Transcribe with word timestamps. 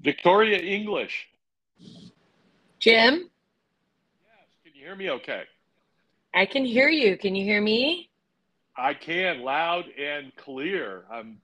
Victoria 0.00 0.58
English. 0.58 1.28
Jim? 2.78 3.14
Yes, 3.14 4.48
can 4.64 4.74
you 4.74 4.84
hear 4.84 4.96
me 4.96 5.10
okay? 5.10 5.44
I 6.34 6.46
can 6.46 6.64
hear 6.64 6.88
you. 6.88 7.16
Can 7.16 7.34
you 7.34 7.44
hear 7.44 7.60
me? 7.62 8.10
I 8.76 8.92
can, 8.92 9.40
loud 9.40 9.86
and 9.98 10.34
clear. 10.36 11.04
I'm 11.10 11.38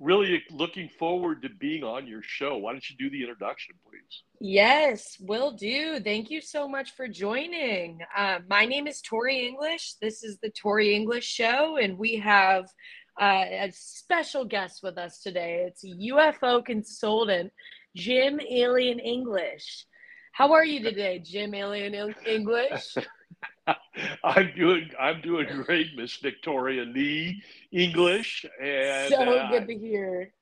really 0.00 0.42
looking 0.50 0.88
forward 0.88 1.42
to 1.42 1.48
being 1.48 1.84
on 1.84 2.06
your 2.06 2.22
show. 2.22 2.56
Why 2.56 2.72
don't 2.72 2.88
you 2.88 2.96
do 2.96 3.10
the 3.10 3.20
introduction, 3.20 3.74
please? 3.86 4.22
Yes, 4.40 5.18
will 5.20 5.52
do. 5.52 6.00
Thank 6.00 6.30
you 6.30 6.40
so 6.40 6.68
much 6.68 6.92
for 6.92 7.08
joining. 7.08 8.00
Uh, 8.16 8.38
my 8.48 8.64
name 8.64 8.86
is 8.86 9.02
Tori 9.02 9.46
English. 9.46 9.94
This 10.00 10.22
is 10.22 10.38
the 10.38 10.50
Tori 10.50 10.94
English 10.94 11.26
Show, 11.26 11.76
and 11.76 11.98
we 11.98 12.16
have 12.16 12.64
uh, 13.20 13.44
a 13.48 13.70
special 13.72 14.44
guest 14.44 14.82
with 14.82 14.96
us 14.96 15.20
today. 15.20 15.66
It's 15.66 15.84
UFO 15.84 16.64
consultant 16.64 17.52
Jim 17.94 18.40
Alien 18.40 18.98
English. 18.98 19.86
How 20.32 20.52
are 20.52 20.64
you 20.64 20.82
today, 20.82 21.18
Jim 21.18 21.54
Alien 21.54 22.14
English? 22.26 22.96
I'm 24.24 24.52
doing 24.56 24.90
I'm 24.98 25.20
doing 25.20 25.46
great, 25.64 25.96
Miss 25.96 26.16
Victoria 26.16 26.84
Lee 26.84 27.42
English, 27.72 28.46
and 28.62 29.12
so 29.12 29.22
uh, 29.22 29.50
good 29.50 29.66
to 29.66 29.78
hear. 29.78 30.32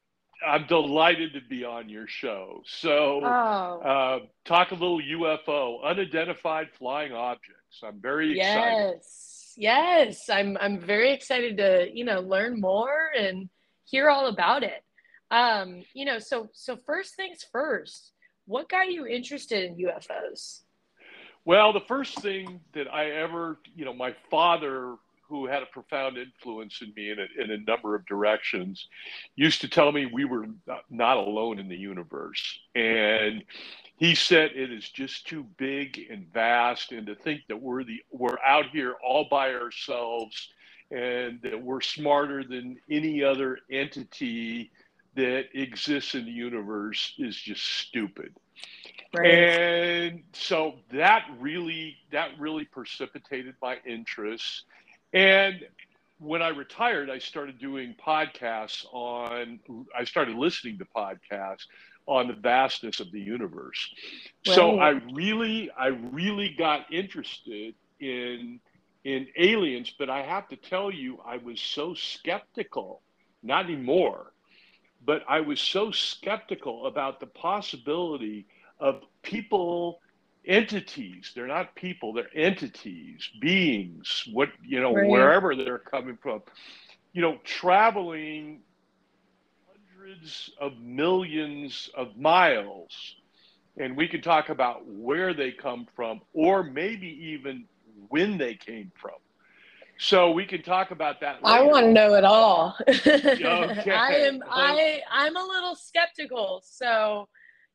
I'm 0.46 0.66
delighted 0.66 1.32
to 1.32 1.40
be 1.40 1.64
on 1.64 1.88
your 1.88 2.06
show. 2.06 2.62
So, 2.66 3.22
oh. 3.24 3.80
uh, 3.80 4.18
talk 4.44 4.70
a 4.70 4.74
little 4.74 5.00
UFO, 5.00 5.82
unidentified 5.82 6.68
flying 6.78 7.12
objects. 7.12 7.80
I'm 7.82 8.00
very 8.00 8.38
excited. 8.38 9.00
Yes, 9.00 9.54
yes, 9.56 10.30
I'm. 10.30 10.56
I'm 10.60 10.78
very 10.80 11.12
excited 11.12 11.56
to 11.56 11.88
you 11.92 12.04
know 12.04 12.20
learn 12.20 12.60
more 12.60 13.10
and 13.18 13.48
hear 13.84 14.10
all 14.10 14.26
about 14.26 14.62
it. 14.62 14.84
Um, 15.30 15.84
you 15.94 16.04
know, 16.04 16.18
so 16.18 16.48
so 16.52 16.76
first 16.76 17.16
things 17.16 17.44
first. 17.50 18.12
What 18.46 18.68
got 18.68 18.90
you 18.92 19.06
interested 19.06 19.64
in 19.64 19.76
UFOs? 19.76 20.60
Well, 21.44 21.72
the 21.72 21.80
first 21.80 22.20
thing 22.20 22.60
that 22.74 22.92
I 22.92 23.10
ever, 23.10 23.58
you 23.74 23.84
know, 23.84 23.92
my 23.92 24.14
father, 24.30 24.96
who 25.28 25.46
had 25.46 25.62
a 25.62 25.66
profound 25.66 26.16
influence 26.16 26.80
in 26.80 26.92
me 26.96 27.10
in 27.10 27.18
a, 27.18 27.42
in 27.42 27.50
a 27.50 27.58
number 27.58 27.94
of 27.94 28.06
directions, 28.06 28.88
used 29.34 29.60
to 29.60 29.68
tell 29.68 29.90
me 29.90 30.06
we 30.06 30.24
were 30.24 30.46
not 30.90 31.16
alone 31.16 31.58
in 31.58 31.68
the 31.68 31.76
universe. 31.76 32.58
And 32.74 33.44
he 33.96 34.14
said 34.14 34.52
it 34.54 34.72
is 34.72 34.88
just 34.90 35.26
too 35.26 35.44
big 35.56 36.06
and 36.10 36.32
vast, 36.32 36.92
and 36.92 37.06
to 37.06 37.14
think 37.14 37.42
that 37.48 37.60
we're 37.60 37.82
the 37.82 38.00
we're 38.10 38.38
out 38.46 38.66
here 38.72 38.94
all 39.04 39.26
by 39.30 39.54
ourselves, 39.54 40.50
and 40.90 41.40
that 41.42 41.60
we're 41.60 41.80
smarter 41.80 42.44
than 42.44 42.76
any 42.90 43.22
other 43.22 43.58
entity 43.70 44.70
that 45.16 45.46
exists 45.54 46.14
in 46.14 46.24
the 46.24 46.30
universe 46.30 47.14
is 47.18 47.34
just 47.36 47.64
stupid. 47.64 48.34
Right. 49.14 49.32
And 49.32 50.22
so 50.32 50.74
that 50.92 51.24
really 51.38 51.96
that 52.12 52.30
really 52.38 52.64
precipitated 52.64 53.54
my 53.62 53.78
interest. 53.86 54.64
And 55.12 55.66
when 56.18 56.42
I 56.42 56.48
retired, 56.48 57.10
I 57.10 57.18
started 57.18 57.58
doing 57.58 57.94
podcasts 58.04 58.84
on 58.92 59.60
I 59.96 60.04
started 60.04 60.36
listening 60.36 60.78
to 60.78 60.84
podcasts 60.84 61.66
on 62.06 62.28
the 62.28 62.34
vastness 62.34 63.00
of 63.00 63.10
the 63.10 63.20
universe. 63.20 63.90
Right. 64.46 64.54
So 64.54 64.78
I 64.78 65.00
really 65.12 65.70
I 65.78 65.88
really 65.88 66.54
got 66.58 66.92
interested 66.92 67.74
in 68.00 68.60
in 69.04 69.28
aliens, 69.38 69.94
but 69.98 70.10
I 70.10 70.22
have 70.22 70.48
to 70.48 70.56
tell 70.56 70.90
you 70.90 71.20
I 71.24 71.36
was 71.38 71.60
so 71.60 71.94
skeptical, 71.94 73.02
not 73.42 73.66
anymore, 73.66 74.32
but 75.06 75.22
I 75.28 75.40
was 75.40 75.60
so 75.60 75.92
skeptical 75.92 76.86
about 76.86 77.20
the 77.20 77.26
possibility 77.26 78.46
of 78.80 79.02
people 79.22 80.00
entities. 80.44 81.32
They're 81.34 81.46
not 81.46 81.74
people 81.74 82.12
they're 82.12 82.30
entities 82.34 83.28
beings 83.40 84.28
what 84.32 84.50
you 84.62 84.80
know 84.80 84.94
right. 84.94 85.08
wherever 85.08 85.54
they're 85.54 85.78
coming 85.78 86.18
from. 86.20 86.42
You 87.12 87.22
know 87.22 87.38
traveling 87.44 88.60
hundreds 89.68 90.50
of 90.60 90.78
millions 90.78 91.88
of 91.96 92.16
miles. 92.16 93.16
And 93.78 93.94
we 93.94 94.08
can 94.08 94.22
talk 94.22 94.48
about 94.48 94.86
where 94.86 95.34
they 95.34 95.52
come 95.52 95.86
from 95.94 96.22
or 96.32 96.62
maybe 96.62 97.08
even 97.32 97.66
when 98.08 98.38
they 98.38 98.54
came 98.54 98.90
from 98.98 99.12
so 99.98 100.30
we 100.30 100.44
can 100.44 100.62
talk 100.62 100.90
about 100.90 101.20
that 101.20 101.42
later. 101.42 101.58
i 101.58 101.62
want 101.62 101.86
to 101.86 101.92
know 101.92 102.14
it 102.14 102.24
all 102.24 102.76
okay. 102.88 103.90
i 103.90 104.14
am 104.14 104.42
i 104.50 105.00
i'm 105.10 105.36
a 105.36 105.42
little 105.42 105.74
skeptical 105.74 106.62
so 106.64 107.26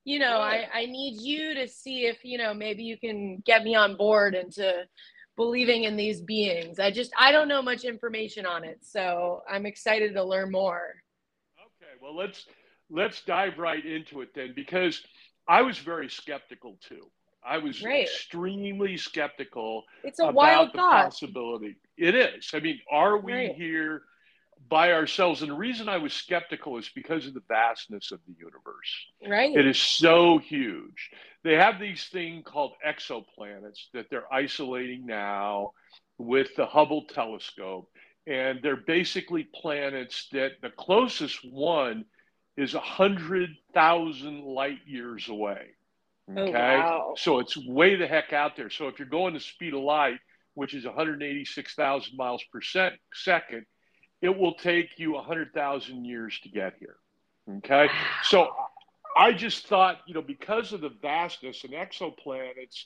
you 0.03 0.19
know, 0.19 0.39
I, 0.39 0.67
I 0.73 0.85
need 0.85 1.21
you 1.21 1.53
to 1.53 1.67
see 1.67 2.05
if, 2.05 2.23
you 2.23 2.37
know, 2.37 2.53
maybe 2.53 2.83
you 2.83 2.97
can 2.97 3.37
get 3.45 3.63
me 3.63 3.75
on 3.75 3.95
board 3.95 4.33
into 4.33 4.85
believing 5.35 5.83
in 5.83 5.95
these 5.95 6.21
beings. 6.21 6.79
I 6.79 6.91
just, 6.91 7.11
I 7.17 7.31
don't 7.31 7.47
know 7.47 7.61
much 7.61 7.83
information 7.83 8.45
on 8.45 8.63
it. 8.63 8.79
So 8.81 9.41
I'm 9.49 9.65
excited 9.65 10.13
to 10.15 10.23
learn 10.23 10.51
more. 10.51 10.95
Okay. 11.59 11.91
Well, 12.01 12.15
let's, 12.15 12.45
let's 12.89 13.21
dive 13.21 13.59
right 13.59 13.85
into 13.85 14.21
it 14.21 14.33
then, 14.33 14.53
because 14.55 15.03
I 15.47 15.61
was 15.61 15.77
very 15.77 16.09
skeptical 16.09 16.79
too. 16.81 17.11
I 17.43 17.57
was 17.57 17.83
right. 17.83 18.03
extremely 18.03 18.97
skeptical. 18.97 19.83
It's 20.03 20.19
a 20.19 20.31
wild 20.31 20.69
the 20.73 20.77
thought. 20.77 21.05
possibility. 21.05 21.75
It 21.97 22.15
is. 22.15 22.51
I 22.53 22.59
mean, 22.59 22.79
are 22.89 23.17
we 23.17 23.33
right. 23.33 23.55
here 23.55 24.03
by 24.69 24.93
ourselves. 24.93 25.41
And 25.41 25.51
the 25.51 25.55
reason 25.55 25.89
I 25.89 25.97
was 25.97 26.13
skeptical 26.13 26.77
is 26.77 26.89
because 26.95 27.27
of 27.27 27.33
the 27.33 27.43
vastness 27.47 28.11
of 28.11 28.19
the 28.27 28.33
universe. 28.39 29.05
Right. 29.27 29.55
It 29.55 29.67
is 29.67 29.77
so 29.77 30.37
huge. 30.37 31.11
They 31.43 31.55
have 31.55 31.79
these 31.79 32.05
things 32.05 32.43
called 32.45 32.73
exoplanets 32.85 33.89
that 33.93 34.09
they're 34.09 34.33
isolating 34.33 35.05
now 35.05 35.71
with 36.17 36.55
the 36.55 36.65
Hubble 36.65 37.05
telescope. 37.05 37.89
And 38.27 38.59
they're 38.61 38.77
basically 38.77 39.49
planets 39.53 40.29
that 40.31 40.53
the 40.61 40.69
closest 40.69 41.39
one 41.51 42.05
is 42.55 42.73
a 42.73 42.77
100,000 42.77 44.43
light 44.43 44.79
years 44.85 45.27
away. 45.27 45.69
Oh, 46.37 46.41
okay. 46.41 46.77
Wow. 46.77 47.13
So 47.17 47.39
it's 47.39 47.57
way 47.57 47.95
the 47.95 48.07
heck 48.07 48.33
out 48.33 48.55
there. 48.55 48.69
So 48.69 48.87
if 48.87 48.99
you're 48.99 49.07
going 49.07 49.33
the 49.33 49.39
speed 49.39 49.73
of 49.73 49.81
light, 49.81 50.19
which 50.53 50.73
is 50.73 50.85
186,000 50.85 52.17
miles 52.17 52.43
per 52.51 52.61
second, 53.13 53.65
it 54.21 54.37
will 54.37 54.53
take 54.55 54.99
you 54.99 55.13
100,000 55.13 56.05
years 56.05 56.39
to 56.43 56.49
get 56.49 56.73
here. 56.79 56.97
Okay. 57.57 57.89
So 58.23 58.49
I 59.17 59.33
just 59.33 59.67
thought, 59.67 60.01
you 60.05 60.13
know, 60.13 60.21
because 60.21 60.73
of 60.73 60.81
the 60.81 60.91
vastness 61.01 61.63
and 61.63 61.73
exoplanets 61.73 62.83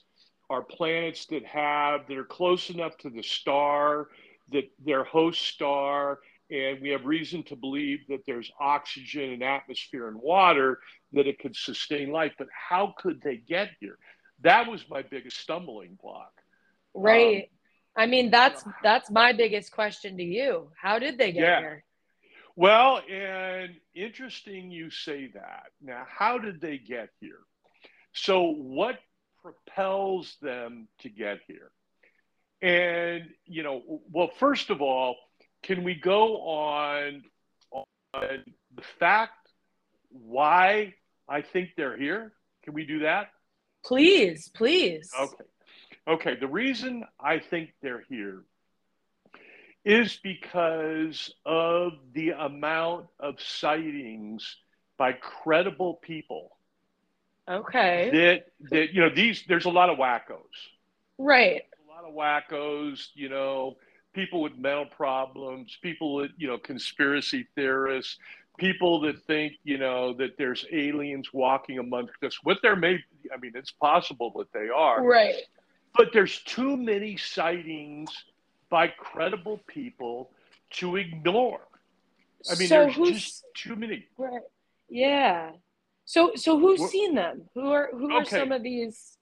are 0.49 0.61
planets 0.61 1.25
that 1.27 1.45
have, 1.45 2.07
that 2.07 2.17
are 2.17 2.23
close 2.23 2.69
enough 2.69 2.97
to 2.99 3.09
the 3.09 3.23
star, 3.23 4.07
that 4.51 4.69
their 4.83 5.03
host 5.03 5.41
star, 5.41 6.19
and 6.49 6.81
we 6.81 6.89
have 6.89 7.05
reason 7.05 7.43
to 7.43 7.55
believe 7.55 7.99
that 8.09 8.21
there's 8.25 8.51
oxygen 8.59 9.31
and 9.31 9.43
atmosphere 9.43 10.07
and 10.07 10.17
water 10.17 10.79
that 11.13 11.27
it 11.27 11.39
could 11.39 11.55
sustain 11.55 12.11
life. 12.11 12.33
But 12.37 12.47
how 12.51 12.93
could 12.97 13.21
they 13.21 13.37
get 13.37 13.69
here? 13.79 13.97
That 14.41 14.69
was 14.69 14.85
my 14.89 15.01
biggest 15.01 15.37
stumbling 15.37 15.97
block. 16.01 16.31
Right. 16.93 17.43
Um, 17.43 17.49
I 17.97 18.05
mean, 18.07 18.29
that's 18.29 18.63
that's 18.83 19.09
my 19.09 19.33
biggest 19.33 19.71
question 19.71 20.17
to 20.17 20.23
you. 20.23 20.69
How 20.79 20.99
did 20.99 21.17
they 21.17 21.31
get 21.31 21.43
yeah. 21.43 21.59
here? 21.59 21.83
Well, 22.57 23.01
and 23.11 23.75
interesting 23.93 24.71
you 24.71 24.89
say 24.89 25.31
that. 25.33 25.67
Now, 25.81 26.05
how 26.07 26.37
did 26.37 26.61
they 26.61 26.77
get 26.77 27.09
here? 27.19 27.39
So, 28.13 28.43
what 28.43 28.99
propels 29.41 30.37
them 30.41 30.87
to 30.99 31.09
get 31.09 31.39
here? 31.47 31.71
And, 32.61 33.29
you 33.45 33.63
know, 33.63 34.01
well, 34.09 34.29
first 34.39 34.69
of 34.69 34.81
all, 34.81 35.17
can 35.65 35.83
we 35.83 35.95
go 35.95 36.41
on, 36.41 37.23
on 37.71 38.43
the 38.75 38.83
fact 38.99 39.49
why 40.09 40.93
I 41.27 41.41
think 41.41 41.69
they're 41.75 41.97
here? 41.97 42.33
Can 42.63 42.73
we 42.73 42.85
do 42.85 42.99
that? 42.99 43.31
Please, 43.83 44.49
please. 44.53 45.09
Okay. 45.19 45.43
Okay, 46.07 46.35
the 46.39 46.47
reason 46.47 47.03
I 47.19 47.39
think 47.39 47.71
they're 47.81 48.03
here 48.07 48.43
is 49.83 50.19
because 50.21 51.33
of 51.45 51.93
the 52.13 52.31
amount 52.31 53.07
of 53.19 53.41
sightings 53.41 54.55
by 54.97 55.13
credible 55.13 55.95
people. 55.95 56.57
Okay. 57.49 58.09
That 58.13 58.69
that 58.69 58.93
you 58.93 59.01
know 59.01 59.09
these 59.09 59.43
there's 59.47 59.65
a 59.65 59.71
lot 59.71 59.89
of 59.89 59.97
wackos. 59.97 60.43
Right. 61.17 61.63
A 61.87 61.91
lot 61.91 62.03
of 62.07 62.13
wackos, 62.13 63.07
you 63.15 63.29
know, 63.29 63.77
people 64.15 64.41
with 64.41 64.57
mental 64.57 64.85
problems, 64.85 65.77
people 65.81 66.15
with, 66.15 66.31
you 66.37 66.47
know, 66.47 66.57
conspiracy 66.57 67.45
theorists, 67.53 68.17
people 68.57 69.01
that 69.01 69.21
think, 69.23 69.53
you 69.63 69.77
know, 69.77 70.13
that 70.13 70.37
there's 70.37 70.65
aliens 70.71 71.33
walking 71.33 71.77
amongst 71.77 72.23
us. 72.23 72.39
What 72.43 72.59
there 72.63 72.75
may 72.75 73.03
I 73.33 73.37
mean, 73.37 73.51
it's 73.55 73.71
possible 73.71 74.31
that 74.37 74.51
they 74.53 74.69
are. 74.69 75.03
Right. 75.03 75.35
But 75.93 76.11
there's 76.13 76.41
too 76.43 76.77
many 76.77 77.17
sightings 77.17 78.09
by 78.69 78.87
credible 78.87 79.61
people 79.67 80.31
to 80.71 80.95
ignore. 80.95 81.61
I 82.49 82.55
mean, 82.55 82.67
so 82.67 82.91
there's 82.95 82.95
just 83.11 83.45
too 83.55 83.75
many. 83.75 84.05
Right. 84.17 84.41
Yeah. 84.89 85.51
So, 86.05 86.33
so 86.35 86.59
who's 86.59 86.79
well, 86.79 86.89
seen 86.89 87.15
them? 87.15 87.43
Who 87.55 87.71
are 87.71 87.89
who 87.91 88.05
okay. 88.05 88.15
are 88.15 88.25
some 88.25 88.51
of 88.51 88.61
these 88.61 89.17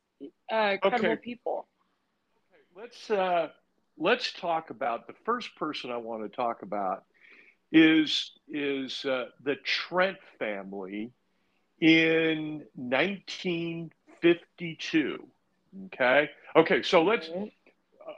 uh, 0.52 0.78
credible 0.82 1.12
okay. 1.12 1.16
people? 1.16 1.68
Okay, 2.52 2.82
let's 2.82 3.10
uh, 3.10 3.50
let's 3.98 4.32
talk 4.34 4.70
about 4.70 5.08
the 5.08 5.14
first 5.26 5.56
person 5.56 5.90
I 5.92 5.98
want 5.98 6.22
to 6.24 6.30
talk 6.30 6.62
about 6.62 7.04
is 7.72 8.34
is 8.48 9.04
uh, 9.06 9.26
the 9.44 9.56
Trent 9.64 10.18
family 10.38 11.12
in 11.82 12.64
1952. 12.76 15.28
Okay. 15.86 16.30
Okay. 16.56 16.82
So 16.84 17.04
let's. 17.04 17.30
Uh, 17.30 17.48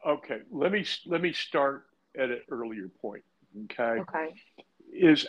okay. 0.10 0.40
Let 0.52 0.72
me 0.72 0.86
let 1.06 1.22
me 1.22 1.34
start 1.34 1.86
at 2.18 2.30
an 2.30 2.42
earlier 2.52 2.90
point. 3.02 3.24
Okay. 3.66 4.02
Okay. 4.02 4.34
Is 4.92 5.28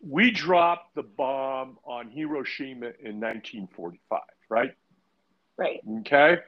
we 0.00 0.30
dropped 0.32 0.94
the 0.94 1.02
bomb 1.02 1.78
on 1.84 2.10
Hiroshima 2.10 2.86
in 2.86 3.20
1945, 3.20 4.20
right? 4.48 4.74
Right. 5.56 5.80
Okay. 6.00 6.38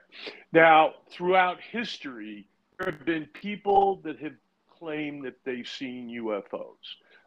Now, 0.53 0.95
throughout 1.11 1.59
history, 1.71 2.49
there 2.79 2.91
have 2.91 3.05
been 3.05 3.27
people 3.27 4.01
that 4.05 4.19
have 4.21 4.35
claimed 4.79 5.25
that 5.25 5.37
they've 5.45 5.69
seen 5.69 6.09
UFOs, 6.23 6.75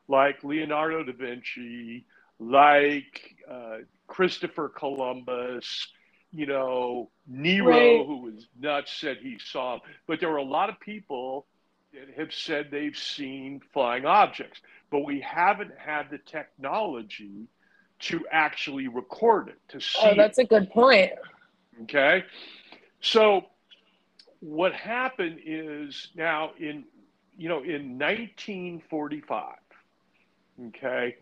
like 0.08 0.44
Leonardo 0.44 1.04
da 1.04 1.14
Vinci, 1.14 2.06
like 2.40 3.36
uh, 3.50 3.78
Christopher 4.08 4.70
Columbus, 4.70 5.88
you 6.32 6.46
know, 6.46 7.10
Nero, 7.28 7.70
right. 7.70 8.06
who 8.06 8.22
was 8.22 8.48
nuts, 8.60 8.94
said 8.94 9.18
he 9.22 9.38
saw. 9.40 9.74
them. 9.74 9.82
But 10.08 10.20
there 10.20 10.30
were 10.30 10.38
a 10.38 10.44
lot 10.44 10.70
of 10.70 10.80
people 10.80 11.46
that 11.94 12.18
have 12.18 12.34
said 12.34 12.68
they've 12.70 12.98
seen 12.98 13.62
flying 13.74 14.06
objects, 14.06 14.62
but 14.92 15.00
we 15.00 15.22
haven't 15.22 15.72
had 15.78 16.10
the 16.12 16.20
technology 16.20 17.48
to 18.00 18.26
actually 18.32 18.88
record 18.88 19.48
it 19.48 19.60
to 19.70 19.82
see. 19.82 19.98
Oh, 20.02 20.16
that's 20.16 20.38
it. 20.38 20.44
a 20.44 20.46
good 20.46 20.70
point. 20.70 21.12
Okay, 21.84 22.24
so 23.02 23.46
what 24.40 24.74
happened 24.74 25.40
is 25.46 26.10
now 26.16 26.52
in 26.60 26.84
you 27.38 27.50
know 27.50 27.64
in 27.64 27.98
1945 27.98 29.56
okay 30.68 31.16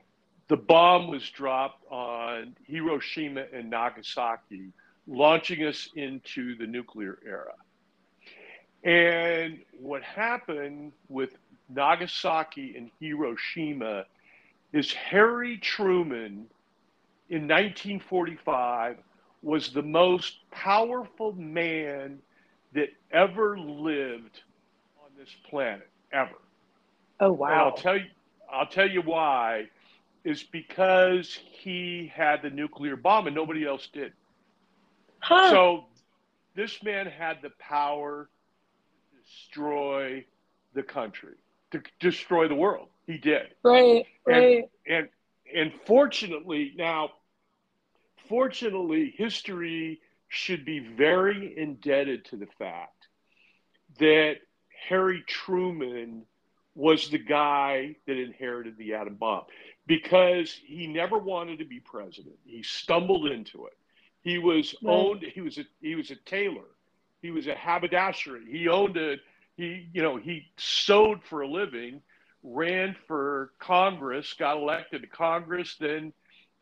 the 0.47 0.57
bomb 0.57 1.07
was 1.07 1.27
dropped 1.29 1.83
on 1.91 2.55
hiroshima 2.67 3.45
and 3.53 3.69
nagasaki 3.69 4.71
launching 5.07 5.63
us 5.65 5.89
into 5.95 6.55
the 6.57 6.65
nuclear 6.65 7.19
era. 7.25 7.53
And 8.83 9.59
what 9.79 10.03
happened 10.03 10.93
with 11.09 11.31
nagasaki 11.69 12.75
and 12.77 12.91
hiroshima 12.99 14.05
is 14.71 14.93
harry 14.93 15.57
truman 15.57 16.45
in 17.29 17.47
1945 17.47 18.97
was 19.41 19.73
the 19.73 19.81
most 19.81 20.37
powerful 20.51 21.31
man 21.33 22.19
that 22.75 22.89
ever 23.11 23.57
lived 23.57 24.41
on 25.03 25.09
this 25.17 25.29
planet 25.49 25.89
ever. 26.13 26.35
Oh 27.19 27.31
wow! 27.31 27.47
And 27.47 27.59
I'll 27.59 27.75
tell 27.75 27.97
you. 27.97 28.05
I'll 28.51 28.67
tell 28.67 28.89
you 28.89 29.01
why. 29.01 29.69
Is 30.23 30.43
because 30.43 31.37
he 31.51 32.11
had 32.13 32.41
the 32.41 32.49
nuclear 32.49 32.95
bomb 32.95 33.27
and 33.27 33.35
nobody 33.35 33.65
else 33.65 33.87
did. 33.93 34.11
Huh. 35.19 35.51
So 35.51 35.85
this 36.55 36.81
man 36.83 37.05
had 37.05 37.37
the 37.43 37.51
power 37.59 38.27
to 39.11 39.23
destroy 39.23 40.25
the 40.73 40.83
country, 40.83 41.35
to 41.71 41.81
destroy 41.99 42.47
the 42.47 42.55
world. 42.55 42.87
He 43.05 43.17
did. 43.17 43.53
Right. 43.63 44.05
Right. 44.25 44.67
And 44.87 44.97
and, 44.97 45.09
and 45.55 45.73
fortunately 45.85 46.73
now, 46.75 47.11
fortunately, 48.27 49.13
history 49.15 50.01
should 50.27 50.65
be 50.65 50.79
very 50.79 51.57
indebted 51.57 52.25
to 52.25 52.37
the 52.37 52.47
fact 52.57 53.07
that 53.99 54.37
Harry 54.89 55.23
Truman 55.27 56.25
was 56.75 57.09
the 57.09 57.17
guy 57.17 57.95
that 58.05 58.17
inherited 58.17 58.77
the 58.77 58.93
atom 58.93 59.15
bomb 59.15 59.45
because 59.87 60.51
he 60.65 60.87
never 60.87 61.17
wanted 61.17 61.59
to 61.59 61.65
be 61.65 61.79
president. 61.79 62.35
He 62.43 62.63
stumbled 62.63 63.27
into 63.27 63.65
it. 63.67 63.77
He 64.21 64.37
was 64.37 64.75
right. 64.83 64.91
owned. 64.91 65.23
He 65.23 65.41
was 65.41 65.57
a 65.57 65.65
he 65.81 65.95
was 65.95 66.11
a 66.11 66.15
tailor. 66.25 66.67
He 67.21 67.31
was 67.31 67.47
a 67.47 67.55
haberdashery. 67.55 68.45
He 68.49 68.67
owned 68.67 68.97
a 68.97 69.15
he 69.55 69.87
you 69.93 70.01
know 70.01 70.17
he 70.17 70.47
sewed 70.57 71.23
for 71.23 71.41
a 71.41 71.47
living, 71.47 72.01
ran 72.43 72.95
for 73.07 73.51
Congress, 73.59 74.33
got 74.33 74.57
elected 74.57 75.01
to 75.01 75.07
Congress, 75.07 75.77
then 75.79 76.11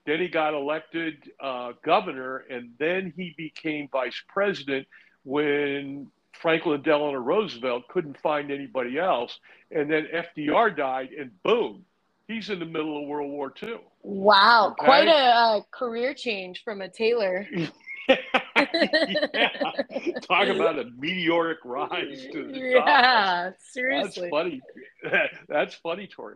then 0.05 0.19
he 0.19 0.27
got 0.27 0.53
elected 0.53 1.31
uh, 1.41 1.73
governor, 1.83 2.43
and 2.49 2.71
then 2.79 3.13
he 3.15 3.33
became 3.37 3.87
vice 3.91 4.21
president 4.27 4.87
when 5.23 6.07
Franklin 6.33 6.81
Delano 6.81 7.19
Roosevelt 7.19 7.87
couldn't 7.87 8.19
find 8.19 8.51
anybody 8.51 8.97
else. 8.99 9.39
And 9.71 9.89
then 9.89 10.07
FDR 10.13 10.75
died, 10.75 11.09
and 11.17 11.31
boom, 11.43 11.85
he's 12.27 12.49
in 12.49 12.59
the 12.59 12.65
middle 12.65 13.01
of 13.01 13.07
World 13.07 13.31
War 13.31 13.53
II. 13.61 13.77
Wow, 14.01 14.71
okay? 14.71 14.85
quite 14.85 15.07
a 15.07 15.11
uh, 15.11 15.61
career 15.71 16.13
change 16.13 16.63
from 16.63 16.81
a 16.81 16.89
tailor. 16.89 17.47
yeah. 18.09 18.17
Talk 20.21 20.47
about 20.47 20.79
a 20.79 20.85
meteoric 20.97 21.59
rise 21.63 22.27
to 22.31 22.47
the 22.51 22.57
Yeah, 22.75 23.45
top. 23.45 23.53
seriously. 23.71 24.29
That's 24.29 24.31
funny. 24.31 24.61
That's 25.47 25.75
funny, 25.75 26.07
Tori. 26.07 26.35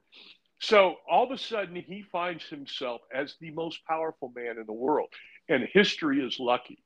So 0.60 0.96
all 1.10 1.26
of 1.26 1.32
a 1.32 1.38
sudden, 1.38 1.76
he 1.76 2.04
finds 2.12 2.46
himself 2.46 3.02
as 3.14 3.36
the 3.40 3.52
most 3.52 3.86
powerful 3.86 4.32
man 4.36 4.58
in 4.58 4.66
the 4.66 4.74
world. 4.74 5.10
And 5.50 5.64
history 5.72 6.20
is 6.20 6.40
lucky 6.40 6.84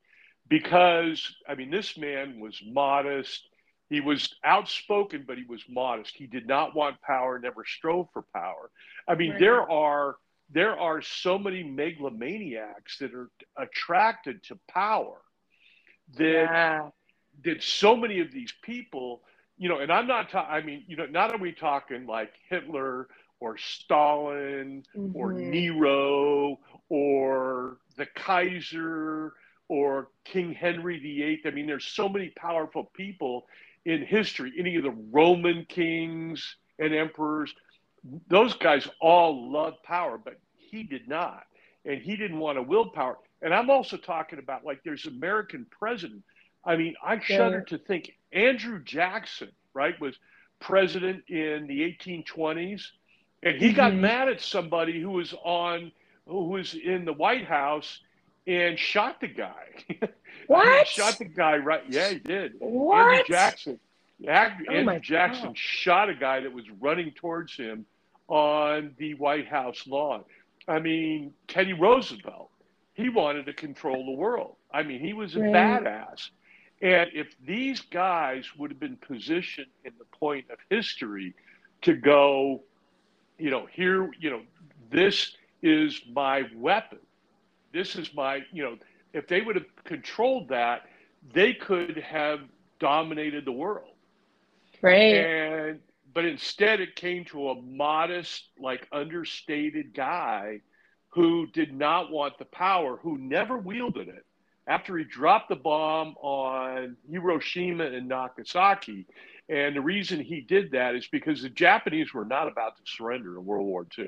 because, 0.49 1.35
I 1.47 1.55
mean, 1.55 1.71
this 1.71 1.97
man 1.97 2.39
was 2.39 2.61
modest. 2.65 3.47
He 3.89 4.01
was 4.01 4.35
outspoken, 4.43 5.23
but 5.25 5.37
he 5.37 5.45
was 5.45 5.63
modest. 5.69 6.15
He 6.15 6.27
did 6.27 6.47
not 6.47 6.75
want 6.75 7.01
power, 7.01 7.39
never 7.39 7.63
strove 7.65 8.07
for 8.13 8.23
power. 8.33 8.69
I 9.07 9.15
mean, 9.15 9.31
right. 9.31 9.39
there 9.39 9.69
are 9.69 10.15
there 10.53 10.77
are 10.77 11.01
so 11.01 11.37
many 11.37 11.63
megalomaniacs 11.63 12.97
that 12.99 13.13
are 13.13 13.29
attracted 13.57 14.43
to 14.43 14.59
power 14.69 15.21
that 16.17 16.25
yeah. 16.25 16.89
that 17.45 17.63
so 17.63 17.95
many 17.95 18.19
of 18.19 18.33
these 18.33 18.53
people, 18.61 19.21
you 19.57 19.69
know, 19.69 19.79
and 19.79 19.91
I'm 19.91 20.07
not. 20.07 20.35
I 20.35 20.61
mean, 20.61 20.83
you 20.87 20.97
know, 20.97 21.05
not 21.05 21.33
are 21.33 21.37
we 21.37 21.53
talking 21.53 22.05
like 22.05 22.33
Hitler 22.49 23.07
or 23.41 23.57
Stalin 23.57 24.83
mm-hmm. 24.95 25.17
or 25.17 25.33
Nero 25.33 26.59
or 26.87 27.77
the 27.97 28.05
Kaiser 28.05 29.33
or 29.67 30.09
King 30.23 30.53
Henry 30.53 30.99
VIII. 30.99 31.41
I 31.45 31.51
mean, 31.51 31.67
there's 31.67 31.85
so 31.85 32.07
many 32.07 32.29
powerful 32.29 32.91
people 32.93 33.47
in 33.83 34.05
history, 34.05 34.53
any 34.57 34.75
of 34.75 34.83
the 34.83 34.95
Roman 35.11 35.65
kings 35.65 36.55
and 36.79 36.93
emperors. 36.93 37.53
Those 38.27 38.53
guys 38.53 38.87
all 39.01 39.51
loved 39.51 39.81
power, 39.83 40.17
but 40.17 40.39
he 40.55 40.83
did 40.83 41.07
not. 41.07 41.43
And 41.83 41.99
he 41.99 42.15
didn't 42.15 42.37
want 42.37 42.59
a 42.59 42.61
willpower. 42.61 43.17
And 43.41 43.53
I'm 43.53 43.71
also 43.71 43.97
talking 43.97 44.37
about 44.37 44.63
like 44.63 44.81
there's 44.85 45.07
American 45.07 45.65
president. 45.71 46.23
I 46.63 46.75
mean, 46.75 46.93
I 47.03 47.19
shudder 47.19 47.65
yeah. 47.67 47.77
to 47.77 47.83
think 47.83 48.11
Andrew 48.31 48.83
Jackson, 48.83 49.49
right, 49.73 49.99
was 49.99 50.15
president 50.59 51.23
in 51.27 51.65
the 51.65 51.79
1820s 51.81 52.83
and 53.43 53.57
he 53.57 53.67
mm-hmm. 53.67 53.75
got 53.75 53.95
mad 53.95 54.29
at 54.29 54.41
somebody 54.41 55.01
who 55.01 55.11
was 55.11 55.33
on 55.43 55.91
who 56.27 56.49
was 56.49 56.75
in 56.75 57.05
the 57.05 57.13
White 57.13 57.45
House 57.45 57.99
and 58.47 58.77
shot 58.77 59.19
the 59.21 59.27
guy. 59.27 59.65
What? 60.47 60.87
shot 60.87 61.17
the 61.17 61.25
guy 61.25 61.57
right? 61.57 61.83
Yeah, 61.87 62.09
he 62.09 62.19
did. 62.19 62.53
What? 62.59 63.07
Andrew 63.07 63.23
Jackson. 63.27 63.79
Andrew, 64.27 64.65
oh 64.69 64.73
Andrew 64.73 64.99
Jackson 64.99 65.47
God. 65.47 65.57
shot 65.57 66.09
a 66.09 66.15
guy 66.15 66.41
that 66.41 66.51
was 66.51 66.65
running 66.79 67.11
towards 67.11 67.55
him 67.55 67.85
on 68.27 68.93
the 68.97 69.13
White 69.13 69.47
House 69.47 69.85
lawn. 69.87 70.23
I 70.67 70.79
mean, 70.79 71.33
Teddy 71.47 71.73
Roosevelt. 71.73 72.49
He 72.93 73.09
wanted 73.09 73.45
to 73.45 73.53
control 73.53 74.05
the 74.05 74.11
world. 74.11 74.55
I 74.73 74.83
mean, 74.83 74.99
he 74.99 75.13
was 75.13 75.35
a 75.35 75.39
right. 75.39 75.53
badass. 75.53 76.29
And 76.81 77.09
if 77.13 77.27
these 77.45 77.81
guys 77.81 78.45
would 78.57 78.71
have 78.71 78.79
been 78.79 78.97
positioned 78.97 79.67
in 79.85 79.93
the 79.97 80.05
point 80.17 80.45
of 80.51 80.57
history 80.69 81.33
to 81.83 81.93
go, 81.93 82.63
you 83.41 83.49
know, 83.49 83.67
here, 83.71 84.11
you 84.19 84.29
know, 84.29 84.41
this 84.91 85.31
is 85.61 85.99
my 86.13 86.43
weapon. 86.55 86.99
This 87.73 87.95
is 87.95 88.13
my, 88.13 88.43
you 88.51 88.63
know, 88.63 88.77
if 89.13 89.27
they 89.27 89.41
would 89.41 89.55
have 89.55 89.65
controlled 89.83 90.49
that, 90.49 90.83
they 91.33 91.53
could 91.53 91.97
have 91.97 92.41
dominated 92.79 93.45
the 93.45 93.51
world. 93.51 93.95
Right. 94.81 95.15
And 95.15 95.79
but 96.13 96.25
instead 96.25 96.81
it 96.81 96.95
came 96.95 97.25
to 97.25 97.49
a 97.49 97.61
modest, 97.61 98.43
like 98.59 98.87
understated 98.91 99.93
guy 99.93 100.59
who 101.09 101.47
did 101.47 101.73
not 101.73 102.11
want 102.11 102.37
the 102.37 102.45
power, 102.45 102.97
who 102.97 103.17
never 103.17 103.57
wielded 103.57 104.07
it. 104.07 104.25
After 104.67 104.97
he 104.97 105.03
dropped 105.03 105.49
the 105.49 105.55
bomb 105.55 106.15
on 106.21 106.95
Hiroshima 107.09 107.85
and 107.85 108.07
Nagasaki, 108.07 109.07
and 109.49 109.75
the 109.75 109.81
reason 109.81 110.19
he 110.19 110.41
did 110.41 110.71
that 110.71 110.95
is 110.95 111.07
because 111.07 111.41
the 111.41 111.49
Japanese 111.49 112.13
were 112.13 112.25
not 112.25 112.47
about 112.47 112.77
to 112.77 112.83
surrender 112.85 113.37
in 113.37 113.45
World 113.45 113.65
War 113.65 113.85
II. 113.97 114.07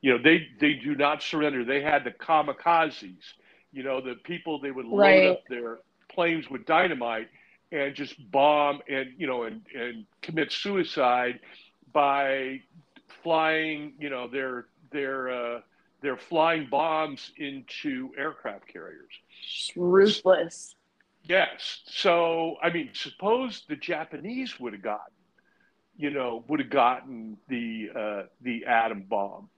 you 0.00 0.12
know, 0.12 0.22
they 0.22 0.46
they 0.60 0.74
do 0.74 0.94
not 0.94 1.22
surrender. 1.22 1.64
They 1.64 1.80
had 1.82 2.04
the 2.04 2.10
kamikazes, 2.10 3.22
you 3.72 3.82
know, 3.82 4.00
the 4.00 4.14
people 4.24 4.58
they 4.60 4.70
would 4.70 4.86
load 4.86 4.98
Right. 4.98 5.26
up 5.26 5.42
their 5.48 5.78
planes 6.08 6.48
with 6.50 6.64
dynamite 6.66 7.28
and 7.70 7.94
just 7.94 8.14
bomb 8.30 8.80
and 8.88 9.12
you 9.16 9.26
know 9.26 9.44
and 9.44 9.62
and 9.74 10.06
commit 10.22 10.52
suicide 10.52 11.40
by 11.92 12.60
flying, 13.22 13.92
you 13.98 14.10
know, 14.10 14.26
their 14.28 14.66
their 14.90 15.30
uh, 15.30 15.60
their 16.02 16.16
flying 16.16 16.66
bombs 16.70 17.30
into 17.36 18.10
aircraft 18.18 18.66
carriers. 18.66 19.12
Ruthless. 19.76 20.74
Yes. 21.24 21.80
So, 21.86 22.56
I 22.62 22.70
mean, 22.70 22.90
suppose 22.94 23.64
the 23.68 23.76
Japanese 23.76 24.58
would 24.58 24.72
have 24.72 24.82
gotten, 24.82 25.14
you 25.96 26.10
know, 26.10 26.44
would 26.48 26.60
have 26.60 26.70
gotten 26.70 27.36
the 27.48 27.90
uh, 27.94 28.22
the 28.40 28.66
atom 28.66 29.02
bomb. 29.08 29.48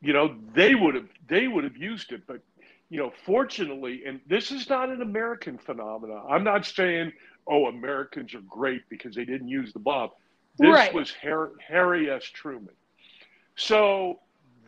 You 0.00 0.12
know, 0.12 0.34
they 0.54 0.74
would 0.74 0.94
have 0.94 1.08
they 1.28 1.48
would 1.48 1.64
have 1.64 1.76
used 1.76 2.12
it, 2.12 2.22
but 2.26 2.40
you 2.88 2.98
know, 2.98 3.12
fortunately, 3.24 4.02
and 4.06 4.20
this 4.26 4.50
is 4.50 4.68
not 4.68 4.90
an 4.90 5.00
American 5.02 5.58
phenomenon. 5.58 6.26
I'm 6.28 6.44
not 6.44 6.66
saying, 6.66 7.12
oh, 7.46 7.66
Americans 7.66 8.34
are 8.34 8.40
great 8.42 8.82
because 8.88 9.14
they 9.14 9.24
didn't 9.24 9.48
use 9.48 9.72
the 9.72 9.78
bomb. 9.78 10.10
This 10.58 10.70
Right. 10.70 10.94
was 10.94 11.12
Har- 11.22 11.52
Harry 11.66 12.10
S. 12.10 12.24
Truman. 12.24 12.74
So 13.56 14.20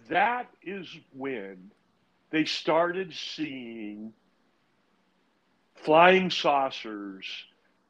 that 0.08 0.48
is 0.62 0.88
when 1.12 1.70
they 2.30 2.44
started 2.44 3.12
seeing 3.14 4.12
flying 5.84 6.30
saucers. 6.30 7.26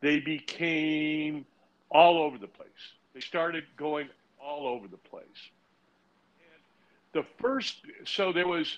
They 0.00 0.20
became 0.20 1.46
all 1.90 2.18
over 2.18 2.36
the 2.36 2.48
place. 2.48 2.68
They 3.14 3.20
started 3.20 3.64
going 3.76 4.08
all 4.38 4.66
over 4.66 4.88
the 4.88 4.98
place. 4.98 5.24
And 6.38 7.22
the 7.22 7.26
first, 7.40 7.86
so 8.04 8.32
there 8.32 8.48
was, 8.48 8.76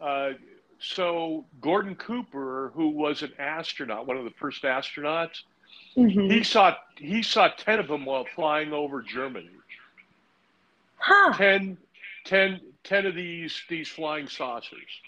uh, 0.00 0.30
so 0.78 1.44
Gordon 1.60 1.94
Cooper, 1.94 2.72
who 2.74 2.88
was 2.88 3.22
an 3.22 3.32
astronaut, 3.38 4.06
one 4.06 4.16
of 4.16 4.24
the 4.24 4.30
first 4.30 4.62
astronauts, 4.62 5.42
Mhm. 5.96 6.30
he 6.32 6.42
saw 6.42 6.76
he 6.98 7.22
saw 7.22 7.48
ten 7.48 7.78
of 7.78 7.88
them 7.88 8.04
while 8.04 8.24
flying 8.34 8.72
over 8.72 9.02
Germany. 9.02 9.50
Huh. 10.98 11.32
10, 11.34 11.78
10, 12.24 12.60
10 12.82 13.06
of 13.06 13.14
these 13.14 13.62
these 13.68 13.88
flying 13.88 14.28
saucers. 14.28 15.00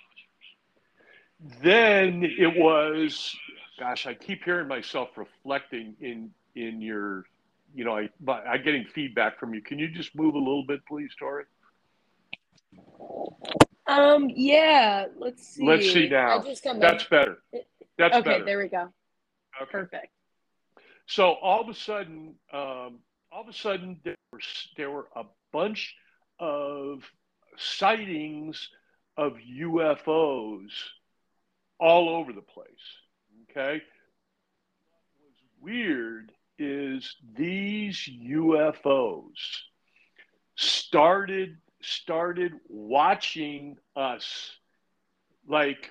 Then 1.41 2.25
it 2.25 2.59
was, 2.59 3.35
gosh, 3.79 4.07
I 4.07 4.15
keep 4.15 4.45
hearing 4.45 4.69
myself 4.69 5.11
reflecting 5.17 5.95
in 6.01 6.31
in 6.57 6.81
your, 6.83 7.25
you 7.75 7.85
know, 7.85 7.97
I 7.97 8.09
but 8.21 8.45
I'm 8.47 8.63
getting 8.65 8.85
feedback 8.85 9.39
from 9.39 9.55
you. 9.55 9.63
Can 9.63 9.79
you 9.79 9.89
just 9.89 10.15
move 10.17 10.35
a 10.35 10.39
little 10.39 10.65
bit, 10.67 10.81
please, 10.87 11.11
Tori? 11.19 11.45
Um. 13.87 14.29
Yeah. 14.35 15.07
Let's 15.17 15.47
see. 15.47 15.65
Let's 15.65 15.93
see 15.93 16.09
now. 16.09 16.41
I 16.41 16.43
just 16.45 16.65
got 16.65 16.75
my- 16.75 16.81
That's 16.81 17.05
better. 17.05 17.39
That's 17.97 18.17
okay. 18.17 18.31
better. 18.31 18.45
There 18.45 18.59
we 18.59 18.69
go. 18.69 18.93
Okay. 19.63 19.71
Perfect. 19.71 20.09
So 21.07 21.35
all 21.35 21.61
of 21.61 21.69
a 21.69 21.75
sudden, 21.75 22.35
um, 22.53 22.99
all 23.33 23.43
of 23.43 23.49
a 23.49 23.53
sudden, 23.53 24.01
there 24.05 24.17
were 24.33 24.41
there 24.77 24.91
were 24.91 25.09
a 25.15 25.25
bunch 25.53 25.95
of 26.41 27.03
sightings 27.57 28.69
of 29.17 29.35
UFOs 29.61 30.71
all 31.79 32.09
over 32.09 32.33
the 32.33 32.43
place. 32.43 32.67
Okay. 33.51 33.83
What's 35.21 35.43
weird 35.61 36.33
is 36.59 37.17
these 37.37 38.09
UFOs 38.27 39.37
started 40.57 41.57
started 41.81 42.53
watching 42.69 43.77
us 43.95 44.51
like 45.47 45.91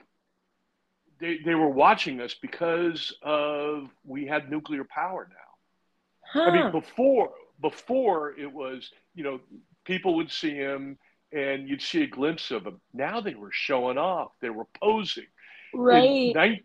they, 1.19 1.39
they 1.43 1.55
were 1.55 1.69
watching 1.69 2.19
us 2.19 2.35
because 2.41 3.15
of 3.23 3.89
we 4.03 4.25
had 4.25 4.51
nuclear 4.51 4.83
power 4.83 5.27
now. 5.29 6.41
Huh. 6.41 6.49
I 6.49 6.51
mean, 6.51 6.71
before 6.71 7.31
before 7.61 8.37
it 8.37 8.51
was, 8.51 8.91
you 9.15 9.23
know, 9.23 9.39
people 9.85 10.15
would 10.15 10.31
see 10.31 10.53
him 10.53 10.97
and 11.31 11.67
you'd 11.67 11.81
see 11.81 12.03
a 12.03 12.07
glimpse 12.07 12.51
of 12.51 12.65
him. 12.65 12.79
Now 12.93 13.19
they 13.21 13.35
were 13.35 13.51
showing 13.51 13.97
off. 13.97 14.31
They 14.41 14.49
were 14.49 14.67
posing. 14.81 15.25
Right. 15.73 16.35
In, 16.35 16.63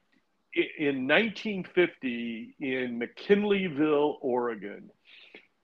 in 0.78 1.08
1950, 1.08 2.56
in 2.60 3.00
McKinleyville, 3.00 4.16
Oregon, 4.20 4.90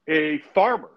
a 0.08 0.38
farmer 0.54 0.90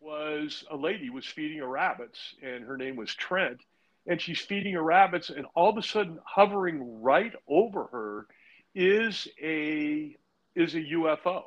was 0.00 0.64
a 0.70 0.76
lady 0.76 1.10
was 1.10 1.24
feeding 1.26 1.58
her 1.58 1.68
rabbits, 1.68 2.34
and 2.42 2.64
her 2.64 2.76
name 2.76 2.96
was 2.96 3.14
Trent. 3.14 3.60
And 4.06 4.20
she's 4.20 4.40
feeding 4.40 4.74
her 4.74 4.82
rabbits, 4.82 5.30
and 5.30 5.46
all 5.54 5.70
of 5.70 5.78
a 5.78 5.82
sudden, 5.82 6.18
hovering 6.24 7.02
right 7.02 7.32
over 7.48 7.84
her 7.84 8.26
is 8.74 9.26
a 9.42 10.14
is 10.54 10.74
a 10.74 10.80
UFO, 10.80 11.44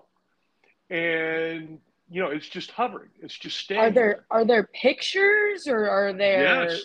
and 0.89 1.80
you 2.10 2.22
know 2.22 2.30
it's 2.30 2.50
just 2.50 2.72
hovering. 2.72 3.10
It's 3.22 3.38
just 3.38 3.58
standing. 3.58 3.86
Are 3.86 3.92
there 3.92 4.25
are 4.32 4.46
there 4.46 4.70
pictures 4.74 5.68
or 5.68 5.88
are 5.88 6.13
there? 6.13 6.68
Yes. 6.70 6.82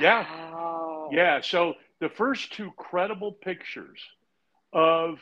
Yeah. 0.00 1.08
Yeah. 1.10 1.40
So 1.42 1.74
the 2.00 2.08
first 2.08 2.52
two 2.52 2.70
credible 2.76 3.32
pictures 3.32 4.00
of 4.72 5.18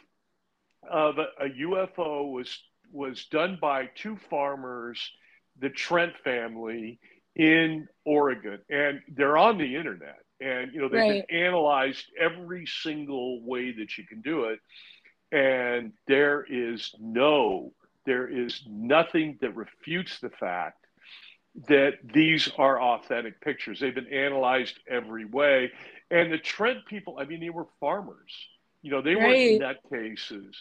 of 0.88 1.18
a, 1.18 1.26
a 1.44 1.48
UFO 1.50 2.30
was 2.32 2.58
was 2.92 3.26
done 3.26 3.58
by 3.60 3.86
two 3.94 4.16
farmers, 4.30 5.10
the 5.58 5.70
Trent 5.70 6.12
family 6.24 6.98
in 7.34 7.88
Oregon, 8.04 8.60
and 8.70 9.00
they're 9.08 9.36
on 9.36 9.58
the 9.58 9.76
internet. 9.76 10.18
And 10.40 10.72
you 10.72 10.80
know 10.80 10.88
they've 10.88 11.06
Right. 11.08 11.26
been 11.28 11.38
analyzed 11.44 12.04
every 12.18 12.66
single 12.66 13.42
way 13.42 13.72
that 13.72 13.96
you 13.98 14.06
can 14.06 14.20
do 14.20 14.44
it, 14.44 14.60
and 15.32 15.92
there 16.06 16.44
is 16.48 16.94
no, 17.00 17.72
there 18.04 18.28
is 18.28 18.62
nothing 18.68 19.38
that 19.40 19.56
refutes 19.56 20.18
the 20.20 20.30
fact 20.30 20.84
that 21.68 21.94
these 22.12 22.50
are 22.58 22.80
authentic 22.80 23.40
pictures. 23.40 23.80
They've 23.80 23.94
been 23.94 24.12
analyzed 24.12 24.78
every 24.88 25.24
way. 25.24 25.72
And 26.10 26.32
the 26.32 26.38
Trent 26.38 26.86
people, 26.86 27.18
I 27.18 27.24
mean, 27.24 27.40
they 27.40 27.50
were 27.50 27.66
farmers. 27.80 28.32
You 28.82 28.90
know, 28.92 29.02
they 29.02 29.14
Right. 29.16 29.58
weren't 29.60 29.82
nutcases. 29.90 30.54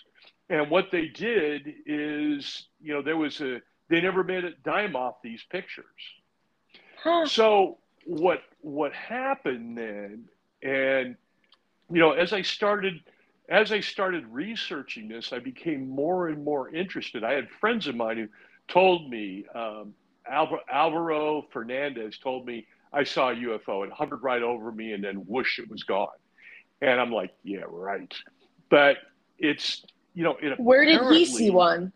And 0.49 0.69
what 0.69 0.91
they 0.91 1.07
did 1.07 1.73
is, 1.85 2.67
you 2.81 2.93
know, 2.93 3.01
there 3.01 3.17
was 3.17 3.41
a, 3.41 3.61
they 3.89 4.01
never 4.01 4.23
made 4.23 4.43
a 4.45 4.51
dime 4.63 4.95
off 4.95 5.21
these 5.21 5.43
pictures. 5.49 5.85
Huh. 7.03 7.25
So 7.27 7.77
what 8.05 8.43
what 8.61 8.93
happened 8.93 9.77
then, 9.77 10.27
and 10.63 11.15
you 11.91 11.99
know, 11.99 12.11
as 12.11 12.33
I 12.33 12.41
started 12.41 13.01
as 13.47 13.71
I 13.71 13.79
started 13.79 14.25
researching 14.27 15.07
this, 15.07 15.31
I 15.31 15.37
became 15.39 15.87
more 15.87 16.29
and 16.29 16.43
more 16.43 16.73
interested. 16.73 17.23
I 17.23 17.33
had 17.33 17.49
friends 17.49 17.85
of 17.87 17.95
mine 17.95 18.17
who 18.17 18.27
told 18.67 19.09
me, 19.09 19.45
um, 19.53 19.93
Alva- 20.27 20.63
Alvaro 20.71 21.43
Fernandez 21.51 22.17
told 22.17 22.47
me 22.47 22.65
I 22.95 23.03
saw 23.03 23.29
a 23.31 23.35
UFO. 23.35 23.85
It 23.85 23.91
hovered 23.91 24.23
right 24.23 24.41
over 24.41 24.71
me, 24.71 24.93
and 24.93 25.03
then 25.03 25.17
whoosh, 25.27 25.59
it 25.59 25.69
was 25.69 25.83
gone. 25.83 26.07
And 26.81 26.99
I'm 26.99 27.11
like, 27.11 27.31
yeah, 27.43 27.63
right. 27.67 28.13
But 28.69 28.97
it's 29.37 29.85
you 30.13 30.23
know, 30.23 30.37
it 30.41 30.57
Where 30.59 30.85
did 30.85 31.01
he 31.11 31.25
see 31.25 31.49
one? 31.49 31.91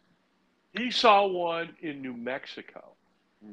he 0.78 0.92
saw 0.92 1.26
one 1.26 1.70
in 1.82 2.02
New 2.02 2.14
Mexico. 2.14 2.96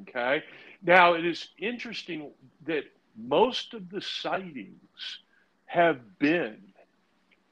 Okay. 0.02 0.42
Now 0.82 1.14
it 1.14 1.24
is 1.24 1.48
interesting 1.58 2.32
that 2.66 2.82
most 3.16 3.72
of 3.74 3.88
the 3.90 4.00
sightings 4.02 5.20
have 5.66 6.18
been 6.18 6.58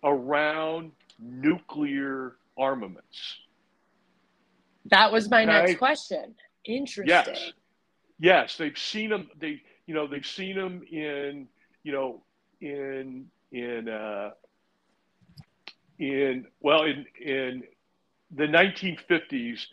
around 0.03 0.91
nuclear 1.21 2.37
armaments. 2.59 3.39
That 4.87 5.13
was 5.13 5.31
my 5.31 5.43
Okay. 5.45 5.53
next 5.53 5.79
question. 5.79 6.35
Interesting. 6.65 7.07
Yes. 7.09 7.53
Yes, 8.19 8.57
they've 8.57 8.77
seen 8.79 9.11
them. 9.11 9.31
They, 9.39 9.63
you 9.87 9.95
know, 9.95 10.07
they've 10.07 10.27
seen 10.27 10.57
them 10.57 10.83
in, 10.91 11.49
you 11.83 11.93
know, 11.93 12.23
in 12.61 13.27
in 13.53 13.89
uh, 13.89 14.31
in 15.99 16.47
well, 16.61 16.85
in 16.85 17.07
in 17.21 17.63
the 18.35 18.45
1950s, 18.45 19.67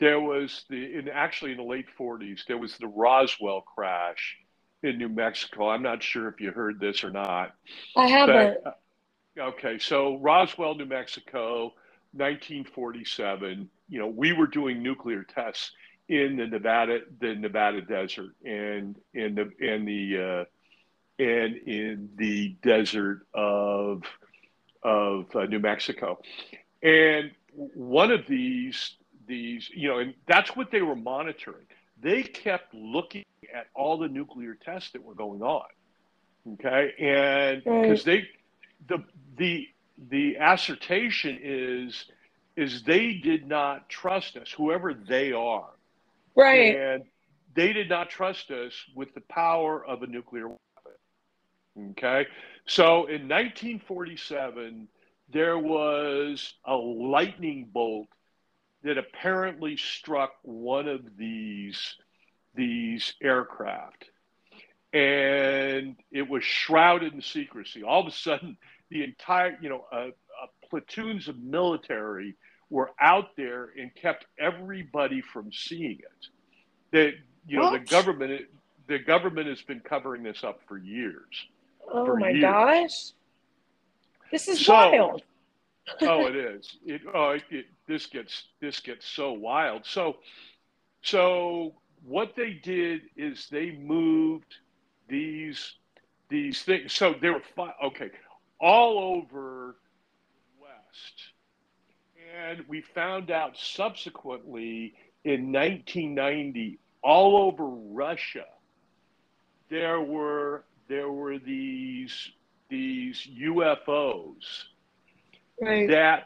there 0.00 0.20
was 0.20 0.64
the 0.68 0.98
in 0.98 1.08
actually 1.08 1.52
in 1.52 1.56
the 1.56 1.64
late 1.64 1.86
40s, 1.98 2.46
there 2.46 2.58
was 2.58 2.76
the 2.78 2.86
Roswell 2.86 3.62
crash 3.62 4.36
in 4.82 4.98
New 4.98 5.08
Mexico. 5.08 5.70
I'm 5.70 5.82
not 5.82 6.02
sure 6.02 6.28
if 6.28 6.40
you 6.40 6.50
heard 6.50 6.78
this 6.78 7.02
or 7.04 7.10
not. 7.10 7.54
I 7.96 8.06
haven't. 8.06 8.58
But, 8.62 8.78
uh, 9.40 9.46
okay, 9.48 9.78
so 9.78 10.18
Roswell, 10.18 10.74
New 10.74 10.84
Mexico, 10.84 11.72
1947. 12.12 13.68
You 13.88 13.98
know, 13.98 14.08
we 14.08 14.32
were 14.32 14.46
doing 14.46 14.82
nuclear 14.82 15.24
tests 15.24 15.72
in 16.08 16.36
the 16.36 16.46
Nevada, 16.46 17.00
the 17.20 17.34
Nevada 17.34 17.80
desert, 17.80 18.34
and 18.44 18.96
in 19.14 19.34
the 19.34 19.50
in 19.58 19.84
the 19.84 20.18
uh, 20.18 20.44
and 21.22 21.56
in 21.56 22.10
the 22.16 22.56
desert 22.62 23.26
of 23.32 24.02
of 24.82 25.34
uh, 25.34 25.44
New 25.44 25.60
Mexico, 25.60 26.20
and 26.82 27.30
one 27.74 28.10
of 28.10 28.26
these 28.26 28.96
these 29.26 29.70
you 29.74 29.88
know, 29.88 29.98
and 29.98 30.14
that's 30.26 30.54
what 30.56 30.70
they 30.70 30.82
were 30.82 30.96
monitoring. 30.96 31.66
They 32.02 32.22
kept 32.22 32.74
looking 32.74 33.24
at 33.54 33.68
all 33.74 33.96
the 33.98 34.08
nuclear 34.08 34.54
tests 34.54 34.90
that 34.92 35.02
were 35.02 35.14
going 35.14 35.42
on. 35.42 35.64
Okay, 36.54 36.92
and 36.98 37.64
because 37.64 38.04
they, 38.04 38.28
the 38.88 39.02
the 39.36 39.68
the 40.10 40.36
assertion 40.38 41.38
is 41.42 42.04
is 42.56 42.82
they 42.82 43.14
did 43.14 43.46
not 43.48 43.88
trust 43.88 44.36
us, 44.36 44.52
whoever 44.52 44.94
they 44.94 45.32
are, 45.32 45.70
right, 46.36 46.76
and 46.76 47.04
they 47.54 47.72
did 47.72 47.88
not 47.88 48.10
trust 48.10 48.50
us 48.50 48.72
with 48.94 49.14
the 49.14 49.22
power 49.22 49.84
of 49.84 50.02
a 50.02 50.06
nuclear 50.06 50.48
weapon. 50.48 51.90
Okay, 51.92 52.26
so 52.66 53.06
in 53.06 53.28
1947 53.28 54.88
there 55.32 55.58
was 55.58 56.54
a 56.66 56.74
lightning 56.74 57.68
bolt 57.72 58.08
that 58.82 58.98
apparently 58.98 59.76
struck 59.76 60.32
one 60.42 60.86
of 60.88 61.00
these 61.16 61.96
these 62.54 63.14
aircraft. 63.22 64.04
And 64.92 65.96
it 66.12 66.28
was 66.28 66.44
shrouded 66.44 67.14
in 67.14 67.20
secrecy. 67.20 67.82
All 67.82 68.02
of 68.02 68.06
a 68.06 68.16
sudden 68.16 68.56
the 68.90 69.02
entire 69.02 69.58
you 69.60 69.68
know 69.68 69.86
uh, 69.90 69.96
uh, 69.96 70.46
platoons 70.70 71.28
of 71.28 71.38
military 71.38 72.36
were 72.70 72.90
out 73.00 73.36
there 73.36 73.70
and 73.78 73.94
kept 73.94 74.26
everybody 74.38 75.20
from 75.20 75.52
seeing 75.52 75.98
it 75.98 76.26
that 76.92 77.12
you 77.46 77.58
know 77.58 77.72
the 77.72 77.78
government 77.78 78.42
the 78.86 78.98
government 78.98 79.48
has 79.48 79.62
been 79.62 79.80
covering 79.80 80.22
this 80.22 80.44
up 80.44 80.60
for 80.66 80.78
years 80.78 81.46
oh 81.92 82.04
for 82.04 82.16
my 82.16 82.30
years. 82.30 82.42
gosh 82.42 83.12
this 84.30 84.48
is 84.48 84.64
so, 84.64 84.72
wild 84.72 85.22
oh, 86.02 86.26
it 86.26 86.36
is. 86.36 86.76
It, 86.86 87.02
oh, 87.12 87.30
it, 87.30 87.42
it, 87.50 87.66
this 87.86 88.06
gets 88.06 88.44
this 88.60 88.80
gets 88.80 89.06
so 89.06 89.32
wild. 89.32 89.84
So, 89.84 90.16
so 91.02 91.74
what 92.04 92.34
they 92.36 92.60
did 92.62 93.02
is 93.16 93.48
they 93.50 93.72
moved 93.72 94.54
these 95.08 95.74
these 96.28 96.62
things. 96.62 96.92
So 96.92 97.14
there 97.20 97.32
were 97.34 97.42
five. 97.56 97.74
Okay, 97.84 98.10
all 98.60 98.98
over 98.98 99.76
West, 100.60 101.33
and 102.34 102.64
we 102.68 102.80
found 102.80 103.30
out 103.30 103.56
subsequently 103.56 104.94
in 105.24 105.52
1990, 105.52 106.78
all 107.02 107.36
over 107.36 107.64
Russia, 107.66 108.46
there 109.68 110.00
were 110.00 110.64
there 110.88 111.10
were 111.10 111.38
these 111.38 112.30
these 112.68 113.26
UFOs 113.38 114.64
right. 115.60 115.88
that 115.88 116.24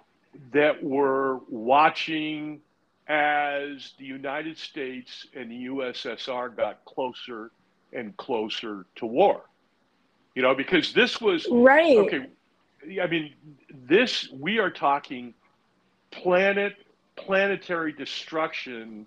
that 0.53 0.83
were 0.83 1.41
watching 1.49 2.61
as 3.09 3.93
the 3.99 4.05
United 4.05 4.59
States 4.59 5.27
and 5.35 5.51
the 5.51 5.67
USSR 5.67 6.55
got 6.55 6.85
closer 6.85 7.51
and 7.93 8.17
closer 8.17 8.85
to 8.97 9.07
war. 9.07 9.43
You 10.35 10.43
know, 10.43 10.55
because 10.55 10.93
this 10.93 11.21
was 11.21 11.47
right. 11.51 11.97
Okay, 11.97 12.27
I 13.01 13.07
mean, 13.07 13.35
this 13.89 14.29
we 14.31 14.59
are 14.59 14.71
talking 14.71 15.35
planet 16.11 16.75
planetary 17.17 17.93
destruction 17.93 19.07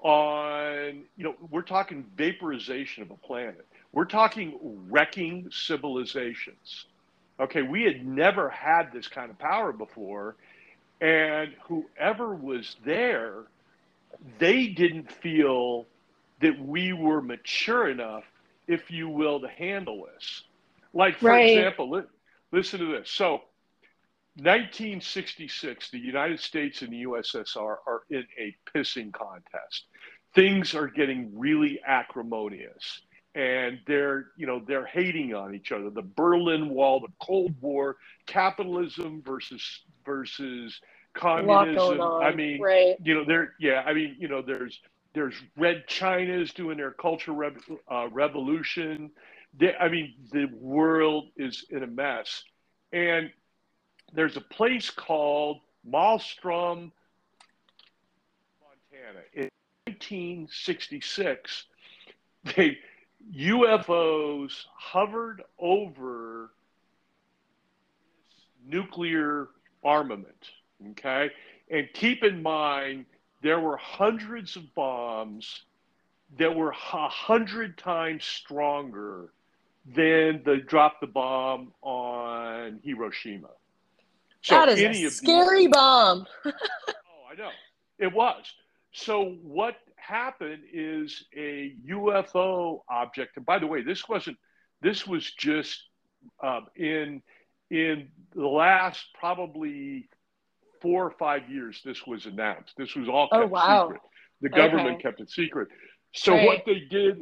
on 0.00 1.04
you 1.16 1.24
know 1.24 1.34
we're 1.50 1.62
talking 1.62 2.04
vaporization 2.16 3.02
of 3.02 3.10
a 3.10 3.16
planet 3.16 3.66
we're 3.92 4.04
talking 4.04 4.58
wrecking 4.88 5.48
civilizations 5.52 6.86
Okay, 7.40 7.62
we 7.62 7.84
had 7.84 8.06
never 8.06 8.50
had 8.50 8.92
this 8.92 9.08
kind 9.08 9.30
of 9.30 9.38
power 9.38 9.72
before. 9.72 10.36
And 11.00 11.54
whoever 11.64 12.34
was 12.34 12.76
there, 12.84 13.44
they 14.38 14.66
didn't 14.66 15.10
feel 15.10 15.86
that 16.42 16.60
we 16.60 16.92
were 16.92 17.22
mature 17.22 17.88
enough, 17.88 18.24
if 18.68 18.90
you 18.90 19.08
will, 19.08 19.40
to 19.40 19.48
handle 19.48 20.06
this. 20.14 20.42
Like, 20.92 21.16
for 21.16 21.30
right. 21.30 21.46
example, 21.46 21.90
li- 21.90 22.02
listen 22.52 22.80
to 22.80 22.86
this. 22.98 23.10
So, 23.10 23.40
1966, 24.42 25.90
the 25.90 25.98
United 25.98 26.40
States 26.40 26.82
and 26.82 26.92
the 26.92 27.02
USSR 27.04 27.76
are 27.86 28.02
in 28.10 28.24
a 28.38 28.54
pissing 28.74 29.12
contest. 29.12 29.86
Things 30.34 30.74
are 30.74 30.86
getting 30.88 31.30
really 31.38 31.80
acrimonious 31.86 33.02
and 33.34 33.78
they're 33.86 34.26
you 34.36 34.46
know 34.46 34.60
they're 34.66 34.86
hating 34.86 35.34
on 35.34 35.54
each 35.54 35.70
other 35.70 35.88
the 35.90 36.02
berlin 36.02 36.68
wall 36.68 36.98
the 37.00 37.12
cold 37.24 37.54
war 37.60 37.96
capitalism 38.26 39.22
versus 39.24 39.82
versus 40.04 40.80
communism 41.14 42.00
i 42.00 42.34
mean 42.34 42.60
right. 42.60 42.96
you 43.04 43.14
know 43.14 43.24
there 43.24 43.54
yeah 43.60 43.82
i 43.86 43.92
mean 43.92 44.16
you 44.18 44.26
know 44.26 44.42
there's 44.42 44.80
there's 45.14 45.34
red 45.56 45.86
china's 45.86 46.52
doing 46.52 46.76
their 46.76 46.92
culture 46.92 47.32
rev, 47.32 47.56
uh, 47.90 48.08
revolution 48.10 49.10
they, 49.56 49.74
i 49.76 49.88
mean 49.88 50.14
the 50.32 50.46
world 50.58 51.28
is 51.36 51.64
in 51.70 51.84
a 51.84 51.86
mess 51.86 52.42
and 52.92 53.30
there's 54.12 54.36
a 54.36 54.40
place 54.40 54.90
called 54.90 55.60
Malmstrom 55.88 56.90
montana 58.60 59.20
in 59.34 59.50
1966 59.86 61.64
they 62.56 62.78
UFOs 63.36 64.64
hovered 64.74 65.42
over 65.58 66.50
nuclear 68.66 69.48
armament. 69.84 70.50
Okay. 70.90 71.30
And 71.70 71.88
keep 71.92 72.24
in 72.24 72.42
mind, 72.42 73.06
there 73.42 73.60
were 73.60 73.76
hundreds 73.76 74.56
of 74.56 74.74
bombs 74.74 75.62
that 76.38 76.54
were 76.54 76.70
a 76.70 77.08
hundred 77.08 77.76
times 77.76 78.24
stronger 78.24 79.32
than 79.86 80.42
the 80.44 80.62
drop 80.66 81.00
the 81.00 81.06
bomb 81.06 81.72
on 81.82 82.80
Hiroshima. 82.82 83.50
So 84.42 84.54
that 84.54 84.68
is 84.68 84.80
a 84.80 85.10
scary 85.10 85.66
these, 85.66 85.72
bomb. 85.72 86.26
oh, 86.46 86.52
I 87.30 87.36
know. 87.36 87.50
It 87.98 88.12
was. 88.12 88.44
So 88.92 89.36
what 89.42 89.76
happened 89.96 90.62
is 90.72 91.24
a 91.36 91.74
UFO 91.88 92.80
object, 92.88 93.36
and 93.36 93.44
by 93.44 93.58
the 93.58 93.66
way, 93.66 93.82
this 93.82 94.08
wasn't. 94.08 94.38
This 94.82 95.06
was 95.06 95.30
just 95.32 95.82
um, 96.42 96.66
in 96.74 97.22
in 97.70 98.08
the 98.34 98.46
last 98.46 99.04
probably 99.18 100.08
four 100.80 101.04
or 101.04 101.10
five 101.12 101.48
years. 101.50 101.82
This 101.84 102.06
was 102.06 102.26
announced. 102.26 102.74
This 102.76 102.94
was 102.94 103.08
all 103.08 103.28
oh, 103.32 103.40
kept 103.40 103.44
oh, 103.44 103.52
wow. 103.52 103.86
secret. 103.88 104.02
The 104.40 104.48
government 104.48 104.94
okay. 104.94 105.02
kept 105.02 105.20
it 105.20 105.30
secret. 105.30 105.68
So 106.12 106.32
right. 106.32 106.46
what 106.46 106.62
they 106.64 106.80
did 106.80 107.20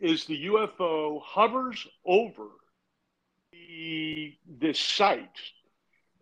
is 0.00 0.24
the 0.24 0.46
UFO 0.46 1.22
hovers 1.22 1.86
over 2.04 2.48
the 3.52 4.34
this 4.46 4.78
site 4.78 5.28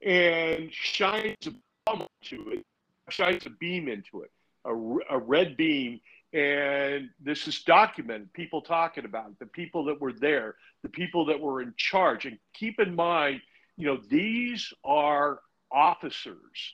and 0.05 0.73
shines 0.73 1.37
a 1.47 1.53
bomb 1.85 2.07
to 2.25 2.51
it, 2.51 2.65
shines 3.09 3.47
a 3.47 3.51
beam 3.51 3.89
into 3.89 4.23
it 4.23 4.31
a, 4.67 4.75
a 5.11 5.19
red 5.19 5.57
beam 5.57 6.01
and 6.33 7.09
this 7.23 7.47
is 7.47 7.63
documented 7.63 8.33
people 8.33 8.61
talking 8.61 9.05
about 9.05 9.31
it 9.31 9.39
the 9.39 9.47
people 9.47 9.85
that 9.85 10.01
were 10.01 10.13
there 10.13 10.57
the 10.83 10.89
people 10.89 11.25
that 11.27 11.41
were 11.41 11.63
in 11.63 11.73
charge. 11.77 12.27
And 12.27 12.39
keep 12.53 12.81
in 12.81 12.95
mind 12.95 13.41
you 13.77 13.87
know 13.87 13.99
these 14.09 14.73
are 14.85 15.41
officers 15.71 16.73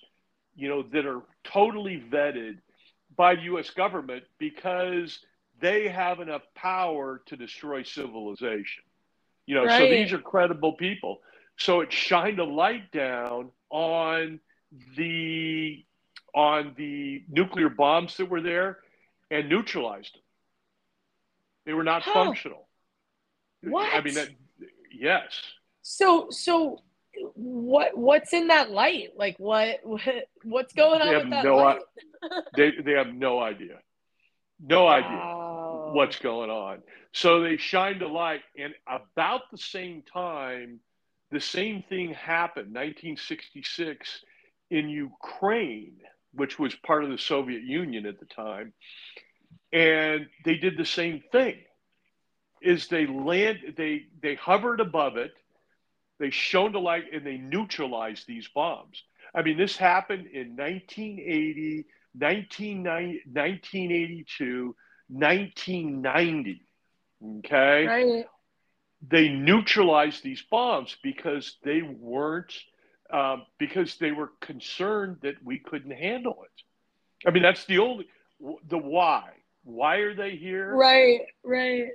you 0.55 0.69
know 0.69 0.83
that 0.93 1.07
are 1.07 1.23
totally 1.45 2.03
vetted 2.11 2.59
by 3.17 3.35
the 3.35 3.43
US 3.43 3.71
government 3.71 4.25
because 4.39 5.21
they 5.61 5.89
have 5.89 6.21
enough 6.21 6.43
power 6.55 7.23
to 7.27 7.37
destroy 7.37 7.83
civilization. 7.83 8.85
You 9.47 9.57
know 9.57 9.65
right. 9.65 9.79
so 9.79 9.89
these 9.89 10.13
are 10.13 10.19
credible 10.19 10.73
people 10.73 11.21
so 11.63 11.81
it 11.81 11.93
shined 11.93 12.41
a 12.41 12.45
light 12.45 12.91
down 12.91 13.51
on 13.71 14.41
the 14.97 15.85
on 16.35 16.75
the 16.77 17.23
nuclear 17.29 17.69
bombs 17.69 18.17
that 18.17 18.29
were 18.29 18.41
there 18.41 18.79
and 19.31 19.49
neutralized 19.49 20.15
them. 20.15 20.23
They 21.67 21.73
were 21.73 21.85
not 21.85 22.03
functional. 22.03 22.69
What? 23.63 23.95
I 23.95 24.01
mean, 24.01 24.15
that, 24.15 24.31
yes. 24.93 25.31
So, 25.83 26.29
so 26.31 26.79
what 27.35 27.97
what's 27.97 28.33
in 28.33 28.49
that 28.49 28.73
light? 28.73 29.11
Like, 29.17 29.37
what, 29.39 29.81
what 29.85 30.01
what's 30.43 30.73
going 30.73 31.01
on 31.01 31.15
with 31.15 31.31
that 31.31 31.45
no, 31.45 31.57
light? 31.57 31.81
they 32.57 32.73
they 32.85 32.93
have 32.93 33.15
no 33.15 33.39
idea, 33.39 33.79
no 34.61 34.85
wow. 34.85 34.93
idea 34.93 35.95
what's 35.95 36.19
going 36.19 36.51
on. 36.51 36.83
So 37.13 37.43
they 37.43 37.57
shined 37.57 38.03
a 38.03 38.09
light, 38.09 38.41
and 38.59 38.75
about 38.89 39.43
the 39.53 39.59
same 39.59 40.03
time, 40.03 40.81
the 41.33 41.41
same 41.41 41.83
thing 41.89 42.15
happened, 42.15 42.69
1966, 42.69 44.21
in 44.71 44.89
Ukraine 44.89 45.97
which 46.35 46.59
was 46.59 46.75
part 46.75 47.05
of 47.05 47.11
the 47.11 47.19
Soviet 47.19 47.63
Union 47.63 48.07
at 48.07 48.19
the 48.19 48.25
time, 48.27 48.73
and 49.73 50.27
they 50.45 50.57
did 50.57 50.77
the 50.77 50.85
same 50.85 51.23
thing. 51.31 51.55
Is 52.61 52.89
they 52.89 53.07
land 53.07 53.59
they 53.77 54.07
they 54.23 54.35
hovered 54.37 54.81
above 54.81 55.17
it, 55.17 55.33
they 56.19 56.31
shone 56.31 56.73
the 56.73 56.81
light, 56.81 57.05
and 57.13 57.25
they 57.27 57.37
neutralized 57.37 58.27
these 58.27 58.49
bombs. 58.55 59.03
I 59.35 59.43
mean, 59.43 59.59
this 59.59 59.77
happened 59.77 60.29
in 60.29 60.57
1980, 60.57 61.85
1982, 62.15 64.77
1990. 65.09 66.63
Okay. 67.39 67.87
Right. 67.87 68.27
They 69.07 69.29
neutralized 69.29 70.23
these 70.23 70.43
bombs 70.43 70.97
because 71.03 71.57
they 71.65 71.83
weren't, 71.83 72.53
um, 73.11 73.45
because 73.59 73.97
they 73.97 74.13
were 74.13 74.31
concerned 74.41 75.19
that 75.23 75.35
we 75.45 75.59
couldn't 75.59 75.91
handle 75.91 76.45
it. 76.45 77.29
I 77.29 77.33
mean, 77.33 77.43
that's 77.43 77.65
the 77.67 77.79
only, 77.79 78.07
the 78.69 78.79
why. 78.79 79.31
Why 79.65 79.97
are 79.97 80.15
they 80.15 80.37
here? 80.37 80.75
Right, 80.75 81.21
right. 81.45 81.89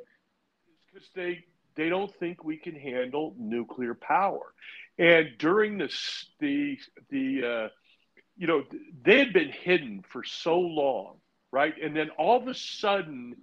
Because 0.85 1.09
they, 1.15 1.45
they 1.75 1.89
don't 1.89 2.13
think 2.15 2.43
we 2.43 2.57
can 2.57 2.75
handle 2.75 3.35
nuclear 3.37 3.93
power. 3.93 4.53
And 4.97 5.29
during 5.37 5.77
this, 5.77 6.25
the, 6.39 6.77
the, 7.09 7.45
uh, 7.45 7.69
you 8.35 8.47
know, 8.47 8.63
they 9.03 9.19
had 9.19 9.33
been 9.33 9.51
hidden 9.51 10.03
for 10.09 10.23
so 10.23 10.59
long, 10.59 11.17
right? 11.51 11.73
And 11.81 11.95
then 11.95 12.09
all 12.17 12.41
of 12.41 12.47
a 12.47 12.53
sudden, 12.53 13.35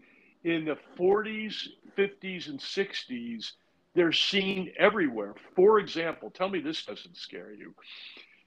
in 0.44 0.64
the 0.66 0.76
40s, 0.98 1.68
50s, 1.96 2.48
and 2.48 2.60
60s, 2.60 3.52
they're 3.94 4.12
seen 4.12 4.72
everywhere. 4.78 5.34
For 5.56 5.78
example, 5.78 6.30
tell 6.30 6.48
me 6.48 6.60
this 6.60 6.84
doesn't 6.84 7.16
scare 7.16 7.52
you, 7.52 7.74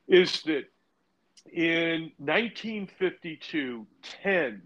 is 0.07 0.41
that 0.43 0.65
in 1.51 2.12
1952, 2.17 3.88
10, 4.23 4.62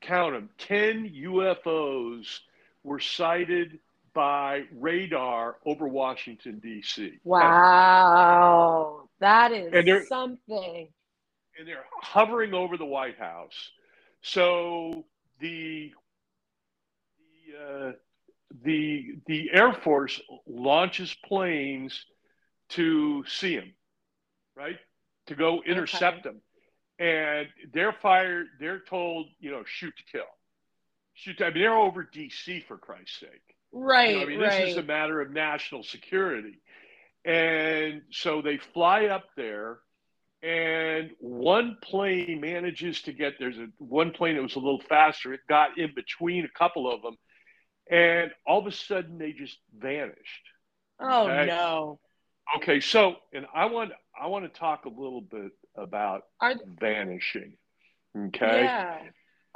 count 0.00 0.34
them, 0.34 0.50
10 0.58 1.10
UFOs 1.24 2.40
were 2.82 3.00
sighted 3.00 3.78
by 4.14 4.64
radar 4.78 5.56
over 5.64 5.86
Washington, 5.86 6.58
D.C. 6.58 7.18
Wow. 7.24 9.08
That 9.20 9.52
is 9.52 9.72
and 9.72 10.06
something. 10.06 10.88
And 11.58 11.68
they're 11.68 11.84
hovering 12.00 12.54
over 12.54 12.76
the 12.76 12.84
White 12.84 13.18
House. 13.18 13.70
So 14.22 15.04
the 15.40 15.92
the 15.92 15.92
uh, 17.52 17.92
the 18.64 19.16
the 19.26 19.50
Air 19.52 19.72
Force 19.72 20.20
launches 20.46 21.14
planes 21.24 22.04
to 22.70 23.24
see 23.26 23.56
them, 23.56 23.72
right? 24.56 24.78
To 25.26 25.34
go 25.34 25.62
intercept 25.64 26.26
okay. 26.26 26.30
them, 26.30 26.40
and 26.98 27.48
they're 27.72 27.94
fired. 28.02 28.46
They're 28.60 28.80
told, 28.80 29.26
you 29.40 29.50
know, 29.50 29.62
shoot 29.64 29.94
to 29.96 30.04
kill. 30.10 30.28
Shoot. 31.14 31.38
To, 31.38 31.46
I 31.46 31.50
mean, 31.50 31.62
they're 31.62 31.76
over 31.76 32.02
D.C. 32.04 32.64
for 32.66 32.78
Christ's 32.78 33.20
sake. 33.20 33.56
Right. 33.72 34.10
You 34.10 34.16
know, 34.16 34.22
I 34.22 34.26
mean, 34.26 34.40
right. 34.40 34.60
this 34.60 34.70
is 34.70 34.76
a 34.76 34.82
matter 34.82 35.20
of 35.20 35.30
national 35.30 35.82
security, 35.82 36.60
and 37.24 38.02
so 38.10 38.42
they 38.42 38.58
fly 38.58 39.06
up 39.06 39.24
there 39.36 39.78
and 40.42 41.10
one 41.20 41.76
plane 41.82 42.40
manages 42.40 43.02
to 43.02 43.12
get 43.12 43.34
there's 43.38 43.58
a 43.58 43.68
one 43.78 44.10
plane 44.10 44.36
that 44.36 44.42
was 44.42 44.56
a 44.56 44.58
little 44.58 44.82
faster 44.88 45.32
it 45.32 45.40
got 45.48 45.78
in 45.78 45.92
between 45.94 46.44
a 46.44 46.58
couple 46.58 46.92
of 46.92 47.00
them 47.02 47.16
and 47.90 48.30
all 48.46 48.60
of 48.60 48.66
a 48.66 48.72
sudden 48.72 49.18
they 49.18 49.32
just 49.32 49.58
vanished. 49.76 50.48
Oh 51.00 51.28
okay? 51.28 51.46
no. 51.46 51.98
Okay, 52.56 52.80
so 52.80 53.16
and 53.32 53.46
I 53.54 53.66
want 53.66 53.92
I 54.20 54.26
want 54.26 54.44
to 54.52 54.58
talk 54.60 54.84
a 54.84 54.88
little 54.88 55.20
bit 55.20 55.52
about 55.76 56.22
Are, 56.40 56.54
vanishing. 56.80 57.56
Okay. 58.16 58.64
Yeah. 58.64 58.98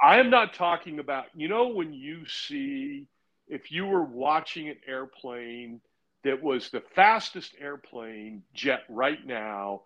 I 0.01 0.19
am 0.19 0.29
not 0.29 0.53
talking 0.53 0.99
about 0.99 1.25
you 1.35 1.47
know 1.47 1.69
when 1.69 1.93
you 1.93 2.25
see 2.27 3.07
if 3.47 3.71
you 3.71 3.85
were 3.85 4.03
watching 4.03 4.67
an 4.67 4.77
airplane 4.87 5.81
that 6.23 6.41
was 6.41 6.69
the 6.69 6.81
fastest 6.95 7.55
airplane 7.59 8.43
jet 8.53 8.81
right 8.89 9.25
now 9.25 9.83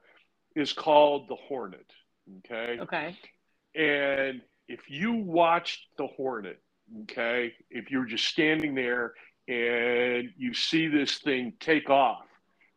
is 0.56 0.74
called 0.74 1.28
the 1.30 1.36
Hornet. 1.36 1.86
Okay. 2.40 2.80
Okay. 2.80 3.16
And 3.76 4.42
if 4.68 4.90
you 4.90 5.14
watched 5.14 5.86
the 5.98 6.08
Hornet 6.08 6.60
Okay. 7.04 7.54
If 7.70 7.90
you're 7.92 8.06
just 8.06 8.26
standing 8.26 8.76
there 8.76 9.14
and 9.48 10.30
you 10.38 10.54
see 10.54 10.88
this 10.88 11.20
thing 11.20 11.54
take 11.60 11.90
off, 11.90 12.26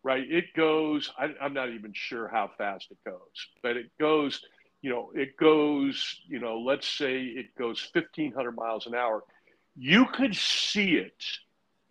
right? 0.02 0.24
It 0.28 0.54
goes, 0.56 1.10
I, 1.18 1.30
am 1.40 1.54
not 1.54 1.70
even 1.70 1.92
sure 1.94 2.28
how 2.28 2.50
fast 2.56 2.88
it 2.90 2.98
goes, 3.04 3.48
but 3.62 3.76
it 3.76 3.90
goes, 3.98 4.40
you 4.82 4.90
know, 4.90 5.10
it 5.14 5.36
goes, 5.36 6.20
you 6.28 6.38
know, 6.38 6.58
let's 6.58 6.86
say 6.86 7.22
it 7.22 7.54
goes 7.58 7.88
1500 7.92 8.52
miles 8.52 8.86
an 8.86 8.94
hour. 8.94 9.24
You 9.76 10.06
could 10.06 10.36
see 10.36 10.96
it, 10.96 11.24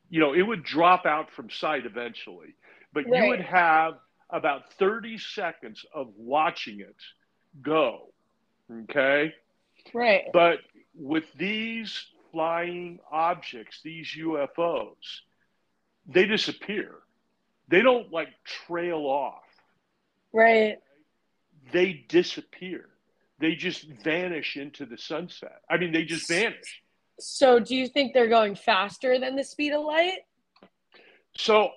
you 0.09 0.19
know, 0.19 0.33
it 0.33 0.43
would 0.43 0.63
drop 0.63 1.05
out 1.05 1.31
from 1.31 1.49
sight 1.49 1.86
eventually, 1.86 2.55
but 2.93 3.05
right. 3.09 3.23
you 3.23 3.29
would 3.29 3.41
have 3.41 3.95
about 4.29 4.71
30 4.73 5.17
seconds 5.17 5.86
of 5.93 6.07
watching 6.15 6.79
it 6.79 6.95
go. 7.62 8.09
Okay. 8.83 9.33
Right. 9.93 10.25
But 10.31 10.59
with 10.95 11.25
these 11.33 12.05
flying 12.34 13.00
objects, 13.10 13.80
these 13.84 14.08
UFOs, 14.19 15.22
they 16.06 16.26
disappear. 16.26 16.96
They 17.69 17.82
don't 17.82 18.12
like 18.12 18.28
trail 18.43 19.06
off. 19.06 19.43
Right. 20.34 20.80
They 21.72 22.06
disappear. 22.10 22.89
They 23.39 23.56
just 23.56 23.86
vanish 24.04 24.58
into 24.58 24.86
the 24.86 24.98
sunset. 24.98 25.62
I 25.69 25.78
mean, 25.78 25.93
they 25.93 26.04
just 26.04 26.28
vanish. 26.28 26.82
So, 27.19 27.60
do 27.60 27.76
you 27.76 27.88
think 27.88 28.13
they're 28.13 28.28
going 28.28 28.56
faster 28.56 29.19
than 29.19 29.36
the 29.36 29.43
speed 29.43 29.74
of 29.74 29.86
light? 29.86 30.19
So, 31.38 31.65
uh, 31.65 31.69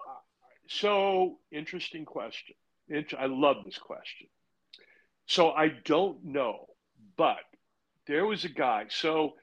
so 0.68 1.38
interesting 1.52 2.04
question. 2.04 2.56
I 3.18 3.26
love 3.26 3.56
this 3.64 3.78
question. 3.78 4.28
So, 5.26 5.50
I 5.50 5.68
don't 5.84 6.24
know, 6.24 6.66
but 7.16 7.40
there 8.06 8.26
was 8.26 8.44
a 8.44 8.48
guy. 8.48 8.86
So, 8.88 9.34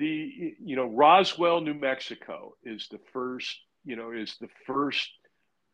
the 0.00 0.56
you 0.64 0.76
know 0.76 0.86
Roswell, 0.86 1.60
New 1.60 1.74
Mexico 1.74 2.54
is 2.64 2.88
the 2.90 2.98
first 3.12 3.56
you 3.84 3.94
know 3.94 4.10
is 4.10 4.36
the 4.40 4.48
first 4.66 5.08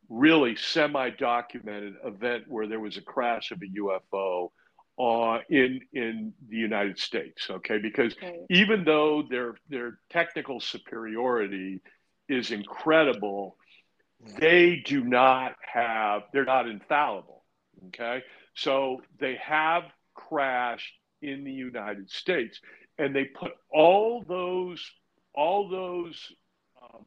really 0.08 0.54
semi-documented 0.56 1.94
event 2.04 2.44
where 2.48 2.66
there 2.66 2.80
was 2.80 2.96
a 2.96 3.02
crash 3.02 3.50
of 3.50 3.60
a 3.62 3.80
UFO 3.80 4.50
uh, 4.98 5.40
in 5.48 5.80
in 5.92 6.34
the 6.48 6.56
United 6.56 6.98
States. 6.98 7.48
Okay, 7.48 7.78
because 7.78 8.12
okay. 8.14 8.40
even 8.50 8.84
though 8.84 9.22
their 9.22 9.54
their 9.68 9.98
technical 10.10 10.60
superiority 10.60 11.80
is 12.28 12.50
incredible, 12.50 13.56
they 14.38 14.82
do 14.84 15.04
not 15.04 15.54
have 15.72 16.22
they're 16.32 16.44
not 16.44 16.68
infallible. 16.68 17.44
Okay, 17.88 18.22
so 18.54 19.02
they 19.20 19.36
have 19.36 19.84
crashed 20.14 20.94
in 21.22 21.44
the 21.44 21.52
United 21.52 22.10
States 22.10 22.60
and 22.98 23.14
they 23.14 23.24
put 23.24 23.52
all 23.70 24.24
those 24.26 24.84
all 25.34 25.68
those 25.68 26.32
um, 26.82 27.04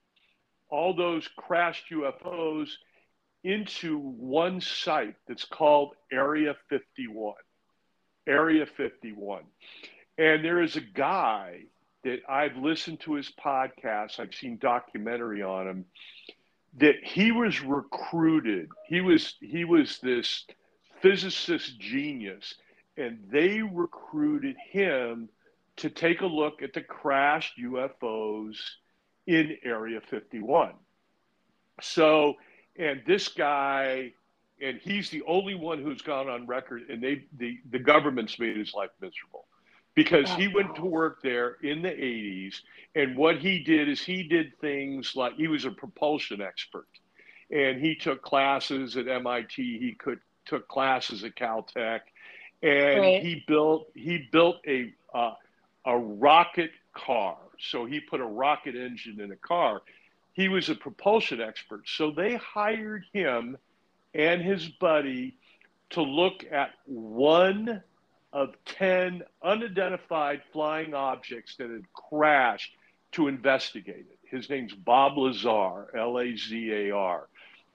all 0.69 0.95
those 0.95 1.27
crashed 1.35 1.85
UFOs 1.91 2.69
into 3.43 3.97
one 3.97 4.61
site 4.61 5.15
that's 5.27 5.45
called 5.45 5.93
Area 6.11 6.55
51. 6.69 7.33
Area 8.27 8.65
51. 8.65 9.43
And 10.17 10.43
there 10.43 10.61
is 10.61 10.75
a 10.75 10.81
guy 10.81 11.61
that 12.03 12.19
I've 12.29 12.57
listened 12.57 12.99
to 13.01 13.13
his 13.13 13.31
podcast, 13.43 14.19
I've 14.19 14.35
seen 14.35 14.57
documentary 14.57 15.41
on 15.41 15.67
him 15.67 15.85
that 16.77 16.95
he 17.03 17.31
was 17.31 17.61
recruited. 17.61 18.69
He 18.87 19.01
was 19.01 19.35
he 19.41 19.65
was 19.65 19.99
this 19.99 20.45
physicist 21.01 21.79
genius 21.79 22.55
and 22.97 23.19
they 23.31 23.61
recruited 23.61 24.55
him 24.71 25.29
to 25.79 25.89
take 25.89 26.21
a 26.21 26.25
look 26.25 26.61
at 26.61 26.73
the 26.73 26.81
crashed 26.81 27.57
UFOs 27.59 28.57
in 29.27 29.57
Area 29.63 30.01
51. 30.01 30.73
So, 31.81 32.35
and 32.77 33.01
this 33.05 33.27
guy, 33.29 34.13
and 34.61 34.79
he's 34.81 35.09
the 35.09 35.23
only 35.27 35.55
one 35.55 35.81
who's 35.81 36.01
gone 36.01 36.29
on 36.29 36.47
record, 36.47 36.83
and 36.89 37.01
they 37.01 37.23
the, 37.37 37.57
the 37.71 37.79
government's 37.79 38.37
made 38.39 38.57
his 38.57 38.73
life 38.73 38.89
miserable 39.01 39.45
because 39.95 40.29
he 40.31 40.47
went 40.47 40.75
to 40.75 40.85
work 40.85 41.21
there 41.21 41.57
in 41.61 41.81
the 41.81 41.89
80s. 41.89 42.61
And 42.95 43.17
what 43.17 43.37
he 43.37 43.63
did 43.63 43.89
is 43.89 44.01
he 44.01 44.23
did 44.23 44.57
things 44.59 45.15
like 45.15 45.35
he 45.35 45.47
was 45.47 45.65
a 45.65 45.71
propulsion 45.71 46.41
expert 46.41 46.87
and 47.51 47.81
he 47.81 47.95
took 47.95 48.21
classes 48.21 48.95
at 48.97 49.07
MIT, 49.07 49.55
he 49.55 49.95
could, 49.97 50.19
took 50.45 50.67
classes 50.67 51.23
at 51.23 51.35
Caltech, 51.35 52.01
and 52.61 52.99
right. 52.99 53.23
he 53.23 53.43
built 53.47 53.89
he 53.95 54.27
built 54.31 54.57
a 54.67 54.93
uh, 55.13 55.33
a 55.89 55.97
rocket 55.97 56.71
car. 56.93 57.37
So 57.59 57.85
he 57.85 57.99
put 57.99 58.21
a 58.21 58.25
rocket 58.25 58.75
engine 58.75 59.19
in 59.19 59.31
a 59.31 59.35
car. 59.35 59.81
He 60.33 60.47
was 60.47 60.69
a 60.69 60.75
propulsion 60.75 61.41
expert. 61.41 61.81
So 61.87 62.11
they 62.11 62.35
hired 62.35 63.05
him 63.11 63.57
and 64.13 64.41
his 64.41 64.67
buddy 64.67 65.35
to 65.91 66.03
look 66.03 66.45
at 66.51 66.69
one 66.85 67.81
of 68.31 68.53
10 68.65 69.23
unidentified 69.43 70.43
flying 70.53 70.93
objects 70.93 71.55
that 71.57 71.71
had 71.71 71.91
crashed 71.93 72.71
to 73.13 73.27
investigate 73.27 74.05
it. 74.11 74.19
His 74.29 74.47
name's 74.47 74.73
Bob 74.73 75.17
Lazar, 75.17 75.87
L 75.97 76.19
A 76.19 76.35
Z 76.35 76.71
A 76.71 76.91
R. 76.91 77.27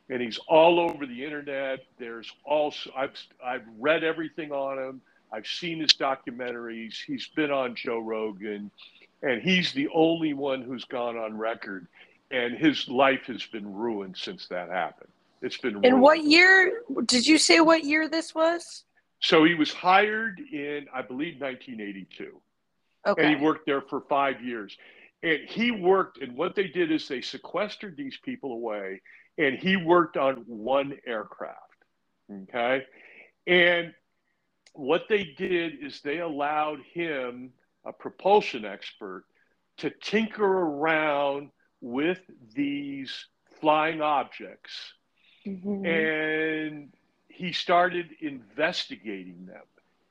And 0.09 0.23
he's 0.23 0.39
all 0.47 0.79
over 0.79 1.05
the 1.05 1.25
internet. 1.25 1.81
There's 1.99 2.31
also, 2.45 2.93
I've, 2.97 3.17
I've 3.45 3.65
read 3.81 4.05
everything 4.05 4.53
on 4.53 4.79
him. 4.79 5.01
I've 5.35 5.47
seen 5.47 5.81
his 5.81 5.95
documentaries. 5.95 6.95
He's 7.05 7.27
been 7.27 7.51
on 7.51 7.75
Joe 7.75 7.99
Rogan, 7.99 8.71
and 9.23 9.43
he's 9.43 9.73
the 9.73 9.89
only 9.93 10.33
one 10.33 10.63
who's 10.63 10.85
gone 10.85 11.17
on 11.17 11.37
record, 11.37 11.89
and 12.31 12.57
his 12.57 12.89
life 12.89 13.23
has 13.27 13.45
been 13.45 13.75
ruined 13.75 14.17
since 14.17 14.47
that 14.49 14.71
happened. 14.71 15.11
It's 15.43 15.57
been. 15.57 15.85
In 15.85 16.01
what 16.01 16.23
year 16.23 16.83
did 17.07 17.27
you 17.27 17.39
say? 17.39 17.61
What 17.61 17.83
year 17.83 18.09
this 18.09 18.33
was? 18.33 18.85
So 19.19 19.43
he 19.43 19.55
was 19.55 19.73
hired 19.73 20.39
in, 20.39 20.87
I 20.95 21.03
believe, 21.03 21.41
1982. 21.41 22.41
Okay. 23.07 23.23
And 23.23 23.37
he 23.37 23.45
worked 23.45 23.67
there 23.67 23.81
for 23.81 24.03
five 24.03 24.41
years. 24.41 24.77
And 25.25 25.41
he 25.49 25.71
worked, 25.73 26.19
and 26.19 26.37
what 26.37 26.55
they 26.55 26.69
did 26.69 26.93
is 26.93 27.09
they 27.09 27.23
sequestered 27.23 27.97
these 27.97 28.19
people 28.23 28.53
away, 28.53 29.01
and 29.39 29.59
he 29.59 29.77
worked 29.77 30.17
on 30.17 30.45
one 30.47 30.97
aircraft. 31.07 31.59
Okay. 32.31 32.85
And 33.47 33.95
what 34.73 35.05
they 35.09 35.25
did 35.37 35.83
is 35.83 36.01
they 36.01 36.19
allowed 36.19 36.81
him, 36.93 37.53
a 37.85 37.93
propulsion 37.93 38.65
expert, 38.65 39.25
to 39.79 39.91
tinker 39.91 40.45
around 40.45 41.51
with 41.81 42.21
these 42.55 43.27
flying 43.61 44.01
objects. 44.01 44.95
Mm-hmm. 45.47 45.85
And 45.85 46.93
he 47.29 47.53
started 47.53 48.11
investigating 48.21 49.47
them 49.47 49.63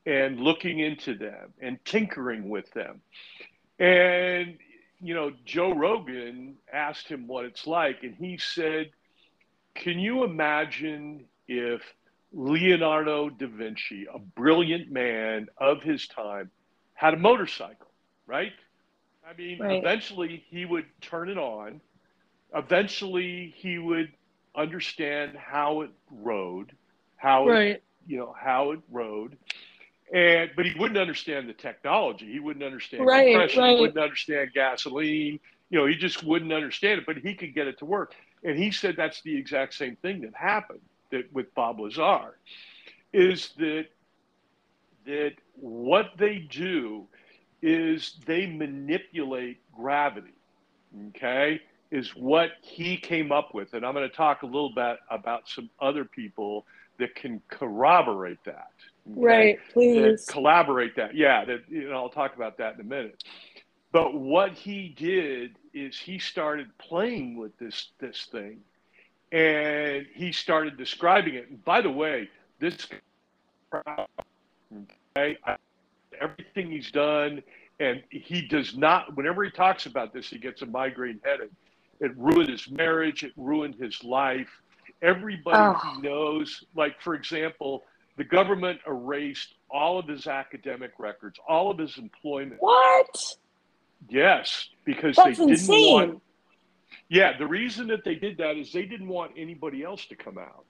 and 0.06 0.40
looking 0.40 0.80
into 0.80 1.16
them 1.16 1.54
and 1.62 1.84
tinkering 1.86 2.50
with 2.50 2.70
them. 2.72 3.02
And, 3.80 4.58
you 5.02 5.14
know, 5.14 5.32
Joe 5.46 5.74
Rogan 5.74 6.56
asked 6.72 7.08
him 7.08 7.28
what 7.28 7.46
it's 7.46 7.66
like, 7.66 8.04
and 8.04 8.14
he 8.16 8.38
said, 8.38 8.92
Can 9.76 10.00
you 10.00 10.24
imagine 10.24 11.26
if 11.48 11.82
Leonardo 12.34 13.30
da 13.30 13.48
Vinci, 13.48 14.08
a 14.12 14.18
brilliant 14.18 14.92
man 14.92 15.48
of 15.58 15.84
his 15.84 16.08
time, 16.08 16.50
had 16.96 17.14
a 17.14 17.18
motorcycle, 17.18 17.92
right? 18.26 18.54
I 19.28 19.34
mean, 19.38 19.60
right. 19.60 19.78
eventually 19.78 20.44
he 20.50 20.66
would 20.66 20.86
turn 21.00 21.30
it 21.30 21.38
on. 21.38 21.80
Eventually 22.54 23.54
he 23.58 23.78
would 23.78 24.12
understand 24.56 25.38
how 25.38 25.82
it 25.82 25.92
rode, 26.12 26.72
how 27.18 27.48
right. 27.48 27.68
it, 27.76 27.84
you 28.08 28.18
know, 28.18 28.36
how 28.38 28.72
it 28.72 28.80
rode. 28.92 29.38
And 30.14 30.52
but 30.56 30.66
he 30.66 30.78
wouldn't 30.78 31.00
understand 31.00 31.48
the 31.48 31.54
technology. 31.54 32.32
He 32.32 32.40
wouldn't 32.40 32.66
understand 32.66 33.06
right, 33.06 33.32
compression. 33.32 33.64
He 33.64 33.82
wouldn't 33.82 33.98
understand 33.98 34.52
gasoline. 34.54 35.40
You 35.70 35.80
know, 35.80 35.86
he 35.86 35.96
just 35.96 36.24
wouldn't 36.24 36.52
understand 36.54 37.00
it. 37.00 37.06
But 37.06 37.18
he 37.18 37.34
could 37.34 37.56
get 37.56 37.68
it 37.68 37.80
to 37.80 37.86
work. 37.86 38.14
And 38.44 38.58
he 38.58 38.72
said 38.72 38.96
that's 38.98 39.22
the 39.22 39.36
exact 39.36 39.74
same 39.74 39.96
thing 39.96 40.22
that 40.22 40.36
happened 40.36 40.82
that 41.14 41.32
with 41.32 41.54
Bob 41.54 41.80
Lazar, 41.80 42.38
is 43.14 43.52
that 43.58 43.86
that 45.06 45.34
what 45.56 46.12
they 46.18 46.40
do 46.40 47.06
is 47.62 48.18
they 48.26 48.46
manipulate 48.46 49.60
gravity. 49.74 50.34
Okay, 51.10 51.62
is 51.92 52.16
what 52.16 52.50
he 52.62 52.98
came 52.98 53.32
up 53.32 53.54
with, 53.54 53.74
and 53.74 53.86
I'm 53.86 53.94
going 53.94 54.10
to 54.10 54.16
talk 54.16 54.42
a 54.42 54.46
little 54.46 54.74
bit 54.74 54.98
about 55.10 55.48
some 55.48 55.70
other 55.80 56.04
people 56.04 56.66
that 57.00 57.16
can 57.16 57.42
corroborate 57.50 58.44
that. 58.46 58.72
Okay? 59.12 59.22
Right, 59.22 59.60
please. 59.72 60.26
That 60.26 60.32
collaborate 60.32 60.96
that. 60.96 61.16
Yeah, 61.16 61.46
that 61.46 61.62
you 61.70 61.90
know, 61.90 61.96
I'll 61.96 62.10
talk 62.10 62.36
about 62.36 62.58
that 62.58 62.76
in 62.76 62.82
a 62.82 62.84
minute. 62.84 63.24
But 63.92 64.16
what 64.16 64.54
he 64.54 64.90
did 64.98 65.56
is 65.74 65.98
he 65.98 66.18
started 66.18 66.76
playing 66.80 67.38
with 67.38 67.56
this 67.60 67.90
this 68.00 68.28
thing 68.32 68.62
and 69.34 70.06
he 70.14 70.32
started 70.32 70.78
describing 70.78 71.34
it. 71.34 71.50
And 71.50 71.66
by 71.66 71.82
the 71.82 71.90
way, 71.90 72.30
this 72.60 72.88
okay, 75.18 75.38
everything 76.22 76.72
he's 76.72 76.92
done, 76.92 77.42
and 77.80 78.04
he 78.10 78.48
does 78.48 78.78
not. 78.78 79.18
Whenever 79.18 79.44
he 79.44 79.50
talks 79.50 79.88
about 79.88 80.14
this, 80.14 80.30
he 80.30 80.38
gets 80.38 80.62
a 80.62 80.68
migraine 80.68 81.20
headache. 81.26 81.50
It 82.00 82.16
ruined 82.16 82.50
his 82.50 82.70
marriage. 82.70 83.24
It 83.24 83.34
ruined 83.36 83.76
his 83.76 84.04
life. 84.04 84.50
Everybody 85.02 85.58
oh. 85.58 85.96
he 85.96 86.02
knows, 86.02 86.64
like 86.76 87.02
for 87.02 87.16
example, 87.16 87.84
the 88.18 88.24
government 88.24 88.80
erased 88.88 89.56
all 89.70 89.98
of 89.98 90.08
his 90.08 90.28
academic 90.28 90.92
records, 91.00 91.40
all 91.48 91.72
of 91.72 91.80
his 91.80 91.98
employment. 91.98 92.58
What? 92.62 93.36
Yes, 94.10 94.70
because 94.86 95.16
That's 95.16 95.30
they 95.30 95.46
didn't 95.46 95.50
insane. 95.50 95.94
want 95.94 96.22
yeah, 97.10 97.38
the 97.38 97.48
reason 97.48 97.88
that 97.88 98.04
they 98.04 98.16
did 98.16 98.38
that 98.38 98.58
is 98.58 98.72
they 98.72 98.86
didn't 98.86 99.08
want 99.08 99.32
anybody 99.38 99.84
else 99.84 100.06
to 100.08 100.16
come 100.16 100.38
out. 100.38 100.66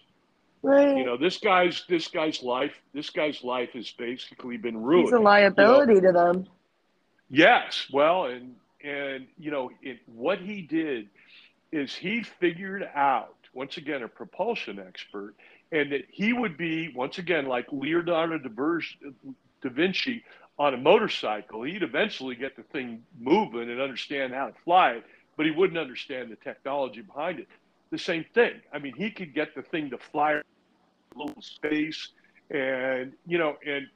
Right. 0.61 0.97
You 0.97 1.05
know, 1.05 1.17
this 1.17 1.37
guy's 1.37 1.83
this 1.89 2.07
guy's 2.07 2.41
life 2.41 2.73
this 2.93 3.09
guy's 3.09 3.43
life 3.43 3.71
has 3.73 3.91
basically 3.91 4.57
been 4.57 4.81
ruined. 4.81 5.07
He's 5.07 5.13
a 5.13 5.19
liability 5.19 5.95
you 5.95 6.01
know? 6.01 6.07
to 6.07 6.13
them. 6.13 6.47
Yes, 7.29 7.87
well, 7.91 8.25
and 8.25 8.55
and 8.83 9.27
you 9.37 9.51
know, 9.51 9.71
it, 9.81 9.99
what 10.05 10.39
he 10.39 10.61
did 10.61 11.09
is 11.71 11.93
he 11.93 12.23
figured 12.23 12.87
out 12.95 13.35
once 13.53 13.77
again 13.77 14.03
a 14.03 14.07
propulsion 14.07 14.79
expert, 14.79 15.35
and 15.71 15.91
that 15.91 16.03
he 16.09 16.31
would 16.31 16.57
be 16.57 16.93
once 16.95 17.17
again 17.17 17.45
like 17.45 17.65
Leonardo 17.71 18.37
da 18.37 19.69
Vinci 19.69 20.23
on 20.57 20.73
a 20.73 20.77
motorcycle. 20.77 21.63
He'd 21.63 21.83
eventually 21.83 22.35
get 22.35 22.55
the 22.55 22.63
thing 22.63 23.03
moving 23.19 23.69
and 23.69 23.81
understand 23.81 24.33
how 24.33 24.47
to 24.47 24.53
fly 24.63 24.91
it 24.91 25.03
but 25.35 25.45
he 25.45 25.51
wouldn't 25.51 25.79
understand 25.79 26.31
the 26.31 26.35
technology 26.37 27.01
behind 27.01 27.39
it. 27.39 27.47
The 27.91 27.97
same 27.97 28.25
thing. 28.33 28.53
I 28.73 28.79
mean, 28.79 28.93
he 28.95 29.11
could 29.11 29.33
get 29.33 29.55
the 29.55 29.61
thing 29.61 29.89
to 29.91 29.97
fly 29.97 30.33
a 30.33 30.41
little 31.15 31.41
space 31.41 32.09
and, 32.49 33.13
you 33.25 33.37
know, 33.37 33.57
and, 33.65 33.87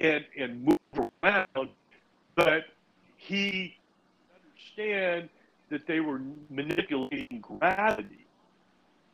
and, 0.00 0.24
and 0.38 0.64
move 0.64 1.10
around, 1.22 1.68
but 2.34 2.64
he 3.16 3.76
understand 4.34 5.28
that 5.70 5.86
they 5.86 6.00
were 6.00 6.20
manipulating 6.50 7.40
gravity. 7.40 8.26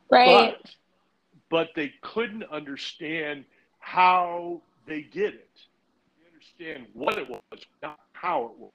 Right. 0.09 0.55
But, 0.61 0.75
but 1.49 1.69
they 1.75 1.93
couldn't 2.01 2.43
understand 2.45 3.45
how 3.79 4.61
they 4.87 5.01
did 5.01 5.35
it. 5.35 5.49
They 6.17 6.27
understand 6.33 6.87
what 6.93 7.17
it 7.17 7.29
was, 7.29 7.41
not 7.81 7.99
how 8.13 8.45
it 8.45 8.59
was. 8.59 8.71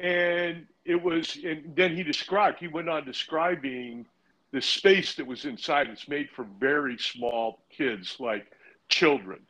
And 0.00 0.66
it 0.84 1.00
was, 1.00 1.38
and 1.44 1.74
then 1.76 1.96
he 1.96 2.02
described, 2.02 2.58
he 2.58 2.68
went 2.68 2.88
on 2.88 3.04
describing 3.04 4.06
the 4.52 4.60
space 4.60 5.14
that 5.14 5.26
was 5.26 5.44
inside. 5.44 5.88
It's 5.88 6.08
made 6.08 6.28
for 6.30 6.46
very 6.58 6.98
small 6.98 7.60
kids, 7.70 8.16
like 8.18 8.46
children. 8.88 9.40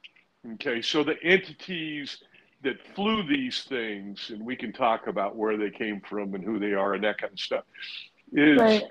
Okay, 0.55 0.83
so 0.83 1.05
the 1.05 1.22
entities 1.22 2.18
that 2.62 2.76
flew 2.94 3.26
these 3.26 3.62
things, 3.64 4.31
and 4.31 4.44
we 4.44 4.57
can 4.57 4.72
talk 4.72 5.07
about 5.07 5.37
where 5.37 5.57
they 5.57 5.70
came 5.70 6.00
from 6.00 6.35
and 6.35 6.44
who 6.44 6.59
they 6.59 6.72
are 6.72 6.94
and 6.94 7.05
that 7.05 7.18
kind 7.18 7.33
of 7.33 7.40
stuff, 7.40 7.64
is 8.33 8.59
right. 8.59 8.85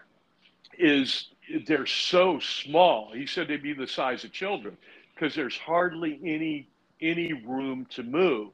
is 0.78 1.30
they're 1.66 1.86
so 1.86 2.40
small. 2.40 3.12
He 3.14 3.26
said 3.26 3.48
they'd 3.48 3.64
be 3.64 3.74
the 3.74 3.88
size 3.88 4.24
of 4.24 4.32
children 4.32 4.78
because 5.14 5.36
there's 5.36 5.58
hardly 5.58 6.20
any 6.24 6.68
any 7.02 7.34
room 7.34 7.86
to 7.90 8.04
move 8.04 8.50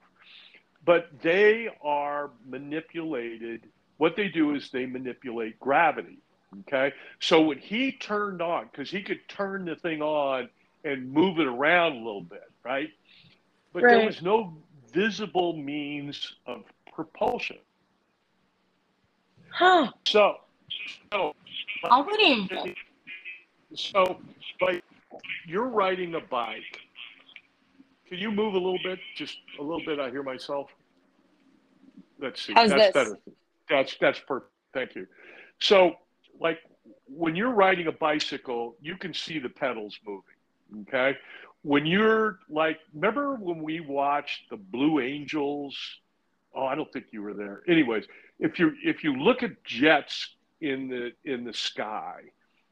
but 0.87 1.09
they 1.21 1.67
are 1.83 2.31
manipulated. 2.47 3.67
What 3.97 4.15
they 4.15 4.29
do 4.29 4.55
is 4.55 4.71
they 4.71 4.85
manipulate 4.85 5.59
gravity. 5.59 6.19
Okay. 6.61 6.93
So 7.19 7.41
when 7.41 7.57
he 7.57 7.91
turned 7.91 8.41
on, 8.41 8.69
because 8.71 8.89
he 8.89 9.03
could 9.03 9.19
turn 9.27 9.65
the 9.65 9.75
thing 9.75 10.01
on 10.01 10.47
and 10.85 11.11
move 11.11 11.39
it 11.39 11.45
around 11.45 11.91
a 11.91 11.97
little 11.97 12.21
bit, 12.21 12.49
right? 12.63 12.89
But 13.73 13.83
right. 13.83 13.97
there 13.97 14.05
was 14.05 14.21
no 14.21 14.55
visible 14.93 15.57
means 15.57 16.35
of 16.45 16.63
propulsion. 16.93 17.57
Huh. 19.49 19.91
So, 20.05 20.37
so, 21.11 21.35
Already. 21.83 22.75
so, 23.75 24.21
like, 24.61 24.85
you're 25.45 25.67
riding 25.67 26.15
a 26.15 26.21
bike. 26.21 26.79
Can 28.07 28.19
you 28.19 28.31
move 28.31 28.53
a 28.53 28.57
little 28.57 28.79
bit? 28.83 28.99
Just 29.17 29.37
a 29.59 29.61
little 29.61 29.83
bit. 29.85 29.99
I 29.99 30.09
hear 30.09 30.23
myself. 30.23 30.69
Let's 32.19 32.45
see. 32.45 32.53
How's 32.53 32.69
that's 32.69 32.85
this? 32.85 32.93
better. 32.93 33.17
That's 33.69 33.95
that's 33.99 34.19
perfect. 34.19 34.51
Thank 34.73 34.95
you. 34.95 35.07
So, 35.59 35.95
like 36.39 36.59
when 37.07 37.35
you're 37.35 37.51
riding 37.51 37.87
a 37.87 37.91
bicycle, 37.91 38.75
you 38.81 38.97
can 38.97 39.13
see 39.13 39.39
the 39.39 39.49
pedals 39.49 39.97
moving. 40.05 40.87
Okay. 40.87 41.17
When 41.63 41.85
you're 41.85 42.39
like, 42.49 42.79
remember 42.93 43.35
when 43.35 43.61
we 43.61 43.79
watched 43.79 44.49
the 44.49 44.57
Blue 44.57 44.99
Angels? 44.99 45.77
Oh, 46.55 46.65
I 46.65 46.75
don't 46.75 46.91
think 46.91 47.07
you 47.11 47.21
were 47.21 47.33
there. 47.33 47.63
Anyways, 47.67 48.05
if 48.39 48.59
you 48.59 48.73
if 48.83 49.03
you 49.03 49.15
look 49.15 49.43
at 49.43 49.63
jets 49.63 50.35
in 50.61 50.87
the 50.87 51.11
in 51.25 51.43
the 51.43 51.53
sky, 51.53 52.21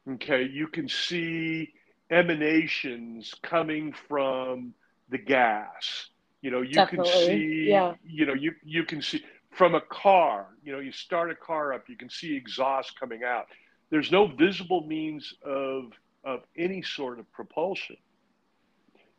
okay, 0.10 0.44
you 0.44 0.68
can 0.68 0.88
see 0.88 1.74
emanations 2.10 3.34
coming 3.42 3.94
from 4.08 4.74
the 5.10 5.18
gas. 5.18 6.10
You 6.42 6.52
know, 6.52 6.62
you 6.62 6.76
Definitely. 6.76 7.12
can 7.12 7.28
see. 7.28 7.66
Yeah. 7.70 7.94
You 8.04 8.26
know, 8.28 8.34
you 8.34 8.54
you 8.64 8.84
can 8.84 9.02
see 9.02 9.24
from 9.56 9.74
a 9.74 9.82
car, 9.82 10.48
you 10.64 10.72
know, 10.72 10.80
you 10.80 10.92
start 10.92 11.32
a 11.32 11.36
car 11.36 11.74
up, 11.74 11.86
you 11.88 11.96
can 11.96 12.10
see 12.10 12.36
exhaust 12.36 13.00
coming 13.00 13.24
out. 13.24 13.48
There's 13.90 14.12
no 14.12 14.28
visible 14.28 14.86
means 14.86 15.34
of 15.44 15.92
of 16.24 16.42
any 16.58 16.82
sort 16.82 17.20
of 17.20 17.32
propulsion. 17.32 17.98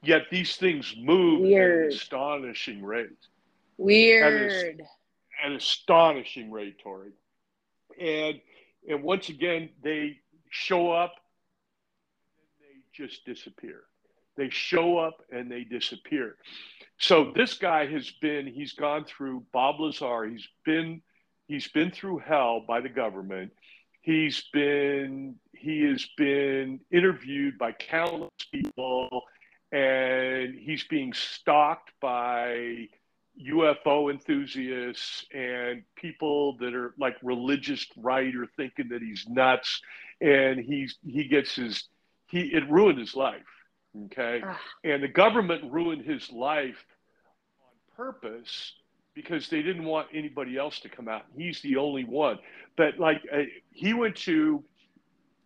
Yet 0.02 0.22
these 0.30 0.56
things 0.56 0.94
move 0.98 1.40
Weird. 1.40 1.86
at 1.86 1.90
an 1.92 1.96
astonishing 1.96 2.84
rate. 2.84 3.26
Weird. 3.78 4.80
At, 4.80 4.86
an 5.44 5.56
astonishing 5.56 6.50
rate, 6.50 6.78
Tori. 6.82 7.12
And 7.98 8.40
and 8.88 9.02
once 9.02 9.28
again, 9.28 9.70
they 9.82 10.18
show 10.50 10.90
up 10.90 11.14
and 12.38 12.48
they 12.60 13.04
just 13.04 13.24
disappear. 13.24 13.84
They 14.36 14.50
show 14.50 14.98
up 14.98 15.22
and 15.30 15.50
they 15.50 15.64
disappear. 15.64 16.36
So 16.98 17.32
this 17.34 17.54
guy 17.54 17.86
has 17.86 18.10
been, 18.22 18.46
he's 18.46 18.72
gone 18.72 19.04
through 19.04 19.44
Bob 19.52 19.80
Lazar, 19.80 20.26
he's 20.26 20.48
been 20.64 21.02
he's 21.46 21.68
been 21.68 21.90
through 21.90 22.18
hell 22.18 22.64
by 22.66 22.80
the 22.80 22.88
government. 22.88 23.52
He's 24.02 24.44
been 24.52 25.36
he 25.52 25.82
has 25.82 26.06
been 26.16 26.80
interviewed 26.92 27.58
by 27.58 27.72
countless 27.72 28.30
people 28.52 29.22
and 29.72 30.54
he's 30.54 30.84
being 30.84 31.12
stalked 31.12 31.90
by 32.00 32.88
UFO 33.50 34.10
enthusiasts 34.10 35.24
and 35.34 35.82
people 35.96 36.56
that 36.58 36.74
are 36.74 36.94
like 36.98 37.16
religious 37.22 37.84
right 37.96 38.34
or 38.34 38.46
thinking 38.56 38.88
that 38.90 39.02
he's 39.02 39.26
nuts 39.28 39.80
and 40.20 40.60
he's 40.60 40.96
he 41.04 41.24
gets 41.24 41.56
his 41.56 41.88
he 42.28 42.42
it 42.54 42.68
ruined 42.70 42.98
his 42.98 43.14
life 43.14 43.42
okay? 44.06 44.42
Ugh. 44.46 44.56
and 44.84 45.02
the 45.02 45.08
government 45.08 45.72
ruined 45.72 46.04
his 46.04 46.30
life 46.30 46.84
on 47.60 47.96
purpose 47.96 48.74
because 49.14 49.48
they 49.48 49.62
didn't 49.62 49.84
want 49.84 50.08
anybody 50.12 50.56
else 50.56 50.80
to 50.80 50.88
come 50.88 51.08
out. 51.08 51.24
He's 51.36 51.60
the 51.62 51.76
only 51.76 52.04
one. 52.04 52.38
But 52.76 52.98
like 52.98 53.22
uh, 53.32 53.42
he 53.70 53.94
went 53.94 54.16
to 54.16 54.62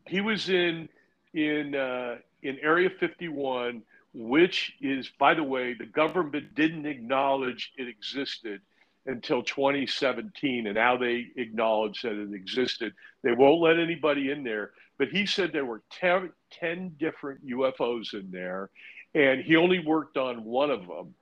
he 0.07 0.21
was 0.21 0.49
in 0.49 0.89
in 1.33 1.75
uh, 1.75 2.17
in 2.43 2.59
area 2.63 2.91
51 2.91 3.83
which 4.13 4.73
is, 4.81 5.09
by 5.19 5.35
the 5.35 5.45
way, 5.45 5.75
the 5.75 5.87
government 5.87 6.55
didn't 6.55 6.87
acknowledge 6.87 7.73
it 7.77 7.87
existed 7.87 8.61
until 9.07 9.43
2017, 9.43 10.67
and 10.67 10.75
now 10.75 10.97
they 10.97 11.27
acknowledge 11.37 12.03
that 12.03 12.13
it 12.13 12.35
existed. 12.35 12.93
They 13.23 13.33
won't 13.33 13.61
let 13.61 13.79
anybody 13.79 14.31
in 14.31 14.45
there, 14.45 14.73
but 14.99 15.09
he 15.09 15.27
said 15.27 15.53
there 15.53 15.65
were 15.65 15.83
10, 15.91 16.31
10 16.53 16.97
different 16.99 17.47
UFOs 17.47 18.15
in 18.15 18.31
there, 18.31 18.71
and 19.15 19.41
he 19.41 19.57
only 19.57 19.79
worked 19.79 20.17
on 20.17 20.45
one 20.45 20.71
of 20.71 20.87
them, 20.87 21.15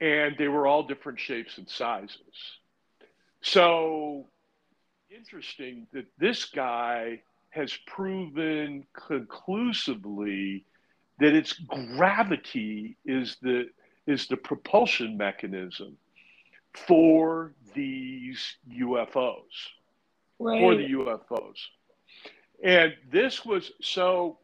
and 0.00 0.36
they 0.38 0.48
were 0.48 0.66
all 0.66 0.82
different 0.82 1.18
shapes 1.18 1.58
and 1.58 1.68
sizes. 1.68 2.18
So 3.40 4.26
interesting 5.10 5.86
that 5.92 6.06
this 6.18 6.44
guy 6.44 7.22
has 7.50 7.76
proven 7.86 8.84
conclusively 8.92 10.64
that 11.18 11.34
its 11.34 11.54
gravity 11.54 12.96
is 13.04 13.36
the 13.42 13.68
is 14.06 14.26
the 14.26 14.36
propulsion 14.36 15.16
mechanism 15.16 15.96
for 16.74 17.52
these 17.74 18.56
UFOs, 18.70 19.42
right. 20.38 20.60
for 20.60 20.76
the 20.76 20.90
UFOs. 20.90 21.56
And 22.62 22.94
this 23.10 23.44
was 23.44 23.72
so 23.80 24.38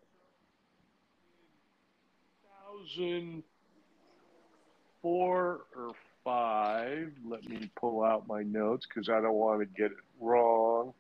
2004 2.90 5.60
or 5.76 5.92
five. 6.22 7.12
Let 7.26 7.48
me 7.48 7.70
pull 7.76 8.04
out 8.04 8.26
my 8.26 8.42
notes 8.42 8.87
because 8.87 9.08
I 9.08 9.20
don't 9.20 9.34
want 9.34 9.60
to 9.60 9.66
get 9.66 9.92
it 9.92 9.98
wrong. 10.20 10.92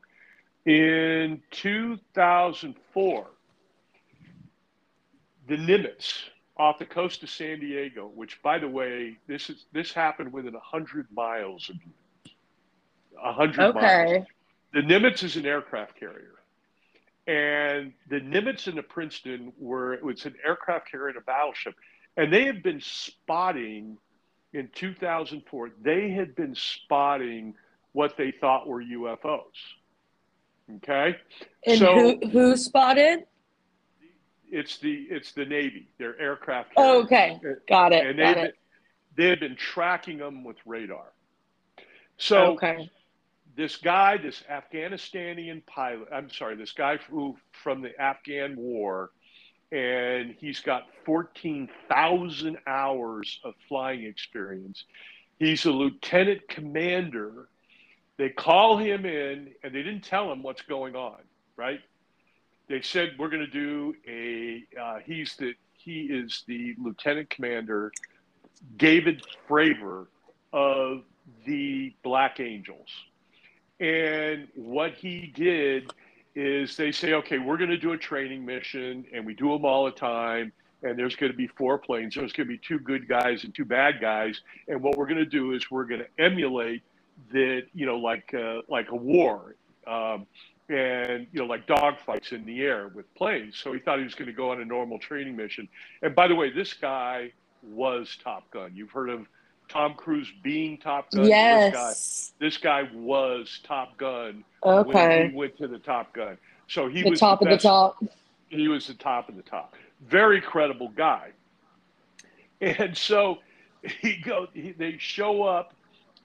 In 0.66 1.42
2004, 1.50 3.26
the 5.46 5.56
Nimitz 5.56 6.30
off 6.56 6.78
the 6.78 6.84
coast 6.84 7.22
of 7.22 7.30
San 7.30 7.60
Diego, 7.60 8.10
which, 8.14 8.40
by 8.42 8.58
the 8.58 8.68
way, 8.68 9.18
this 9.26 9.50
is 9.50 9.64
this 9.72 9.92
happened 9.92 10.32
within 10.32 10.54
hundred 10.54 11.06
miles 11.12 11.68
of 11.68 11.76
you. 11.76 12.32
A 13.22 13.32
hundred 13.32 13.76
okay. 13.76 14.04
miles. 14.06 14.26
The 14.72 14.80
Nimitz 14.80 15.22
is 15.22 15.36
an 15.36 15.46
aircraft 15.46 15.98
carrier, 15.98 16.34
and 17.26 17.92
the 18.08 18.20
Nimitz 18.20 18.66
and 18.66 18.76
the 18.76 18.82
Princeton 18.82 19.52
were 19.58 19.94
it 19.94 20.04
was 20.04 20.26
an 20.26 20.34
aircraft 20.44 20.90
carrier 20.90 21.08
and 21.08 21.16
a 21.16 21.22
battleship, 21.22 21.74
and 22.16 22.32
they 22.32 22.44
had 22.44 22.62
been 22.62 22.80
spotting 22.80 23.98
in 24.52 24.68
2004. 24.74 25.70
They 25.82 26.10
had 26.10 26.36
been 26.36 26.54
spotting 26.54 27.54
what 27.92 28.16
they 28.16 28.30
thought 28.30 28.68
were 28.68 28.82
UFOs. 28.82 29.42
Okay, 30.76 31.16
and 31.66 31.78
so, 31.78 31.94
who 31.94 32.28
who 32.28 32.56
spotted? 32.56 33.26
It's 34.54 34.78
the 34.78 35.06
it's 35.10 35.32
the 35.32 35.44
Navy. 35.44 35.88
They're 35.98 36.18
aircraft. 36.20 36.72
Oh, 36.76 37.02
okay, 37.02 37.40
got 37.68 37.92
it. 37.92 38.06
And 38.06 38.18
got 38.18 38.36
they've 38.36 38.44
it. 38.44 38.56
Been, 39.16 39.28
they've 39.28 39.40
been 39.40 39.56
tracking 39.56 40.18
them 40.18 40.44
with 40.44 40.56
radar. 40.64 41.12
So 42.16 42.52
okay. 42.52 42.90
this 43.56 43.76
guy, 43.76 44.16
this 44.16 44.44
Afghanistanian 44.50 45.66
pilot, 45.66 46.08
I'm 46.12 46.30
sorry, 46.30 46.54
this 46.54 46.72
guy 46.72 46.98
who 47.10 47.36
from 47.50 47.82
the 47.82 48.00
Afghan 48.00 48.54
War, 48.56 49.10
and 49.72 50.36
he's 50.38 50.60
got 50.60 50.84
14,000 51.04 52.58
hours 52.66 53.40
of 53.42 53.54
flying 53.68 54.04
experience. 54.04 54.84
He's 55.40 55.64
a 55.64 55.72
lieutenant 55.72 56.46
commander. 56.48 57.48
They 58.16 58.28
call 58.28 58.78
him 58.78 59.04
in, 59.04 59.48
and 59.64 59.74
they 59.74 59.82
didn't 59.82 60.04
tell 60.04 60.30
him 60.30 60.44
what's 60.44 60.62
going 60.62 60.94
on, 60.94 61.18
right? 61.56 61.80
They 62.68 62.80
said 62.82 63.14
we're 63.18 63.28
going 63.28 63.44
to 63.44 63.46
do 63.46 63.94
a. 64.08 64.64
Uh, 64.80 64.98
he's 65.04 65.36
the 65.36 65.54
he 65.74 66.02
is 66.02 66.44
the 66.46 66.74
lieutenant 66.78 67.28
commander, 67.30 67.92
David 68.76 69.22
Fravor 69.48 70.06
of 70.52 71.02
the 71.44 71.94
Black 72.02 72.40
Angels, 72.40 72.88
and 73.80 74.48
what 74.54 74.94
he 74.94 75.32
did 75.34 75.92
is 76.34 76.76
they 76.76 76.90
say, 76.90 77.12
okay, 77.12 77.38
we're 77.38 77.56
going 77.56 77.70
to 77.70 77.76
do 77.78 77.92
a 77.92 77.98
training 77.98 78.44
mission, 78.44 79.04
and 79.12 79.24
we 79.24 79.34
do 79.34 79.50
them 79.50 79.64
all 79.64 79.84
the 79.84 79.92
time. 79.92 80.52
And 80.82 80.98
there's 80.98 81.16
going 81.16 81.32
to 81.32 81.36
be 81.36 81.46
four 81.46 81.78
planes. 81.78 82.14
There's 82.14 82.32
going 82.32 82.46
to 82.46 82.52
be 82.52 82.58
two 82.58 82.78
good 82.78 83.08
guys 83.08 83.44
and 83.44 83.54
two 83.54 83.64
bad 83.64 84.00
guys. 84.00 84.42
And 84.68 84.82
what 84.82 84.98
we're 84.98 85.06
going 85.06 85.18
to 85.18 85.24
do 85.24 85.52
is 85.52 85.70
we're 85.70 85.84
going 85.84 86.00
to 86.00 86.22
emulate 86.22 86.82
that, 87.32 87.62
you 87.72 87.86
know, 87.86 87.96
like 87.96 88.34
uh, 88.34 88.60
like 88.68 88.90
a 88.90 88.96
war. 88.96 89.54
Um, 89.86 90.26
and 90.68 91.26
you 91.32 91.40
know 91.40 91.46
like 91.46 91.66
dogfights 91.66 92.32
in 92.32 92.44
the 92.44 92.62
air 92.62 92.88
with 92.88 93.12
planes. 93.14 93.56
So 93.62 93.72
he 93.72 93.78
thought 93.78 93.98
he 93.98 94.04
was 94.04 94.14
going 94.14 94.26
to 94.26 94.32
go 94.32 94.50
on 94.50 94.60
a 94.60 94.64
normal 94.64 94.98
training 94.98 95.36
mission. 95.36 95.68
And 96.02 96.14
by 96.14 96.28
the 96.28 96.34
way 96.34 96.50
this 96.50 96.72
guy 96.72 97.32
was 97.62 98.16
top 98.22 98.50
gun. 98.50 98.72
You've 98.74 98.90
heard 98.90 99.10
of 99.10 99.26
tom 99.68 99.94
cruise 99.94 100.30
being 100.42 100.78
top 100.78 101.10
gun? 101.10 101.26
Yes 101.26 102.32
this 102.38 102.58
guy, 102.58 102.84
this 102.84 102.88
guy 102.88 102.90
was 102.94 103.60
top 103.64 103.96
gun 103.96 104.44
okay. 104.64 105.20
when 105.20 105.30
he 105.30 105.36
went 105.36 105.58
to 105.58 105.68
the 105.68 105.78
top 105.78 106.12
gun. 106.14 106.38
So 106.68 106.88
he 106.88 107.02
the 107.02 107.10
was 107.10 107.20
top 107.20 107.40
the 107.40 107.46
of 107.46 107.58
the 107.58 107.62
top. 107.62 108.02
he 108.48 108.68
was 108.68 108.86
the 108.86 108.94
top 108.94 109.28
of 109.28 109.36
the 109.36 109.42
top. 109.42 109.74
Very 110.06 110.40
credible 110.40 110.88
guy. 110.88 111.30
And 112.60 112.96
so 112.96 113.38
he 113.82 114.16
go 114.24 114.46
he, 114.54 114.72
they 114.72 114.96
show 114.98 115.42
up 115.42 115.74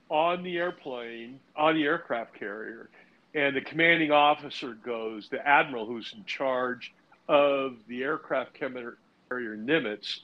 on 0.08 0.42
the 0.42 0.56
airplane 0.56 1.38
on 1.56 1.74
the 1.74 1.84
aircraft 1.84 2.34
carrier 2.34 2.88
and 3.34 3.54
the 3.54 3.60
commanding 3.60 4.10
officer 4.10 4.74
goes, 4.74 5.28
the 5.28 5.46
admiral 5.46 5.86
who's 5.86 6.12
in 6.16 6.24
charge 6.24 6.92
of 7.28 7.76
the 7.86 8.02
aircraft 8.02 8.54
carrier 8.54 8.96
Nimitz 9.30 10.20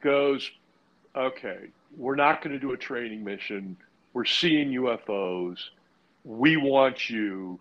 goes, 0.00 0.50
okay, 1.14 1.68
we're 1.96 2.16
not 2.16 2.42
going 2.42 2.52
to 2.52 2.58
do 2.58 2.72
a 2.72 2.76
training 2.76 3.24
mission. 3.24 3.76
We're 4.12 4.24
seeing 4.24 4.70
UFOs. 4.70 5.58
We 6.24 6.56
want 6.56 7.10
you 7.10 7.58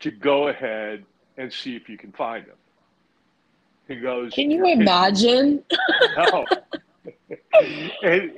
to 0.00 0.10
go 0.10 0.48
ahead 0.48 1.04
and 1.36 1.52
see 1.52 1.76
if 1.76 1.88
you 1.88 1.98
can 1.98 2.12
find 2.12 2.46
them. 2.46 2.56
He 3.88 3.96
goes, 3.96 4.32
Can 4.32 4.50
you 4.50 4.64
imagine? 4.66 5.62
no. 6.16 6.46
and, 8.02 8.32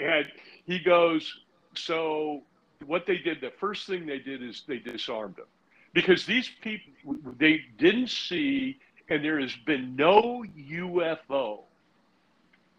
and 0.00 0.26
he 0.66 0.78
goes, 0.78 1.40
So 1.74 2.42
what 2.86 3.06
they 3.06 3.18
did, 3.18 3.40
the 3.40 3.52
first 3.58 3.86
thing 3.86 4.06
they 4.06 4.18
did 4.18 4.42
is 4.42 4.62
they 4.66 4.78
disarmed 4.78 5.36
them 5.36 5.46
because 5.92 6.26
these 6.26 6.50
people, 6.60 7.14
they 7.38 7.62
didn't 7.78 8.10
see, 8.10 8.78
and 9.08 9.24
there 9.24 9.40
has 9.40 9.54
been 9.66 9.96
no 9.96 10.44
UFO 10.56 11.60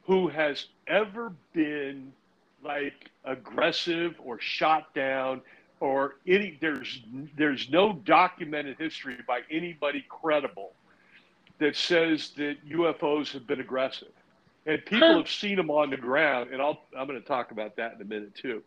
who 0.04 0.28
has 0.28 0.68
ever 0.88 1.34
been 1.54 2.12
like 2.64 3.10
aggressive 3.26 4.16
or 4.24 4.40
shot 4.40 4.94
down 4.94 5.42
or 5.80 6.16
any 6.28 6.58
there's 6.60 7.02
there's 7.38 7.70
no 7.70 7.94
documented 7.94 8.78
history 8.78 9.18
by 9.28 9.42
anybody 9.50 10.06
credible 10.10 10.74
that 11.60 11.76
says 11.76 12.32
that 12.38 12.58
UFOs 12.70 13.32
have 13.32 13.46
been 13.46 13.60
aggressive. 13.60 14.10
And 14.66 14.84
people 14.86 15.18
have 15.18 15.30
seen 15.30 15.56
them 15.56 15.70
on 15.70 15.90
the 15.90 15.98
ground, 15.98 16.52
and 16.52 16.62
I'll, 16.62 16.82
I'm 16.98 17.08
going 17.08 17.20
to 17.20 17.28
talk 17.28 17.52
about 17.52 17.76
that 17.78 17.94
in 17.96 18.02
a 18.02 18.06
minute 18.06 18.36
too. 18.36 18.62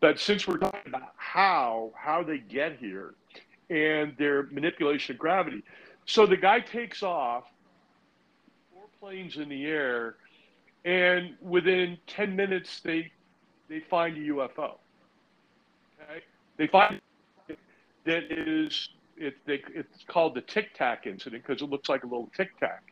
But 0.00 0.18
since 0.18 0.48
we're 0.48 0.58
talking 0.58 0.80
about 0.86 1.12
how 1.16 1.92
how 1.94 2.22
they 2.22 2.38
get 2.38 2.78
here 2.78 3.14
and 3.68 4.14
their 4.18 4.44
manipulation 4.44 5.14
of 5.14 5.18
gravity, 5.18 5.62
so 6.06 6.26
the 6.26 6.36
guy 6.36 6.60
takes 6.60 7.02
off, 7.02 7.44
four 8.72 8.84
planes 8.98 9.36
in 9.36 9.48
the 9.48 9.66
air, 9.66 10.16
and 10.84 11.36
within 11.42 11.98
ten 12.06 12.34
minutes 12.34 12.80
they 12.80 13.10
they 13.68 13.80
find 13.80 14.16
a 14.16 14.20
UFO. 14.32 14.78
Okay, 16.02 16.22
they 16.56 16.66
find 16.66 17.00
that 18.04 18.22
is 18.30 18.88
it, 19.20 19.36
they, 19.46 19.62
it's 19.74 20.02
called 20.08 20.34
the 20.34 20.40
Tic 20.40 20.74
Tac 20.74 21.06
incident 21.06 21.44
because 21.46 21.62
it 21.62 21.68
looks 21.68 21.88
like 21.88 22.04
a 22.04 22.06
little 22.06 22.30
Tic 22.34 22.58
Tac. 22.58 22.82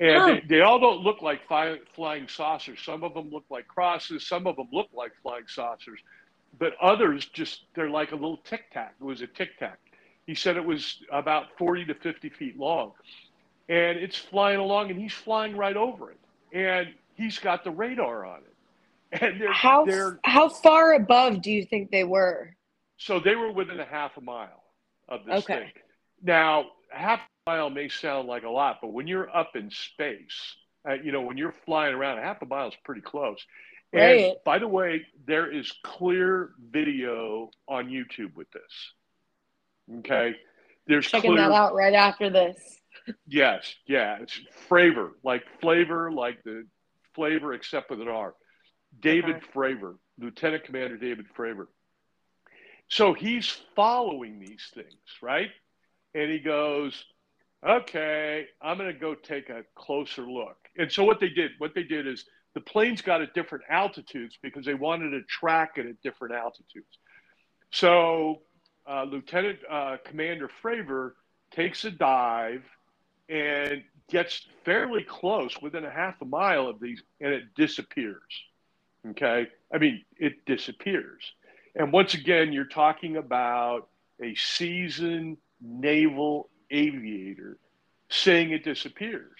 And 0.00 0.16
huh. 0.16 0.26
they, 0.26 0.56
they, 0.56 0.60
all 0.62 0.80
don't 0.80 1.02
look 1.02 1.22
like 1.22 1.46
fly, 1.46 1.76
flying 1.94 2.26
saucers. 2.28 2.80
Some 2.82 3.04
of 3.04 3.14
them 3.14 3.30
look 3.30 3.44
like 3.50 3.68
crosses. 3.68 4.26
Some 4.26 4.46
of 4.46 4.56
them 4.56 4.68
look 4.72 4.88
like 4.94 5.12
flying 5.22 5.44
saucers. 5.46 6.00
But 6.58 6.72
others 6.80 7.26
just, 7.26 7.62
they're 7.74 7.90
like 7.90 8.12
a 8.12 8.16
little 8.16 8.38
tic 8.38 8.70
tac. 8.72 8.94
It 9.00 9.04
was 9.04 9.22
a 9.22 9.26
tic 9.26 9.58
tac. 9.58 9.78
He 10.26 10.34
said 10.34 10.56
it 10.56 10.64
was 10.64 10.98
about 11.10 11.46
40 11.56 11.86
to 11.86 11.94
50 11.94 12.28
feet 12.30 12.58
long. 12.58 12.92
And 13.68 13.98
it's 13.98 14.16
flying 14.16 14.58
along, 14.58 14.90
and 14.90 15.00
he's 15.00 15.12
flying 15.12 15.56
right 15.56 15.76
over 15.76 16.10
it. 16.10 16.18
And 16.52 16.88
he's 17.14 17.38
got 17.38 17.64
the 17.64 17.70
radar 17.70 18.24
on 18.24 18.38
it. 18.38 19.22
And 19.22 19.40
they're, 19.40 19.52
how, 19.52 19.86
they're, 19.86 20.20
how 20.24 20.50
far 20.50 20.92
above 20.92 21.40
do 21.40 21.50
you 21.50 21.64
think 21.64 21.90
they 21.90 22.04
were? 22.04 22.54
So 22.98 23.20
they 23.20 23.36
were 23.36 23.52
within 23.52 23.80
a 23.80 23.86
half 23.86 24.16
a 24.16 24.20
mile 24.20 24.64
of 25.08 25.24
this 25.24 25.44
okay. 25.44 25.60
thing. 25.60 25.70
Now, 26.22 26.66
a 26.92 26.98
half 26.98 27.20
a 27.46 27.50
mile 27.50 27.70
may 27.70 27.88
sound 27.88 28.28
like 28.28 28.42
a 28.42 28.50
lot, 28.50 28.78
but 28.82 28.92
when 28.92 29.06
you're 29.06 29.34
up 29.34 29.52
in 29.54 29.70
space, 29.70 30.56
uh, 30.88 30.94
you 30.94 31.12
know, 31.12 31.22
when 31.22 31.36
you're 31.36 31.54
flying 31.64 31.94
around, 31.94 32.18
a 32.18 32.22
half 32.22 32.42
a 32.42 32.46
mile 32.46 32.68
is 32.68 32.74
pretty 32.84 33.00
close. 33.00 33.38
And 33.92 34.02
right. 34.02 34.34
by 34.44 34.58
the 34.58 34.68
way, 34.68 35.06
there 35.26 35.50
is 35.50 35.72
clear 35.82 36.50
video 36.70 37.50
on 37.66 37.88
YouTube 37.88 38.34
with 38.36 38.50
this. 38.50 39.98
Okay. 39.98 40.34
There's 40.86 41.06
checking 41.06 41.32
clear, 41.32 41.48
that 41.48 41.52
out 41.54 41.74
right 41.74 41.94
after 41.94 42.30
this. 42.30 42.58
Yes, 43.26 43.74
yeah. 43.86 44.18
It's 44.20 44.38
flavor, 44.68 45.12
like 45.24 45.44
flavor, 45.60 46.10
like 46.12 46.42
the 46.44 46.66
flavor 47.14 47.54
except 47.54 47.90
with 47.90 48.00
an 48.00 48.08
R. 48.08 48.34
David 49.00 49.36
okay. 49.36 49.46
Fravor, 49.54 49.96
Lieutenant 50.18 50.64
Commander 50.64 50.96
David 50.96 51.26
Fravor. 51.36 51.66
So 52.88 53.12
he's 53.12 53.54
following 53.76 54.40
these 54.40 54.66
things, 54.74 54.94
right? 55.22 55.50
And 56.14 56.30
he 56.30 56.38
goes, 56.38 57.04
okay, 57.66 58.46
I'm 58.62 58.78
going 58.78 58.92
to 58.92 58.98
go 58.98 59.14
take 59.14 59.50
a 59.50 59.62
closer 59.74 60.22
look. 60.22 60.56
And 60.76 60.90
so 60.90 61.04
what 61.04 61.20
they 61.20 61.28
did, 61.28 61.52
what 61.58 61.74
they 61.74 61.82
did 61.82 62.06
is 62.06 62.24
the 62.58 62.64
planes 62.64 63.02
got 63.02 63.22
at 63.22 63.34
different 63.34 63.62
altitudes 63.70 64.36
because 64.42 64.66
they 64.66 64.74
wanted 64.74 65.10
to 65.10 65.22
track 65.22 65.74
it 65.76 65.86
at 65.86 66.02
different 66.02 66.34
altitudes. 66.34 66.98
So 67.70 68.42
uh, 68.84 69.04
Lieutenant 69.04 69.60
uh, 69.70 69.98
Commander 70.04 70.50
Fravor 70.60 71.12
takes 71.52 71.84
a 71.84 71.92
dive 71.92 72.64
and 73.28 73.84
gets 74.10 74.44
fairly 74.64 75.04
close, 75.04 75.56
within 75.62 75.84
a 75.84 75.90
half 75.90 76.20
a 76.20 76.24
mile 76.24 76.66
of 76.66 76.80
these, 76.80 77.00
and 77.20 77.32
it 77.32 77.44
disappears. 77.54 78.22
Okay, 79.10 79.46
I 79.72 79.78
mean 79.78 80.04
it 80.16 80.44
disappears. 80.44 81.22
And 81.76 81.92
once 81.92 82.14
again, 82.14 82.52
you're 82.52 82.64
talking 82.64 83.18
about 83.18 83.88
a 84.20 84.34
seasoned 84.34 85.36
naval 85.60 86.50
aviator 86.72 87.56
saying 88.08 88.50
it 88.50 88.64
disappears. 88.64 89.38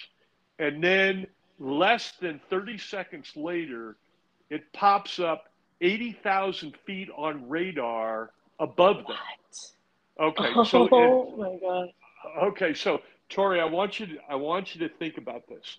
And 0.60 0.84
then 0.84 1.26
less 1.58 2.12
than 2.20 2.40
30 2.50 2.78
seconds 2.78 3.32
later, 3.36 3.96
it 4.50 4.72
pops 4.72 5.18
up 5.18 5.48
80,000 5.80 6.76
feet 6.86 7.08
on 7.16 7.48
radar 7.48 8.30
above 8.58 9.06
them. 9.06 9.16
Okay, 10.20 10.52
so 10.64 10.88
oh 10.90 11.36
my 11.36 11.56
god. 11.60 11.88
Okay, 12.42 12.74
so 12.74 13.00
Tori, 13.28 13.60
I 13.60 13.64
want 13.64 14.00
you 14.00 14.06
to 14.06 14.18
I 14.28 14.34
want 14.34 14.74
you 14.74 14.88
to 14.88 14.94
think 14.96 15.18
about 15.18 15.46
this. 15.48 15.78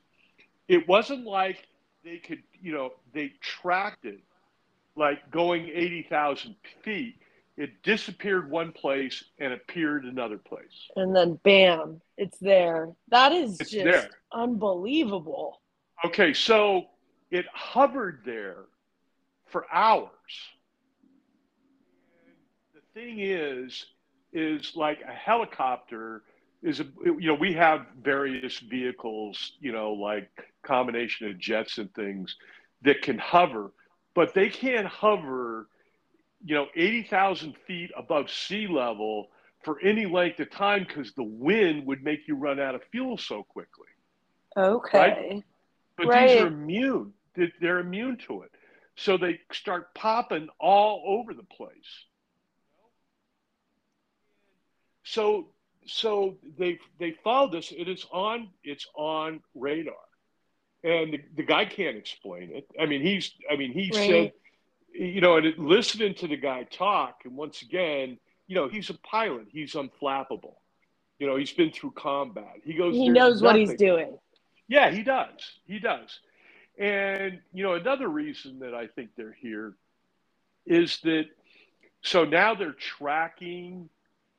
It 0.68 0.88
wasn't 0.88 1.26
like 1.26 1.68
they 2.04 2.18
could, 2.18 2.44
you 2.62 2.72
know, 2.72 2.94
they 3.14 3.34
tracked 3.42 4.06
it 4.06 4.20
like 4.96 5.32
going 5.32 5.70
80,000 5.74 6.56
feet. 6.84 7.16
It 7.58 7.82
disappeared 7.84 8.50
one 8.50 8.72
place 8.72 9.24
and 9.40 9.52
appeared 9.52 10.06
another 10.06 10.38
place. 10.38 10.88
And 10.96 11.14
then 11.14 11.40
bam, 11.44 12.00
it's 12.18 12.38
there. 12.38 12.90
That 13.10 13.34
is 13.34 13.60
it's 13.60 13.72
just 13.72 13.84
there. 13.84 14.10
unbelievable. 14.32 15.60
Okay, 16.06 16.34
so 16.34 16.86
it 17.32 17.46
hovered 17.54 18.22
there 18.26 18.66
for 19.48 19.66
hours. 19.72 20.10
And 22.26 22.36
the 22.74 23.00
thing 23.00 23.20
is, 23.20 23.86
is 24.32 24.76
like 24.76 25.02
a 25.02 25.12
helicopter 25.12 26.24
is 26.62 26.82
a, 26.82 26.86
you 27.06 27.28
know 27.28 27.34
we 27.34 27.54
have 27.54 27.86
various 28.04 28.60
vehicles 28.60 29.54
you 29.62 29.72
know 29.72 29.94
like 29.94 30.30
combination 30.62 31.30
of 31.30 31.40
jets 31.40 31.78
and 31.78 31.92
things 31.96 32.36
that 32.82 33.02
can 33.02 33.18
hover 33.18 33.72
but 34.20 34.34
they 34.34 34.50
can't 34.50 34.86
hover, 34.86 35.70
you 36.44 36.56
know, 36.56 36.68
80,000 36.76 37.56
feet 37.66 37.90
above 37.98 38.30
sea 38.30 38.68
level 38.68 39.30
for 39.64 39.80
any 39.82 40.06
length 40.06 40.40
of 40.40 40.50
time 40.52 40.86
because 40.88 41.14
the 41.14 41.24
wind 41.24 41.86
would 41.86 42.04
make 42.04 42.28
you 42.28 42.36
run 42.36 42.60
out 42.60 42.76
of 42.76 42.82
fuel 42.92 43.18
so 43.18 43.44
quickly. 43.44 43.88
Okay. 44.58 44.98
Right? 44.98 45.44
But 46.00 46.08
right. 46.08 46.30
these 46.30 46.42
are 46.42 46.48
immune. 46.48 47.14
They're 47.62 47.80
immune 47.80 48.18
to 48.28 48.42
it. 48.42 48.52
So 48.96 49.18
they 49.18 49.40
start 49.52 49.94
popping 49.94 50.50
all 50.60 51.04
over 51.06 51.34
the 51.34 51.44
place. 51.44 51.70
So 55.04 55.50
so 55.86 56.38
they 56.58 56.80
they 57.00 57.12
followed 57.24 57.54
this. 57.54 57.72
It 57.76 57.88
is 57.88 58.06
on 58.12 58.50
it's 58.64 58.88
on 58.96 59.42
radar 59.56 59.96
and 60.84 61.14
the, 61.14 61.22
the 61.36 61.44
guy 61.44 61.66
can't 61.66 61.98
explain 61.98 62.52
it. 62.54 62.68
I 62.80 62.86
mean, 62.86 63.02
he's, 63.02 63.32
I 63.52 63.56
mean, 63.56 63.74
he 63.74 63.92
right. 63.94 64.10
said, 64.10 64.34
you 64.94 65.22
know, 65.22 65.38
and 65.38 65.46
it, 65.46 65.60
listening 65.60 66.16
to 66.16 66.28
the 66.28 66.38
guy 66.38 66.64
talk, 66.64 67.22
and 67.26 67.36
once 67.36 67.62
again, 67.62 68.18
you 68.48 68.56
know, 68.56 68.68
he's 68.68 68.90
a 68.90 68.96
pilot. 69.00 69.48
He's 69.52 69.74
unflappable. 69.74 70.56
You 71.20 71.28
know, 71.28 71.36
he's 71.36 71.52
been 71.52 71.72
through 71.72 71.92
combat. 71.92 72.56
He 72.64 72.74
goes. 72.74 72.96
He 72.96 73.10
knows 73.10 73.42
what 73.42 73.56
he's 73.56 73.74
doing. 73.74 74.18
Yeah, 74.70 74.92
he 74.92 75.04
does. 75.04 75.60
He 75.66 75.80
does. 75.80 76.20
And 76.78 77.42
you 77.54 77.64
know, 77.64 77.74
another 77.74 78.08
reason 78.08 78.60
that 78.60 78.74
I 78.74 78.88
think 78.88 79.10
they're 79.18 79.36
here 79.42 79.74
is 80.66 81.00
that 81.04 81.26
so 82.02 82.24
now 82.24 82.56
they're 82.56 82.72
tracking. 82.72 83.90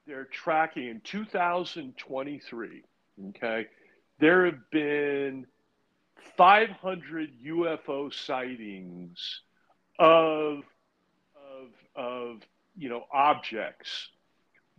They're 0.06 0.24
tracking 0.24 0.88
in 0.88 1.00
2023. 1.02 2.82
Okay, 3.28 3.66
there 4.18 4.46
have 4.46 4.70
been 4.70 5.46
500 6.36 7.30
UFO 7.46 8.12
sightings 8.12 9.40
of, 9.98 10.62
of, 11.36 11.68
of 11.94 12.40
you 12.76 12.88
know, 12.88 13.04
objects 13.12 14.08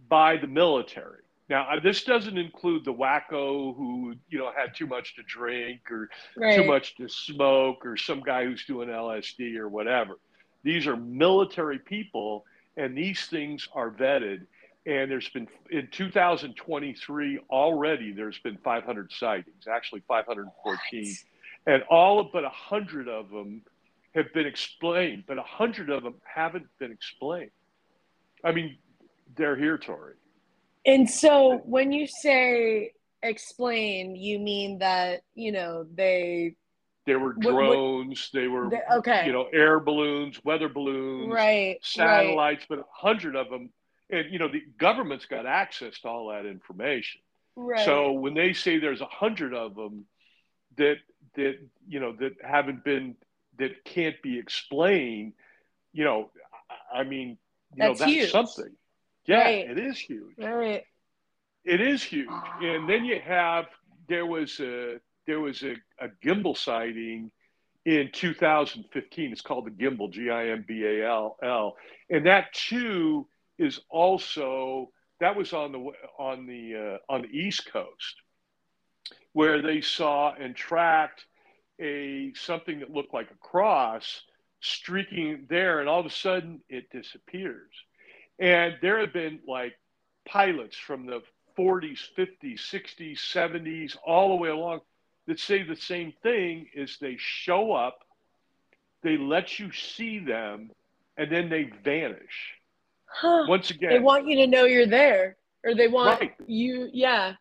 by 0.09 0.37
the 0.37 0.47
military. 0.47 1.23
Now, 1.51 1.67
this 1.83 2.05
doesn't 2.05 2.37
include 2.37 2.85
the 2.85 2.93
wacko 2.93 3.75
who, 3.75 4.15
you 4.29 4.39
know, 4.39 4.53
had 4.55 4.73
too 4.73 4.87
much 4.87 5.17
to 5.17 5.23
drink 5.23 5.91
or 5.91 6.09
right. 6.37 6.55
too 6.55 6.63
much 6.63 6.95
to 6.95 7.09
smoke 7.09 7.85
or 7.85 7.97
some 7.97 8.21
guy 8.21 8.45
who's 8.45 8.63
doing 8.63 8.87
LSD 8.87 9.57
or 9.57 9.67
whatever. 9.67 10.17
These 10.63 10.87
are 10.87 10.95
military 10.95 11.77
people, 11.77 12.45
and 12.77 12.97
these 12.97 13.25
things 13.25 13.67
are 13.73 13.91
vetted. 13.91 14.45
And 14.85 15.11
there's 15.11 15.27
been 15.27 15.49
in 15.69 15.89
2023 15.91 17.39
already, 17.49 18.13
there's 18.13 18.39
been 18.39 18.57
500 18.63 19.11
sightings, 19.11 19.67
actually 19.69 20.03
514. 20.07 21.03
What? 21.03 21.73
and 21.73 21.83
all 21.89 22.23
but 22.31 22.45
a 22.45 22.49
hundred 22.49 23.09
of 23.09 23.29
them 23.29 23.61
have 24.15 24.31
been 24.33 24.47
explained, 24.47 25.25
but 25.27 25.37
a 25.37 25.43
hundred 25.43 25.89
of 25.89 26.03
them 26.03 26.15
haven't 26.23 26.67
been 26.79 26.93
explained. 26.93 27.51
I 28.41 28.53
mean, 28.53 28.77
they're 29.35 29.57
here, 29.57 29.77
Tori. 29.77 30.13
And 30.85 31.09
so 31.09 31.61
when 31.65 31.91
you 31.91 32.07
say 32.07 32.93
explain, 33.21 34.15
you 34.15 34.39
mean 34.39 34.79
that, 34.79 35.21
you 35.35 35.51
know, 35.51 35.85
they 35.93 36.55
there 37.05 37.19
were 37.19 37.33
drones, 37.33 38.29
what, 38.31 38.39
what, 38.39 38.41
they 38.41 38.47
were 38.47 38.69
they, 38.69 38.81
okay. 38.97 39.25
you 39.25 39.31
know, 39.31 39.47
air 39.51 39.79
balloons, 39.79 40.39
weather 40.43 40.69
balloons, 40.69 41.33
right, 41.33 41.77
satellites, 41.81 42.65
right. 42.69 42.77
but 42.77 42.79
a 42.79 42.85
hundred 42.91 43.35
of 43.35 43.49
them 43.49 43.69
and 44.09 44.31
you 44.31 44.39
know, 44.39 44.47
the 44.47 44.63
government's 44.77 45.25
got 45.25 45.45
access 45.45 45.99
to 46.01 46.07
all 46.07 46.29
that 46.29 46.45
information. 46.45 47.21
Right. 47.55 47.85
So 47.85 48.11
when 48.11 48.33
they 48.33 48.53
say 48.53 48.79
there's 48.79 49.01
a 49.01 49.05
hundred 49.05 49.53
of 49.53 49.75
them 49.75 50.05
that 50.77 50.97
that 51.35 51.57
you 51.87 51.99
know 51.99 52.13
that 52.19 52.33
haven't 52.43 52.83
been 52.83 53.15
that 53.59 53.83
can't 53.85 54.21
be 54.21 54.39
explained 54.39 55.33
you 55.93 56.03
know 56.03 56.29
i 56.93 57.03
mean 57.03 57.37
you 57.75 57.77
that's 57.77 57.99
know 57.99 58.05
that's 58.05 58.11
huge. 58.11 58.31
something 58.31 58.71
yeah 59.25 59.43
right. 59.43 59.69
it 59.69 59.79
is 59.79 59.97
huge. 59.97 60.37
Right. 60.37 60.83
It 61.63 61.79
is 61.79 62.03
huge. 62.03 62.29
And 62.61 62.89
then 62.89 63.05
you 63.05 63.19
have 63.19 63.65
there 64.07 64.25
was 64.25 64.59
a 64.59 64.99
there 65.27 65.39
was 65.39 65.63
a, 65.63 65.75
a 65.99 66.09
gimbal 66.23 66.57
sighting 66.57 67.31
in 67.85 68.09
2015 68.13 69.31
it's 69.31 69.41
called 69.41 69.65
the 69.65 69.71
gimbal 69.71 70.11
g-i-m-b-a-l-l 70.11 71.75
and 72.11 72.25
that 72.27 72.53
too 72.53 73.27
is 73.57 73.79
also 73.89 74.91
that 75.19 75.35
was 75.35 75.51
on 75.51 75.71
the 75.71 75.91
on 76.19 76.45
the 76.45 76.99
uh, 77.09 77.13
on 77.13 77.23
the 77.23 77.29
east 77.29 77.71
coast 77.71 78.21
where 79.33 79.61
they 79.61 79.81
saw 79.81 80.33
and 80.33 80.55
tracked 80.55 81.25
a 81.79 82.33
something 82.35 82.79
that 82.79 82.91
looked 82.91 83.13
like 83.13 83.31
a 83.31 83.37
cross 83.37 84.21
streaking 84.61 85.47
there, 85.49 85.79
and 85.79 85.89
all 85.89 85.99
of 85.99 86.05
a 86.05 86.11
sudden 86.11 86.61
it 86.69 86.89
disappears. 86.91 87.71
And 88.41 88.75
there 88.81 88.99
have 88.99 89.13
been 89.13 89.39
like 89.47 89.75
pilots 90.25 90.75
from 90.75 91.05
the 91.05 91.21
40s, 91.57 91.99
50s, 92.17 92.59
60s, 92.59 93.17
70s, 93.19 93.95
all 94.05 94.29
the 94.29 94.35
way 94.35 94.49
along 94.49 94.81
that 95.27 95.39
say 95.39 95.61
the 95.63 95.75
same 95.75 96.11
thing 96.23 96.67
is 96.73 96.97
they 96.99 97.15
show 97.19 97.71
up, 97.71 97.99
they 99.03 99.15
let 99.17 99.59
you 99.59 99.71
see 99.71 100.19
them, 100.19 100.71
and 101.17 101.31
then 101.31 101.49
they 101.49 101.71
vanish. 101.83 102.55
Huh. 103.05 103.45
Once 103.47 103.69
again, 103.69 103.91
They 103.91 103.99
want 103.99 104.27
you 104.27 104.37
to 104.37 104.47
know 104.47 104.65
you're 104.65 104.87
there, 104.87 105.37
or 105.63 105.75
they 105.75 105.87
want 105.87 106.19
Right. 106.19 106.33
you. 106.47 106.89
Yeah. 106.91 107.35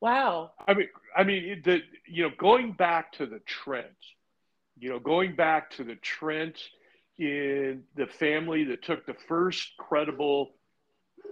Wow. 0.00 0.52
I 0.68 0.74
mean, 0.74 0.88
I 1.16 1.24
mean, 1.24 1.62
the 1.64 1.80
you 2.06 2.24
know, 2.24 2.34
going 2.36 2.72
back 2.72 3.12
to 3.12 3.26
the 3.26 3.38
Trent, 3.40 3.96
you 4.78 4.90
know, 4.90 4.98
going 4.98 5.34
back 5.34 5.70
to 5.72 5.84
the 5.84 5.96
Trent 5.96 6.58
in 7.18 7.82
the 7.94 8.06
family 8.06 8.64
that 8.64 8.82
took 8.82 9.06
the 9.06 9.14
first 9.28 9.76
credible 9.78 10.52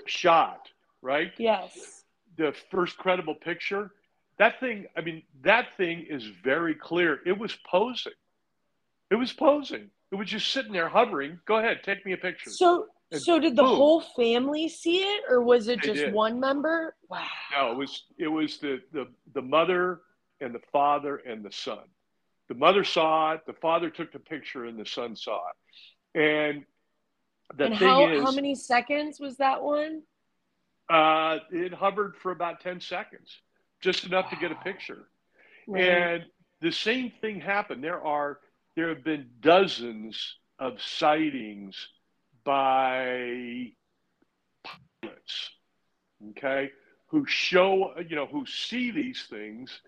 shot, 0.06 0.68
right? 1.02 1.32
Yes. 1.36 2.04
The 2.36 2.54
first 2.70 2.96
credible 2.98 3.34
picture. 3.34 3.90
That 4.38 4.58
thing, 4.60 4.86
I 4.96 5.00
mean, 5.00 5.22
that 5.42 5.76
thing 5.76 6.06
is 6.08 6.24
very 6.42 6.74
clear. 6.74 7.20
It 7.26 7.38
was 7.38 7.56
posing. 7.70 8.12
It 9.10 9.16
was 9.16 9.32
posing. 9.32 9.90
It 10.10 10.16
was 10.16 10.28
just 10.28 10.50
sitting 10.50 10.72
there 10.72 10.88
hovering. 10.88 11.38
Go 11.46 11.56
ahead, 11.58 11.80
take 11.84 12.04
me 12.06 12.12
a 12.12 12.16
picture. 12.16 12.50
So, 12.50 12.86
And 13.12 13.20
so 13.20 13.38
did 13.38 13.54
the 13.54 13.62
boom. 13.62 13.76
whole 13.76 14.00
family 14.00 14.68
see 14.68 14.98
it, 14.98 15.24
or 15.28 15.42
was 15.42 15.68
it 15.68 15.82
just 15.82 16.08
one 16.12 16.40
member? 16.40 16.96
Wow. 17.08 17.26
No, 17.52 17.72
it 17.72 17.76
was 17.76 18.04
it 18.18 18.28
was 18.28 18.58
the 18.58 18.80
the 18.92 19.06
the 19.34 19.42
mother 19.42 20.00
and 20.40 20.54
the 20.54 20.60
father 20.72 21.16
and 21.18 21.44
the 21.44 21.52
son. 21.52 21.84
The 22.48 22.54
mother 22.54 22.84
saw 22.84 23.32
it, 23.32 23.46
the 23.46 23.54
father 23.54 23.90
took 23.90 24.12
the 24.12 24.18
picture, 24.18 24.64
and 24.64 24.78
the 24.78 24.86
son 24.86 25.16
saw 25.16 25.40
it. 25.48 26.20
And 26.20 26.64
the 27.56 27.66
and 27.66 27.78
thing 27.78 27.88
how 27.88 28.08
is, 28.10 28.22
how 28.22 28.32
many 28.32 28.54
seconds 28.54 29.20
was 29.20 29.36
that 29.38 29.62
one? 29.62 30.02
uh, 30.88 31.38
it 31.50 31.72
hovered 31.72 32.16
for 32.16 32.32
about 32.32 32.60
ten 32.60 32.80
seconds, 32.80 33.40
just 33.80 34.04
enough 34.04 34.30
to 34.30 34.36
get 34.36 34.52
a 34.52 34.56
picture. 34.56 35.08
Right. 35.66 35.84
And 35.84 36.24
the 36.60 36.72
same 36.72 37.12
thing 37.20 37.40
happened. 37.40 37.82
There 37.82 38.04
are 38.04 38.38
there 38.76 38.88
have 38.90 39.04
been 39.04 39.28
dozens 39.40 40.36
of 40.58 40.80
sightings 40.80 41.88
by 42.44 43.72
pilots, 44.62 45.50
okay, 46.30 46.70
who 47.08 47.24
show 47.26 47.94
you 48.06 48.16
know 48.16 48.26
who 48.26 48.44
see 48.46 48.90
these 48.90 49.24
things. 49.28 49.80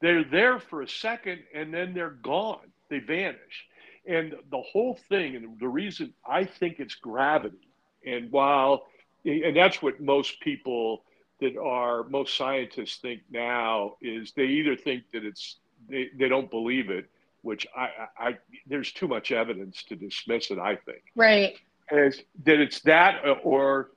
They're 0.00 0.24
there 0.24 0.58
for 0.60 0.82
a 0.82 0.88
second 0.88 1.40
and 1.54 1.72
then 1.72 1.94
they're 1.94 2.10
gone. 2.10 2.72
They 2.88 3.00
vanish. 3.00 3.66
And 4.06 4.34
the 4.50 4.62
whole 4.62 4.98
thing, 5.08 5.36
and 5.36 5.58
the 5.60 5.68
reason 5.68 6.14
I 6.26 6.44
think 6.44 6.80
it's 6.80 6.94
gravity, 6.94 7.68
and 8.06 8.30
while, 8.32 8.86
and 9.24 9.54
that's 9.54 9.82
what 9.82 10.00
most 10.00 10.40
people 10.40 11.02
that 11.40 11.56
are 11.56 12.04
most 12.04 12.36
scientists 12.36 12.96
think 12.96 13.20
now 13.30 13.96
is 14.00 14.32
they 14.32 14.46
either 14.46 14.76
think 14.76 15.04
that 15.12 15.24
it's 15.24 15.56
they, 15.88 16.08
they 16.18 16.28
don't 16.28 16.50
believe 16.50 16.90
it, 16.90 17.08
which 17.42 17.66
I, 17.76 17.82
I, 18.18 18.28
I 18.28 18.38
there's 18.66 18.92
too 18.92 19.08
much 19.08 19.30
evidence 19.30 19.82
to 19.84 19.96
dismiss 19.96 20.50
it. 20.50 20.58
I 20.58 20.76
think 20.76 21.02
right. 21.14 21.56
is 21.92 22.22
that 22.44 22.60
it's 22.60 22.80
that 22.80 23.22
or 23.44 23.90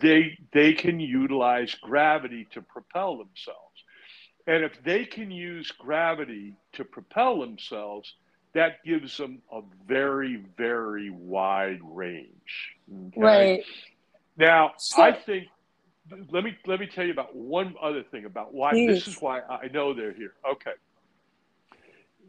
they 0.00 0.38
they 0.52 0.72
can 0.72 1.00
utilize 1.00 1.74
gravity 1.74 2.46
to 2.52 2.62
propel 2.62 3.16
themselves. 3.16 3.65
And 4.46 4.62
if 4.64 4.82
they 4.84 5.04
can 5.04 5.30
use 5.30 5.70
gravity 5.72 6.54
to 6.74 6.84
propel 6.84 7.40
themselves, 7.40 8.14
that 8.54 8.82
gives 8.84 9.16
them 9.16 9.42
a 9.52 9.60
very, 9.86 10.36
very 10.56 11.10
wide 11.10 11.80
range. 11.82 12.74
okay? 13.08 13.20
Right. 13.20 13.64
Now, 14.36 14.72
So- 14.78 15.02
I 15.02 15.12
think 15.12 15.48
let 16.30 16.44
me 16.44 16.56
let 16.66 16.78
me 16.78 16.86
tell 16.86 17.04
you 17.04 17.10
about 17.12 17.34
one 17.34 17.74
other 17.82 18.04
thing 18.04 18.26
about 18.26 18.54
why 18.54 18.72
this 18.74 19.08
is 19.08 19.20
why 19.20 19.40
I 19.40 19.66
know 19.68 19.92
they're 19.92 20.12
here. 20.12 20.34
Okay. 20.48 20.74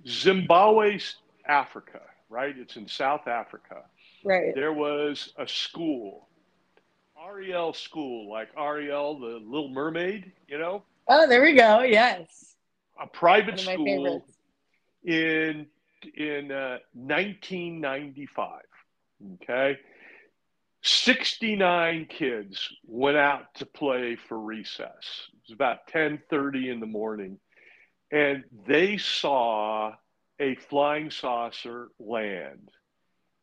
Zimbabwe's 0.07 1.15
Africa, 1.47 2.01
right? 2.29 2.57
It's 2.57 2.75
in 2.75 2.87
South 2.87 3.27
Africa. 3.27 3.83
Right. 4.23 4.53
There 4.55 4.73
was 4.73 5.33
a 5.37 5.47
school, 5.47 6.27
Ariel 7.23 7.73
School, 7.73 8.29
like 8.31 8.49
Ariel, 8.57 9.19
the 9.19 9.39
Little 9.45 9.69
Mermaid, 9.69 10.31
you 10.47 10.57
know, 10.57 10.83
Oh, 11.07 11.27
there 11.27 11.41
we 11.41 11.53
go. 11.53 11.81
Yes. 11.81 12.55
a 12.99 13.07
private 13.07 13.55
One 13.55 13.59
of 13.59 13.65
my 13.65 13.73
school 13.73 14.25
in 15.03 15.67
in 16.15 16.51
uh, 16.51 16.79
1995. 16.93 18.61
Okay, 19.41 19.77
69 20.81 22.05
kids 22.09 22.69
went 22.85 23.17
out 23.17 23.53
to 23.55 23.65
play 23.65 24.15
for 24.15 24.39
recess. 24.39 25.29
It 25.33 25.49
was 25.49 25.53
about 25.53 25.87
10:30 25.87 26.69
in 26.71 26.79
the 26.79 26.85
morning, 26.85 27.39
and 28.11 28.43
they 28.67 28.97
saw 28.97 29.93
a 30.39 30.55
flying 30.55 31.09
saucer 31.09 31.89
land, 31.99 32.69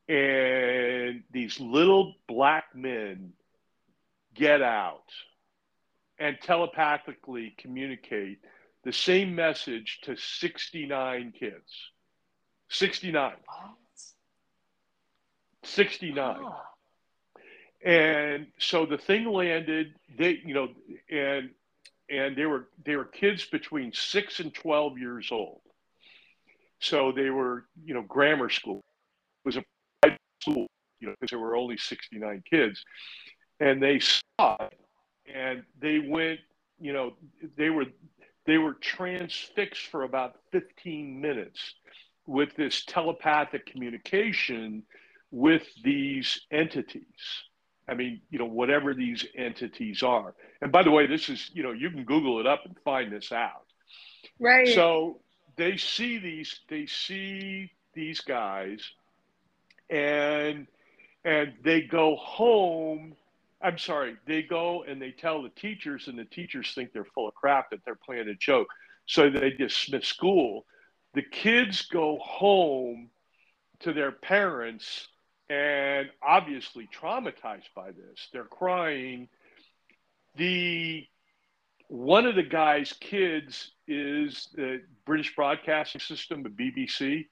and 0.09 1.25
these 1.33 1.59
little 1.59 2.15
black 2.29 2.75
men 2.75 3.33
get 4.35 4.63
out 4.63 5.11
and 6.19 6.37
telepathically 6.43 7.55
communicate 7.59 8.39
the 8.85 8.93
same 8.93 9.35
message 9.35 10.01
to 10.03 10.17
69 10.17 11.33
kids. 11.39 11.91
69. 12.69 13.33
What? 13.47 13.71
69. 15.65 16.37
Huh. 16.41 16.51
And 17.85 18.47
so 18.59 18.87
the 18.87 18.99
thing 18.99 19.27
landed, 19.27 19.95
they, 20.17 20.41
you 20.45 20.55
know, 20.55 20.69
and 21.11 21.51
and 22.11 22.37
they 22.37 22.47
were 22.47 22.69
they 22.85 22.97
were 22.97 23.05
kids 23.05 23.45
between 23.45 23.93
6 23.93 24.41
and 24.41 24.55
12 24.55 24.99
years 24.99 25.29
old. 25.31 25.61
So 26.81 27.13
they 27.13 27.31
were, 27.31 27.67
you 27.85 27.95
know, 27.95 28.03
grammar 28.03 28.49
school. 28.51 28.81
It 29.45 29.49
was 29.49 29.57
a 29.57 29.65
private 30.03 30.21
school, 30.41 30.67
you 31.01 31.09
know, 31.09 31.15
because 31.21 31.31
there 31.31 31.39
were 31.39 31.57
only 31.57 31.77
69 31.77 32.43
kids. 32.49 32.83
And 33.61 33.83
they 33.83 34.01
saw 34.01 34.57
it 34.61 34.84
and 35.33 35.63
they 35.81 35.99
went, 35.99 36.41
you 36.81 36.93
know, 36.93 37.15
they 37.57 37.71
were 37.71 37.87
they 38.47 38.59
were 38.59 38.75
transfixed 38.75 39.87
for 39.87 40.03
about 40.03 40.37
15 40.53 41.21
minutes 41.21 41.75
with 42.27 42.55
this 42.57 42.85
telepathic 42.85 43.67
communication 43.67 44.83
with 45.31 45.67
these 45.83 46.41
entities. 46.51 47.05
I 47.89 47.95
mean, 47.95 48.21
you 48.31 48.39
know, 48.39 48.47
whatever 48.47 48.95
these 48.95 49.27
entities 49.37 50.03
are. 50.03 50.35
And 50.63 50.73
by 50.73 50.83
the 50.83 50.91
way, 50.91 51.07
this 51.07 51.29
is, 51.29 51.51
you 51.53 51.63
know, 51.63 51.73
you 51.73 51.91
can 51.91 52.05
Google 52.05 52.41
it 52.41 52.47
up 52.47 52.61
and 52.65 52.75
find 52.85 53.13
this 53.13 53.31
out. 53.33 53.67
Right. 54.39 54.69
So 54.69 55.21
they 55.57 55.77
see 55.77 56.19
these, 56.19 56.61
they 56.69 56.87
see 56.87 57.71
these 57.95 58.21
guys, 58.21 58.81
and 59.91 60.67
and 61.25 61.53
they 61.63 61.83
go 61.83 62.17
home. 62.17 63.15
I'm 63.65 63.79
sorry, 63.79 64.17
they 64.27 64.43
go 64.43 64.83
and 64.83 65.01
they 65.01 65.11
tell 65.11 65.43
the 65.43 65.49
teachers, 65.49 66.07
and 66.07 66.19
the 66.19 66.27
teachers 66.27 66.75
think 66.75 66.93
they're 66.93 67.07
full 67.07 67.27
of 67.27 67.35
crap 67.35 67.71
that 67.71 67.81
they're 67.85 67.95
playing 67.95 68.29
a 68.29 68.35
joke. 68.35 68.69
So 69.07 69.31
they 69.31 69.51
dismiss 69.51 70.07
school. 70.07 70.67
The 71.15 71.23
kids 71.23 71.83
go 71.87 72.19
home 72.19 73.09
to 73.81 73.95
their 73.95 74.13
parents 74.13 75.09
and 75.49 76.11
obviously 76.23 76.89
traumatized 76.95 77.69
by 77.75 77.93
this. 77.93 78.29
They're 78.33 78.45
crying. 78.45 79.29
The 80.37 81.07
one 81.89 82.27
of 82.27 82.35
the 82.35 82.43
guy's 82.43 82.93
kids 82.95 83.73
is 83.87 84.49
the 84.55 84.83
British 85.07 85.35
Broadcasting 85.35 86.01
System, 86.01 86.43
the 86.43 86.49
BBC, 86.51 87.29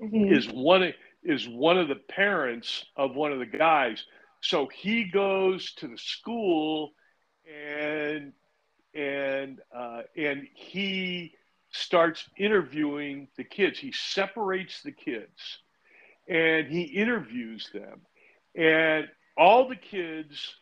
Mhm. 0.00 0.32
is 0.32 0.48
one 0.48 0.92
is 1.22 1.48
one 1.48 1.78
of 1.78 1.88
the 1.88 1.96
parents 1.96 2.84
of 2.94 3.16
one 3.16 3.32
of 3.32 3.40
the 3.40 3.46
guys. 3.46 4.04
So 4.48 4.68
he 4.68 5.04
goes 5.04 5.72
to 5.74 5.88
the 5.88 5.98
school 5.98 6.92
and 7.44 8.32
and 8.94 9.60
uh, 9.74 10.02
and 10.16 10.46
he 10.54 11.34
starts 11.72 12.24
interviewing 12.38 13.26
the 13.36 13.42
kids. 13.42 13.78
He 13.78 13.90
separates 13.90 14.82
the 14.82 14.92
kids 14.92 15.58
and 16.28 16.68
he 16.68 16.82
interviews 16.82 17.68
them, 17.74 18.02
and 18.54 19.08
all 19.36 19.68
the 19.68 19.76
kids 19.76 20.54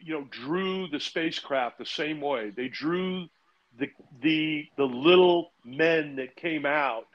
you 0.00 0.14
know 0.14 0.26
drew 0.30 0.88
the 0.88 1.00
spacecraft 1.00 1.78
the 1.78 1.86
same 1.86 2.20
way. 2.20 2.50
They 2.50 2.68
drew 2.68 3.28
the 3.78 3.90
the 4.22 4.66
the 4.76 4.84
little 4.84 5.52
men 5.64 6.16
that 6.16 6.34
came 6.34 6.66
out 6.66 7.06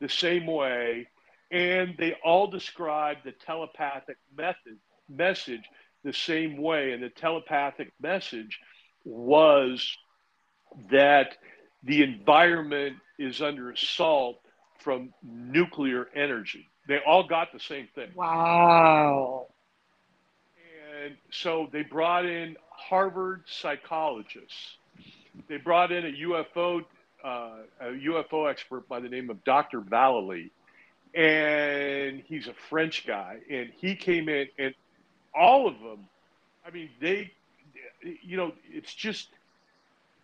the 0.00 0.08
same 0.08 0.46
way 0.46 1.08
and 1.50 1.94
they 1.98 2.14
all 2.24 2.46
described 2.46 3.20
the 3.24 3.32
telepathic 3.32 4.16
method 4.36 4.78
message 5.08 5.64
the 6.04 6.12
same 6.12 6.56
way 6.56 6.92
and 6.92 7.02
the 7.02 7.08
telepathic 7.08 7.92
message 8.00 8.58
was 9.04 9.96
that 10.90 11.36
the 11.82 12.02
environment 12.02 12.96
is 13.18 13.42
under 13.42 13.70
assault 13.70 14.40
from 14.78 15.12
nuclear 15.22 16.08
energy 16.14 16.68
they 16.88 16.98
all 17.06 17.26
got 17.26 17.52
the 17.52 17.60
same 17.60 17.88
thing 17.94 18.08
Wow. 18.14 19.46
And 21.02 21.16
so 21.30 21.68
they 21.72 21.82
brought 21.82 22.26
in 22.26 22.56
Harvard 22.70 23.42
psychologists. 23.46 24.76
They 25.48 25.56
brought 25.56 25.92
in 25.92 26.04
a 26.04 26.12
UFO 26.28 26.84
uh, 27.24 27.50
a 27.80 27.86
UFO 27.86 28.50
expert 28.50 28.88
by 28.88 29.00
the 29.00 29.08
name 29.08 29.28
of 29.28 29.42
Dr. 29.44 29.80
Vallée, 29.82 30.50
and 31.14 32.22
he's 32.26 32.46
a 32.46 32.54
French 32.68 33.06
guy, 33.06 33.38
and 33.50 33.70
he 33.76 33.94
came 33.94 34.28
in, 34.28 34.48
and 34.58 34.74
all 35.34 35.66
of 35.66 35.74
them, 35.80 36.06
I 36.66 36.70
mean, 36.70 36.90
they, 37.00 37.32
you 38.02 38.36
know, 38.36 38.52
it's 38.70 38.94
just 38.94 39.28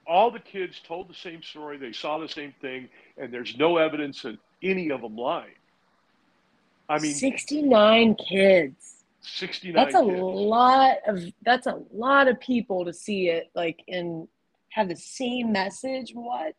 all 0.06 0.30
the 0.30 0.38
kids 0.40 0.80
told 0.86 1.08
the 1.08 1.14
same 1.14 1.42
story, 1.42 1.76
they 1.76 1.92
saw 1.92 2.18
the 2.18 2.28
same 2.28 2.54
thing, 2.60 2.88
and 3.18 3.32
there's 3.32 3.56
no 3.56 3.78
evidence 3.78 4.24
of 4.24 4.36
any 4.62 4.90
of 4.90 5.00
them 5.00 5.16
lying. 5.16 5.50
I 6.88 6.98
mean, 6.98 7.14
69 7.14 8.14
kids. 8.14 9.04
69 9.22 9.74
That's 9.74 9.96
a 9.96 10.04
kids. 10.04 10.20
lot 10.20 10.98
of 11.08 11.20
that's 11.42 11.66
a 11.66 11.82
lot 11.92 12.28
of 12.28 12.38
people 12.38 12.84
to 12.84 12.92
see 12.92 13.28
it 13.28 13.50
like 13.56 13.82
and 13.88 14.28
have 14.68 14.88
the 14.88 14.94
same 14.94 15.50
message. 15.50 16.12
What? 16.14 16.54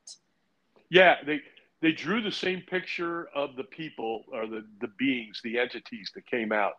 Yeah, 0.89 1.15
they 1.25 1.41
they 1.81 1.91
drew 1.91 2.21
the 2.21 2.31
same 2.31 2.61
picture 2.61 3.27
of 3.35 3.55
the 3.55 3.63
people 3.65 4.23
or 4.31 4.47
the 4.47 4.65
the 4.81 4.87
beings, 4.97 5.41
the 5.43 5.59
entities 5.59 6.11
that 6.15 6.25
came 6.25 6.51
out. 6.51 6.73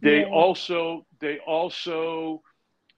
They 0.00 0.20
Yeah. 0.20 0.26
also 0.26 1.06
they 1.20 1.38
also 1.40 2.42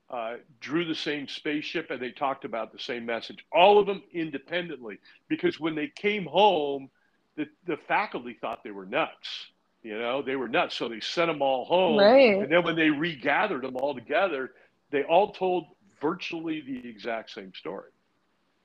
uh, 0.08 0.36
drew 0.60 0.84
the 0.84 0.94
same 0.94 1.26
spaceship 1.26 1.90
and 1.90 2.00
they 2.00 2.12
talked 2.12 2.44
about 2.44 2.72
the 2.72 2.78
same 2.78 3.04
message. 3.04 3.44
All 3.52 3.78
of 3.78 3.86
them 3.86 4.02
independently, 4.12 4.98
because 5.28 5.58
when 5.58 5.74
they 5.74 5.88
came 5.88 6.26
home, 6.26 6.90
the 7.36 7.46
the 7.66 7.76
faculty 7.88 8.34
thought 8.40 8.62
they 8.62 8.70
were 8.70 8.86
nuts. 8.86 9.46
You 9.82 9.98
know, 9.98 10.22
they 10.22 10.36
were 10.36 10.48
nuts, 10.48 10.74
so 10.74 10.88
they 10.88 11.00
sent 11.00 11.28
them 11.28 11.42
all 11.42 11.64
home. 11.64 11.98
Right. 11.98 12.38
And 12.38 12.50
then 12.50 12.64
when 12.64 12.76
they 12.76 12.90
regathered 12.90 13.62
them 13.62 13.76
all 13.76 13.94
together, 13.94 14.52
they 14.90 15.04
all 15.04 15.32
told 15.32 15.66
virtually 16.00 16.60
the 16.60 16.88
exact 16.88 17.30
same 17.30 17.52
story. 17.54 17.90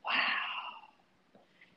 Wow. 0.06 0.41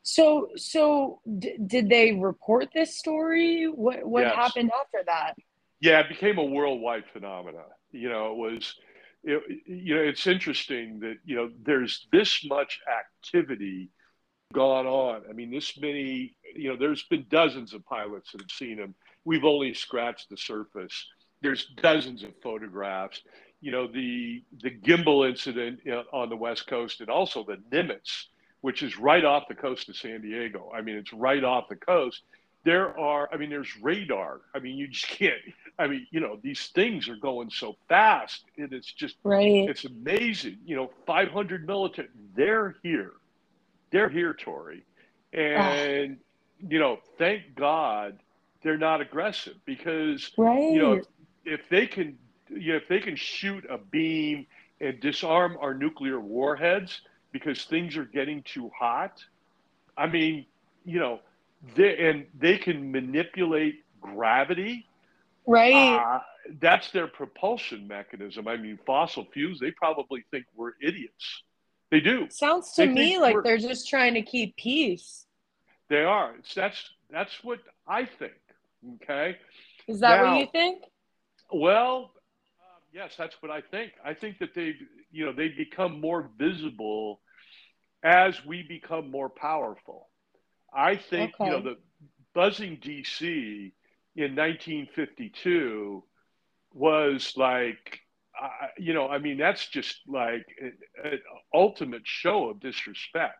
So 0.05 0.51
so 0.57 1.21
d- 1.39 1.57
did 1.67 1.89
they 1.89 2.13
report 2.13 2.69
this 2.75 2.97
story? 2.99 3.65
What 3.65 4.05
what 4.05 4.23
Yes. 4.23 4.35
happened 4.37 4.71
after 4.79 5.03
that? 5.07 5.35
Yeah, 5.81 6.01
it 6.01 6.09
became 6.09 6.39
a 6.39 6.45
worldwide 6.45 7.05
phenomenon. 7.13 7.65
You 7.91 8.11
know, 8.11 8.33
it 8.33 8.37
was, 8.37 8.75
it, 9.25 9.43
you 9.67 9.95
know, 9.95 10.03
it's 10.03 10.27
interesting 10.27 11.01
that 11.01 11.17
you 11.25 11.37
know 11.37 11.51
there's 11.63 12.07
this 12.13 12.45
much 12.45 12.81
activity 12.87 13.91
gone 14.53 14.87
on. 14.87 15.23
I 15.29 15.33
mean, 15.33 15.51
this 15.51 15.79
many, 15.81 16.37
you 16.55 16.69
know, 16.69 16.77
there's 16.77 17.05
been 17.05 17.25
dozens 17.31 17.73
of 17.73 17.85
pilots 17.87 18.31
that 18.33 18.43
have 18.43 18.51
seen 18.51 18.77
them. 18.77 18.95
We've 19.25 19.45
only 19.45 19.73
scratched 19.75 20.29
the 20.29 20.37
surface. 20.37 21.07
There's 21.41 21.67
dozens 21.83 22.23
of 22.23 22.31
photographs. 22.43 23.23
You 23.63 23.73
know, 23.73 23.87
the 23.87 24.45
the 24.63 24.71
gimbal 24.71 25.27
incident 25.27 25.81
you 25.85 25.93
know, 25.93 26.05
on 26.13 26.29
the 26.29 26.37
west 26.37 26.67
coast, 26.67 27.01
and 27.01 27.09
also 27.09 27.43
the 27.45 27.57
Nimitz, 27.75 28.27
which 28.65 28.83
is 28.83 28.99
right 28.99 29.27
off 29.27 29.47
the 29.47 29.55
coast 29.55 29.91
of 29.91 29.97
San 29.97 30.23
Diego. 30.23 30.73
I 30.75 30.81
mean, 30.81 30.97
it's 30.97 31.12
right 31.12 31.45
off 31.45 31.69
the 31.69 31.77
coast. 31.77 32.23
There 32.65 32.99
are, 32.99 33.29
I 33.31 33.37
mean, 33.37 33.51
there's 33.51 33.69
radar. 33.83 34.41
I 34.55 34.59
mean, 34.59 34.79
you 34.79 34.89
just 34.89 35.07
can't. 35.07 35.35
I 35.79 35.87
mean, 35.87 36.07
you 36.11 36.21
know, 36.21 36.39
these 36.43 36.69
things 36.69 37.07
are 37.11 37.17
going 37.17 37.51
so 37.51 37.77
fast, 37.91 38.43
and 38.57 38.73
it's 38.73 38.91
just 38.91 39.17
Right. 39.23 39.69
it's 39.69 39.85
amazing. 39.85 40.61
You 40.65 40.77
know, 40.77 40.91
500 41.05 41.67
military, 41.67 42.09
they're 42.35 42.77
here. 42.83 43.12
They're 43.91 44.09
here, 44.09 44.33
Tori. 44.33 44.83
And, 45.35 46.17
you 46.67 46.79
know, 46.79 47.01
thank 47.19 47.55
God 47.57 48.19
they're 48.62 48.79
not 48.79 49.03
aggressive 49.03 49.57
because, 49.67 50.33
Right. 50.39 50.73
you 50.73 50.79
know, 50.81 51.03
if 51.45 51.69
they 51.69 51.87
can, 51.87 52.17
you 52.49 52.73
know, 52.73 52.77
if 52.79 52.89
they 52.89 53.01
can 53.01 53.17
shoot 53.17 53.67
a 53.69 53.77
beam 53.77 54.47
and 54.81 54.99
disarm 55.01 55.59
our 55.61 55.75
nuclear 55.75 56.19
warheads 56.19 57.03
because 57.35 57.64
things 57.64 57.97
are 57.97 58.05
getting 58.05 58.45
too 58.45 58.70
hot, 58.78 59.22
I 59.99 60.07
mean, 60.07 60.47
you 60.85 61.01
know, 61.01 61.18
they, 61.74 61.99
and 61.99 62.26
they 62.39 62.57
can 62.59 62.93
manipulate 62.93 63.82
gravity 64.01 64.87
right. 65.47 65.97
uh, 65.97 66.20
that's 66.61 66.93
their 66.93 67.09
propulsion 67.09 67.89
mechanism. 67.89 68.47
I 68.47 68.57
mean, 68.57 68.78
fossil 68.87 69.26
fuels, 69.32 69.59
they 69.59 69.72
probably 69.72 70.24
think 70.30 70.47
we're 70.55 70.74
idiots. 70.80 71.43
They 71.91 71.99
do. 71.99 72.28
Sounds 72.30 72.72
to 72.74 72.87
they 72.87 72.89
me 72.93 73.18
like 73.18 73.37
they're 73.43 73.59
just 73.59 73.89
trying 73.89 74.14
to 74.14 74.22
keep 74.22 74.57
peace. 74.57 75.26
They 75.89 76.05
are. 76.05 76.37
It's, 76.39 76.55
that's 76.55 76.91
that's 77.11 77.32
what 77.43 77.59
I 77.87 78.05
think. 78.05 78.32
Okay. 79.03 79.37
Is 79.89 80.01
that 80.01 80.22
Now- 80.22 80.32
what 80.32 80.41
you 80.41 80.47
think? 80.53 80.85
Well, 81.53 82.12
um, 82.61 82.82
yes, 82.93 83.14
that's 83.18 83.35
what 83.43 83.51
I 83.51 83.61
think. 83.61 83.93
I 84.05 84.14
think 84.14 84.39
that 84.39 84.55
they've, 84.55 84.80
you 85.12 85.26
know, 85.26 85.32
they've 85.32 85.57
become 85.57 86.01
more 86.01 86.30
visible 86.39 87.20
as 88.05 88.45
we 88.45 88.63
become 88.63 89.11
more 89.11 89.31
powerful. 89.31 90.09
I 90.75 90.97
think, 90.97 91.35
you 91.41 91.51
know, 91.51 91.61
Okay. 91.61 91.63
the 91.63 91.77
buzzing 92.35 92.79
DC 92.83 93.75
in 94.17 94.35
1952 94.37 96.05
was 96.75 97.33
like, 97.37 98.01
uh, 98.41 98.69
you 98.79 98.95
know, 98.95 99.09
I 99.09 99.19
mean, 99.19 99.39
that's 99.39 99.69
just 99.69 100.01
like 100.09 100.47
an, 100.61 100.79
an 101.05 101.21
ultimate 101.55 102.03
show 102.05 102.51
of 102.51 102.61
disrespect. 102.61 103.37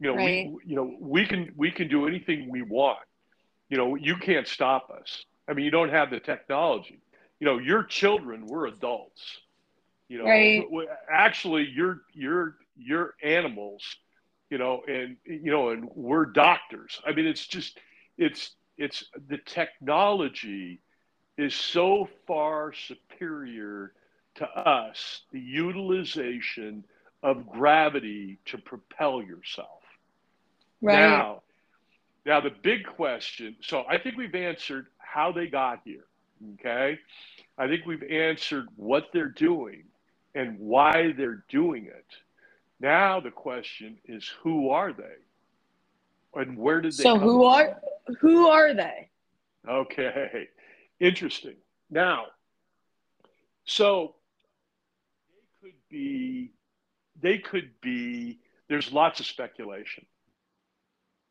You 0.00 0.08
know, 0.08 0.14
Right. 0.14 0.42
we, 0.42 0.60
you 0.66 0.76
know, 0.76 0.94
we 1.00 1.26
can 1.26 1.52
we 1.56 1.70
can 1.70 1.88
do 1.88 2.06
anything 2.06 2.50
we 2.50 2.62
want. 2.62 2.98
You 3.68 3.78
know, 3.78 3.94
you 3.96 4.16
can't 4.16 4.46
stop 4.46 4.90
us. 4.90 5.24
I 5.48 5.54
mean, 5.54 5.64
you 5.64 5.70
don't 5.70 5.90
have 5.90 6.10
the 6.10 6.20
technology. 6.20 7.00
You 7.40 7.46
know, 7.46 7.58
your 7.58 7.84
children, 7.84 8.46
we're 8.46 8.66
adults. 8.66 9.22
You 10.08 10.18
know, 10.18 10.42
Right. 10.42 10.70
actually, 11.10 11.68
you're 11.74 12.00
you're 12.14 12.56
you're 12.76 13.14
animals. 13.22 13.82
You 14.50 14.58
know, 14.58 14.82
and 14.86 15.16
you 15.24 15.50
know, 15.50 15.70
and 15.70 15.88
we're 15.94 16.26
doctors. 16.26 17.00
I 17.04 17.12
mean, 17.12 17.26
it's 17.26 17.46
just 17.46 17.80
it's 18.16 18.52
it's 18.78 19.04
the 19.28 19.38
technology 19.38 20.80
is 21.36 21.54
so 21.54 22.08
far 22.26 22.72
superior 22.72 23.92
to 24.36 24.46
us. 24.46 25.22
The 25.32 25.40
utilization 25.40 26.84
of 27.22 27.48
gravity 27.48 28.38
to 28.46 28.58
propel 28.58 29.22
yourself. 29.22 29.82
Right. 30.80 31.00
Now, 31.00 31.42
now 32.24 32.40
the 32.40 32.50
big 32.62 32.86
question. 32.86 33.56
So 33.62 33.84
I 33.88 33.98
think 33.98 34.16
we've 34.16 34.34
answered 34.34 34.86
how 34.98 35.32
they 35.32 35.46
got 35.46 35.80
here. 35.84 36.04
Okay, 36.60 36.98
I 37.58 37.66
think 37.66 37.86
we've 37.86 38.02
answered 38.02 38.68
what 38.76 39.06
they're 39.12 39.28
doing 39.30 39.84
and 40.34 40.58
why 40.58 41.14
they're 41.16 41.44
doing 41.48 41.86
it. 41.86 42.06
Now 42.80 43.20
the 43.20 43.30
question 43.30 43.98
is, 44.04 44.30
who 44.42 44.70
are 44.70 44.92
they, 44.92 45.14
and 46.40 46.58
where 46.58 46.80
did 46.80 46.92
they? 46.92 47.02
so 47.02 47.18
who 47.18 47.38
from? 47.40 47.46
are 47.46 47.80
who 48.20 48.48
are 48.48 48.74
they? 48.74 49.08
Okay, 49.68 50.48
interesting. 51.00 51.56
Now, 51.90 52.26
so 53.64 54.14
they 55.62 55.68
could 55.70 55.78
be, 55.88 56.52
they 57.20 57.38
could 57.38 57.70
be. 57.80 58.38
There's 58.68 58.92
lots 58.92 59.20
of 59.20 59.26
speculation 59.26 60.04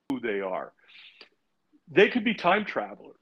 who 0.10 0.20
they 0.20 0.40
are. 0.42 0.72
They 1.92 2.10
could 2.10 2.24
be 2.24 2.34
time 2.34 2.66
travelers. 2.66 3.16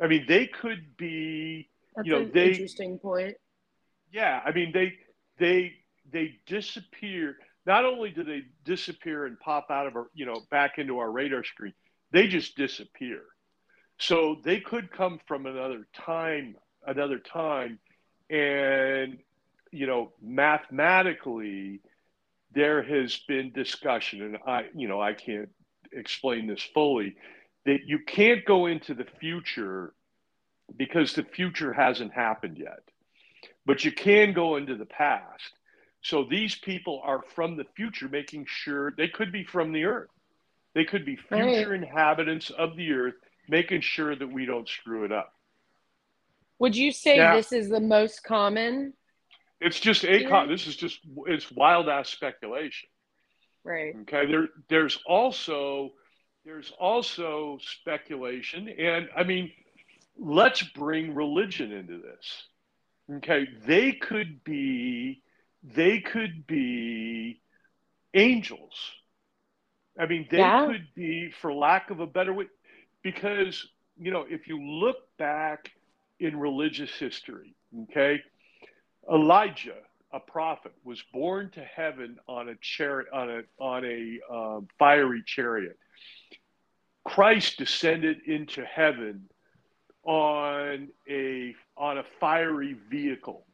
I 0.00 0.06
mean, 0.06 0.24
they 0.26 0.46
could 0.46 0.96
be. 0.96 1.68
That's 1.94 2.06
You 2.08 2.12
know, 2.14 2.20
an 2.20 2.30
they- 2.32 2.50
interesting 2.50 2.98
point. 2.98 3.36
Yeah, 4.10 4.40
I 4.44 4.52
mean, 4.52 4.70
they 4.72 4.94
they 5.38 5.74
they 6.10 6.38
disappear. 6.46 7.36
Not 7.66 7.84
only 7.84 8.10
do 8.10 8.24
they 8.24 8.42
disappear 8.64 9.26
and 9.26 9.38
pop 9.38 9.70
out 9.70 9.86
of 9.86 9.96
our, 9.96 10.06
you 10.14 10.26
know, 10.26 10.42
back 10.50 10.78
into 10.78 10.98
our 10.98 11.10
radar 11.10 11.44
screen, 11.44 11.74
they 12.12 12.26
just 12.28 12.56
disappear. 12.56 13.22
So 13.98 14.38
they 14.44 14.60
could 14.60 14.90
come 14.90 15.20
from 15.26 15.46
another 15.46 15.86
time, 15.94 16.56
another 16.86 17.18
time, 17.18 17.78
and 18.28 19.18
you 19.74 19.88
know, 19.88 20.12
mathematically, 20.22 21.80
there 22.52 22.80
has 22.82 23.16
been 23.26 23.50
discussion, 23.52 24.22
and 24.22 24.38
I, 24.46 24.66
you 24.72 24.86
know, 24.86 25.00
I 25.00 25.14
can't 25.14 25.48
explain 25.92 26.46
this 26.46 26.62
fully, 26.62 27.16
that 27.66 27.80
you 27.84 27.98
can't 28.06 28.44
go 28.44 28.66
into 28.66 28.94
the 28.94 29.06
future 29.18 29.92
because 30.76 31.14
the 31.14 31.24
future 31.24 31.72
hasn't 31.72 32.12
happened 32.12 32.56
yet, 32.56 32.82
but 33.66 33.84
you 33.84 33.90
can 33.90 34.32
go 34.32 34.56
into 34.56 34.76
the 34.76 34.86
past. 34.86 35.50
So 36.04 36.22
these 36.22 36.54
people 36.54 37.00
are 37.02 37.22
from 37.34 37.56
the 37.56 37.64
future, 37.76 38.08
making 38.08 38.44
sure 38.46 38.92
they 38.92 39.08
could 39.08 39.32
be 39.32 39.42
from 39.42 39.72
the 39.72 39.84
earth. 39.84 40.10
They 40.74 40.84
could 40.84 41.04
be 41.06 41.16
future 41.16 41.70
Right. 41.70 41.82
inhabitants 41.82 42.50
of 42.50 42.76
the 42.76 42.92
earth, 42.92 43.14
making 43.48 43.80
sure 43.80 44.14
that 44.14 44.26
we 44.26 44.44
don't 44.44 44.68
screw 44.68 45.04
it 45.04 45.12
up. 45.12 45.32
Would 46.58 46.76
you 46.76 46.92
say 46.92 47.16
Now- 47.16 47.34
this 47.34 47.52
is 47.52 47.70
the 47.70 47.80
most 47.80 48.22
common? 48.22 48.94
It's 49.60 49.80
just 49.80 50.04
a 50.04 50.20
Yeah. 50.22 50.44
this 50.46 50.66
is 50.66 50.76
just 50.76 51.00
it's 51.26 51.50
wild 51.50 51.88
ass 51.88 52.10
speculation. 52.10 52.90
Right. 53.62 53.96
Okay, 54.02 54.26
there 54.26 54.48
there's 54.68 55.02
also 55.06 55.94
there's 56.44 56.70
also 56.72 57.56
speculation, 57.62 58.68
and 58.68 59.08
I 59.16 59.24
mean, 59.24 59.50
let's 60.18 60.62
bring 60.62 61.14
religion 61.14 61.72
into 61.72 61.96
this. 61.96 62.48
Okay, 63.10 63.46
they 63.64 63.92
could 63.92 64.44
be 64.44 65.22
they 65.64 66.00
could 66.00 66.46
be 66.46 67.40
angels. 68.12 68.74
I 69.98 70.06
mean, 70.06 70.26
they 70.30 70.38
yeah. 70.38 70.66
could 70.66 70.86
be, 70.94 71.32
for 71.40 71.52
lack 71.52 71.90
of 71.90 72.00
a 72.00 72.06
better 72.06 72.32
way, 72.32 72.46
because 73.02 73.66
you 73.98 74.10
know, 74.10 74.26
if 74.28 74.48
you 74.48 74.60
look 74.60 74.96
back 75.18 75.70
in 76.18 76.38
religious 76.38 76.90
history, 76.90 77.54
okay, 77.84 78.20
Elijah, 79.10 79.78
a 80.12 80.20
prophet, 80.20 80.72
was 80.84 81.02
born 81.12 81.50
to 81.50 81.62
heaven 81.64 82.18
on 82.28 82.48
a 82.48 82.54
chariot 82.56 83.08
on 83.12 83.30
a 83.30 83.42
on 83.58 83.84
a 83.84 84.18
uh, 84.32 84.60
fiery 84.78 85.22
chariot. 85.24 85.78
Christ 87.04 87.58
descended 87.58 88.18
into 88.26 88.64
heaven 88.64 89.28
on 90.04 90.88
a 91.08 91.54
on 91.76 91.98
a 91.98 92.04
fiery 92.20 92.76
vehicle. 92.90 93.44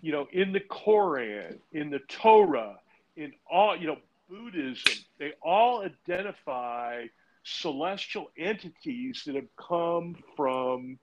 You 0.00 0.12
know, 0.12 0.28
in 0.32 0.52
the 0.52 0.60
Koran, 0.60 1.58
in 1.72 1.90
the 1.90 1.98
Torah, 2.08 2.76
in 3.16 3.32
all 3.50 3.76
you 3.76 3.86
know, 3.88 3.98
Buddhism, 4.28 5.04
they 5.18 5.32
all 5.42 5.82
identify 5.82 7.06
celestial 7.44 8.30
entities 8.36 9.22
that 9.26 9.34
have 9.34 9.56
come 9.56 10.16
from 10.36 10.98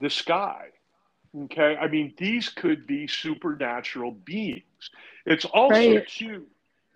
the 0.00 0.10
sky. 0.10 0.66
Okay, 1.44 1.76
I 1.76 1.88
mean 1.88 2.12
these 2.18 2.48
could 2.48 2.86
be 2.86 3.06
supernatural 3.06 4.12
beings. 4.12 4.90
It's 5.26 5.44
also 5.44 5.96
right. 5.96 6.08
too, 6.08 6.46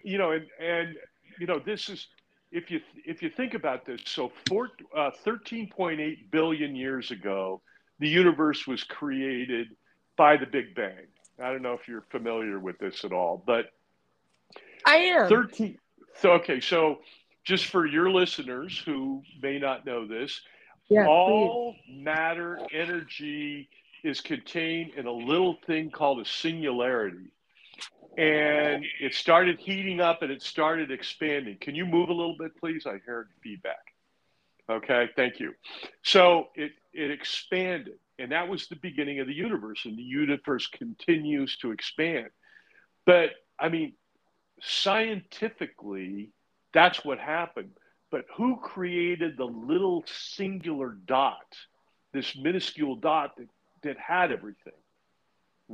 you 0.02 0.18
know, 0.18 0.32
and 0.32 0.46
and 0.60 0.96
you 1.38 1.46
know 1.46 1.60
this 1.60 1.88
is 1.88 2.08
if 2.50 2.70
you 2.70 2.80
if 3.04 3.22
you 3.22 3.30
think 3.30 3.54
about 3.54 3.84
this, 3.84 4.00
so 4.06 4.32
four, 4.46 4.70
uh, 4.96 5.10
13.8 5.24 6.30
billion 6.30 6.74
years 6.74 7.10
ago, 7.10 7.60
the 7.98 8.08
universe 8.08 8.66
was 8.66 8.82
created 8.84 9.68
by 10.16 10.36
the 10.36 10.46
Big 10.46 10.74
Bang. 10.74 11.06
I 11.42 11.50
don't 11.50 11.62
know 11.62 11.74
if 11.74 11.88
you're 11.88 12.04
familiar 12.10 12.58
with 12.58 12.78
this 12.78 13.04
at 13.04 13.12
all, 13.12 13.42
but 13.44 13.72
I 14.86 14.96
am. 14.96 15.28
13. 15.28 15.78
So 16.20 16.32
okay, 16.32 16.60
so 16.60 17.00
just 17.44 17.66
for 17.66 17.86
your 17.86 18.10
listeners 18.10 18.80
who 18.84 19.22
may 19.42 19.58
not 19.58 19.84
know 19.84 20.06
this, 20.06 20.40
yeah, 20.88 21.06
all 21.06 21.74
please. 21.86 22.04
matter, 22.04 22.60
energy 22.72 23.68
is 24.02 24.20
contained 24.20 24.92
in 24.96 25.06
a 25.06 25.12
little 25.12 25.56
thing 25.66 25.90
called 25.90 26.20
a 26.20 26.24
singularity. 26.24 27.30
And 28.16 28.84
it 29.00 29.14
started 29.14 29.58
heating 29.58 30.00
up 30.00 30.22
and 30.22 30.30
it 30.30 30.40
started 30.40 30.92
expanding. 30.92 31.56
Can 31.60 31.74
you 31.74 31.84
move 31.84 32.10
a 32.10 32.12
little 32.12 32.36
bit, 32.38 32.56
please? 32.60 32.86
I 32.86 32.98
heard 33.04 33.28
feedback. 33.42 33.94
Okay, 34.70 35.08
thank 35.16 35.40
you. 35.40 35.54
So 36.02 36.48
it, 36.54 36.72
it 36.92 37.10
expanded, 37.10 37.98
and 38.18 38.32
that 38.32 38.48
was 38.48 38.68
the 38.68 38.76
beginning 38.76 39.20
of 39.20 39.26
the 39.26 39.34
universe, 39.34 39.84
and 39.84 39.96
the 39.98 40.02
universe 40.02 40.66
continues 40.66 41.56
to 41.58 41.72
expand. 41.72 42.28
But 43.06 43.30
I 43.58 43.68
mean, 43.68 43.94
scientifically, 44.60 46.30
that's 46.72 47.04
what 47.04 47.18
happened. 47.18 47.70
But 48.10 48.26
who 48.36 48.58
created 48.60 49.36
the 49.36 49.44
little 49.44 50.04
singular 50.06 50.96
dot, 51.06 51.56
this 52.12 52.36
minuscule 52.36 52.96
dot 52.96 53.36
that, 53.36 53.48
that 53.82 53.98
had 53.98 54.30
everything? 54.30 54.72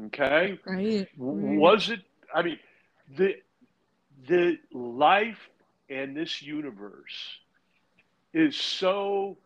Okay. 0.07 0.59
Right. 0.65 1.09
Was 1.17 1.91
it, 1.91 2.01
I 2.35 2.43
mean, 2.43 2.59
the, 3.17 3.35
the 4.27 4.59
life 4.73 5.51
and 5.91 6.17
this 6.17 6.41
universe 6.41 7.39
is 8.33 8.57
so, 8.57 9.37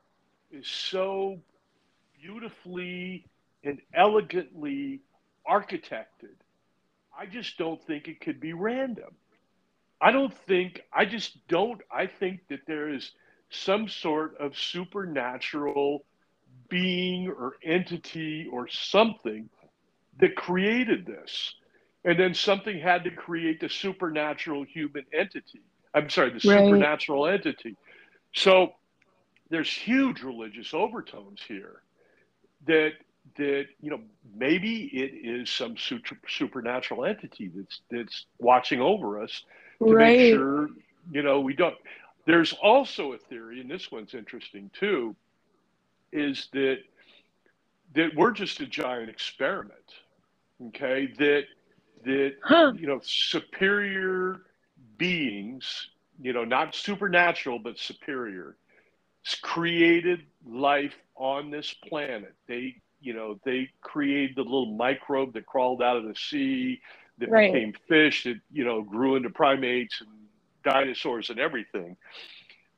is 0.53 0.69
so 0.69 1.41
beautifully 2.25 3.27
and 3.63 3.81
elegantly 3.95 5.01
architected. 5.49 6.37
I 7.17 7.27
just 7.27 7.59
don't 7.59 7.83
think 7.87 8.09
it 8.09 8.21
could 8.21 8.41
be 8.41 8.53
random. 8.53 9.15
I 10.01 10.11
don't 10.11 10.35
think, 10.47 10.81
I 10.93 11.05
just 11.05 11.47
don't, 11.49 11.81
I 11.91 12.07
think 12.07 12.41
that 12.49 12.61
there 12.67 12.89
is 12.89 13.13
some 13.51 13.89
sort 13.89 14.37
of 14.39 14.57
supernatural 14.57 16.05
being 16.69 17.29
or 17.29 17.55
entity 17.63 18.49
or 18.51 18.69
something 18.69 19.49
that 20.21 20.35
created 20.35 21.07
this. 21.07 21.55
And 22.05 22.19
then 22.19 22.35
something 22.35 22.79
had 22.79 23.05
to 23.05 23.11
create 23.11 23.61
the 23.61 23.69
supernatural 23.69 24.65
human 24.65 25.05
entity. 25.13 25.63
I'm 25.95 26.11
sorry, 26.11 26.31
the 26.31 26.49
right. 26.49 26.65
supernatural 26.65 27.27
entity. 27.27 27.77
So 28.35 28.75
there's 29.49 29.71
huge 29.71 30.23
religious 30.23 30.75
overtones 30.75 31.41
here 31.47 31.84
that 32.67 32.93
that 33.37 33.67
you 33.81 33.91
know 33.91 34.01
maybe 34.37 34.85
it 34.93 35.13
is 35.27 35.51
some 35.51 35.77
super, 35.77 36.17
supernatural 36.29 37.05
entity 37.05 37.51
that's 37.55 37.81
that's 37.91 38.27
watching 38.39 38.81
over 38.81 39.23
us 39.23 39.43
to 39.83 39.93
right. 39.93 40.19
make 40.19 40.33
sure 40.35 40.69
you 41.11 41.23
know 41.23 41.41
we 41.41 41.55
don't. 41.55 41.77
There's 42.27 42.53
also 42.55 43.13
a 43.13 43.19
theory, 43.19 43.61
and 43.61 43.71
this 43.71 43.91
one's 43.93 44.15
interesting 44.15 44.71
too, 44.79 45.15
is 46.13 46.49
that 46.53 46.79
that 47.95 48.15
we're 48.15 48.33
just 48.33 48.61
a 48.61 48.67
giant 48.67 49.11
experiment. 49.11 49.79
Okay, 50.69 51.13
that 51.19 51.45
that 52.05 52.35
huh. 52.43 52.73
you 52.77 52.87
know 52.87 53.01
superior 53.03 54.43
beings, 54.97 55.89
you 56.21 56.33
know, 56.33 56.45
not 56.45 56.75
supernatural 56.75 57.59
but 57.59 57.79
superior, 57.79 58.57
created 59.43 60.23
life 60.47 60.95
on 61.17 61.51
this 61.51 61.75
planet. 61.89 62.35
They 62.47 62.77
you 63.01 63.13
know 63.15 63.39
they 63.45 63.71
created 63.81 64.37
the 64.37 64.43
little 64.43 64.75
microbe 64.75 65.35
that 65.35 65.47
crawled 65.47 65.83
out 65.83 65.97
of 65.97 66.05
the 66.05 66.15
sea 66.15 66.81
that 67.19 67.31
right. 67.31 67.53
became 67.53 67.75
fish 67.89 68.25
that 68.25 68.41
you 68.53 68.65
know 68.65 68.83
grew 68.83 69.17
into 69.17 69.31
primates 69.31 70.01
and 70.01 70.11
dinosaurs 70.65 71.31
and 71.31 71.39
everything 71.39 71.97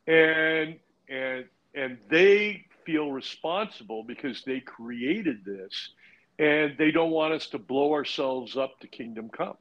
and 0.07 0.76
and 1.09 1.44
and 1.74 1.99
they 2.09 2.64
feel 2.84 3.12
responsible 3.12 4.03
because 4.03 4.42
they 4.44 4.61
created 4.61 5.44
this 5.44 5.90
and 6.38 6.76
they 6.78 6.90
don't 6.90 7.11
want 7.11 7.32
us 7.32 7.47
to 7.47 7.59
blow 7.59 7.92
ourselves 7.92 8.57
up 8.57 8.78
to 8.80 8.86
kingdom 8.86 9.28
come 9.30 9.57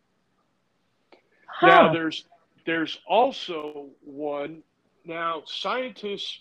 huh. 1.48 1.68
now 1.68 1.94
there's 1.94 2.26
there's 2.66 3.00
also 3.08 3.88
one 4.04 4.62
now 5.06 5.44
scientists 5.46 6.40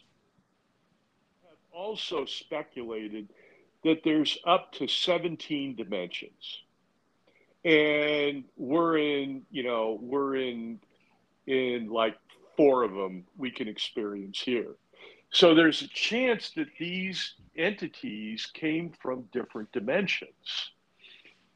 also 1.75 2.25
speculated 2.25 3.29
that 3.83 4.03
there's 4.05 4.39
up 4.47 4.73
to 4.73 4.87
17 4.87 5.77
dimensions. 5.77 6.63
And 7.65 8.45
we're 8.57 8.99
in 8.99 9.43
you 9.51 9.63
know 9.63 9.99
we're 10.01 10.37
in 10.37 10.81
in 11.47 11.89
like 11.89 12.17
four 12.57 12.85
of 12.85 12.93
them 12.93 13.25
we 13.37 13.51
can 13.51 13.69
experience 13.69 14.41
here. 14.41 14.77
So 15.31 15.55
there's 15.55 15.83
a 15.83 15.89
chance 15.89 16.51
that 16.51 16.69
these 16.79 17.35
entities 17.57 18.47
came 18.47 18.93
from 19.01 19.25
different 19.33 19.73
dimensions. 19.73 20.71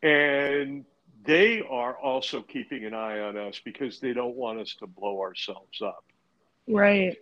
And 0.03 0.85
they 1.25 1.62
are 1.69 1.97
also 1.97 2.43
keeping 2.43 2.85
an 2.85 2.95
eye 2.95 3.21
on 3.21 3.37
us 3.37 3.61
because 3.64 4.01
they 4.01 4.12
don't 4.12 4.35
want 4.35 4.61
us 4.61 4.75
to 4.81 4.87
blow 4.87 5.21
ourselves 5.21 5.83
up. 5.83 6.05
Right 6.66 7.16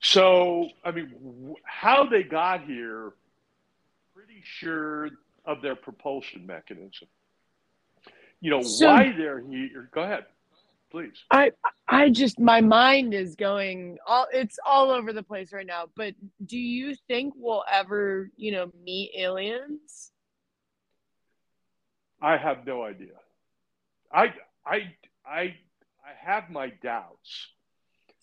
so 0.00 0.68
i 0.84 0.90
mean 0.90 1.54
how 1.64 2.04
they 2.04 2.22
got 2.22 2.64
here 2.64 3.12
pretty 4.14 4.42
sure 4.44 5.10
of 5.46 5.62
their 5.62 5.74
propulsion 5.74 6.46
mechanism. 6.46 7.08
You 8.40 8.50
know 8.50 8.62
so, 8.62 8.86
why 8.86 9.14
they're 9.16 9.40
here 9.40 9.88
go 9.92 10.02
ahead 10.02 10.26
please. 10.90 11.12
I 11.30 11.52
i 11.88 12.10
just 12.10 12.38
my 12.38 12.60
mind 12.60 13.14
is 13.14 13.36
going 13.36 13.98
all 14.06 14.26
it's 14.32 14.58
all 14.64 14.90
over 14.90 15.12
the 15.12 15.22
place 15.22 15.52
right 15.52 15.66
now 15.66 15.86
but 15.94 16.14
do 16.44 16.58
you 16.58 16.94
think 17.06 17.34
we'll 17.36 17.64
ever 17.70 18.30
you 18.36 18.52
know 18.52 18.72
meet 18.82 19.12
aliens? 19.16 20.10
I 22.22 22.36
have 22.36 22.66
no 22.66 22.82
idea. 22.82 23.14
I 24.12 24.34
i 24.66 24.94
i 25.26 25.40
i 26.04 26.12
have 26.18 26.50
my 26.50 26.72
doubts. 26.82 27.48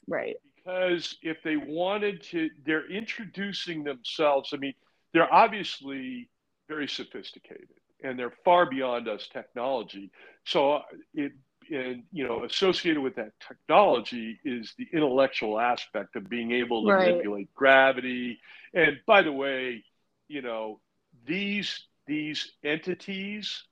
Right 0.08 0.38
because 0.68 1.18
if 1.22 1.38
they 1.44 1.56
wanted 1.56 2.22
to 2.22 2.50
they're 2.66 2.90
introducing 2.92 3.84
themselves 3.84 4.52
i 4.54 4.58
mean 4.58 4.74
they're 5.14 5.34
obviously 5.34 6.30
very 6.68 6.88
sophisticated 6.88 7.70
and 8.04 8.18
they're 8.18 8.34
far 8.46 8.70
beyond 8.70 9.08
us 9.08 9.28
technology. 9.32 10.12
So 10.46 10.74
uh, 10.74 10.82
it 11.14 11.32
and 11.70 12.04
you 12.14 12.26
know 12.26 12.46
associated 12.46 13.02
with 13.02 13.16
that 13.16 13.32
technology 13.46 14.40
is 14.46 14.74
the 14.78 14.88
intellectual 14.94 15.60
aspect 15.60 16.16
of 16.16 16.30
being 16.30 16.52
able 16.52 16.86
to 16.86 16.94
right. 16.94 17.10
manipulate 17.10 17.54
gravity. 17.54 18.40
And 18.74 18.98
by 19.06 19.22
the 19.22 19.32
way, 19.32 19.84
you 20.28 20.42
know 20.42 20.80
these 21.26 21.86
these 22.06 22.52
entities, 22.64 23.64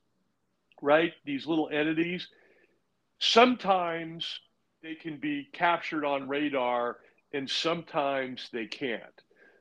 right? 0.82 1.12
These 1.24 1.46
little 1.46 1.70
entities, 1.72 2.28
sometimes 3.18 4.40
they 4.86 4.94
can 4.94 5.16
be 5.16 5.48
captured 5.52 6.04
on 6.04 6.28
radar 6.28 6.98
and 7.32 7.50
sometimes 7.50 8.48
they 8.52 8.66
can't. 8.66 9.02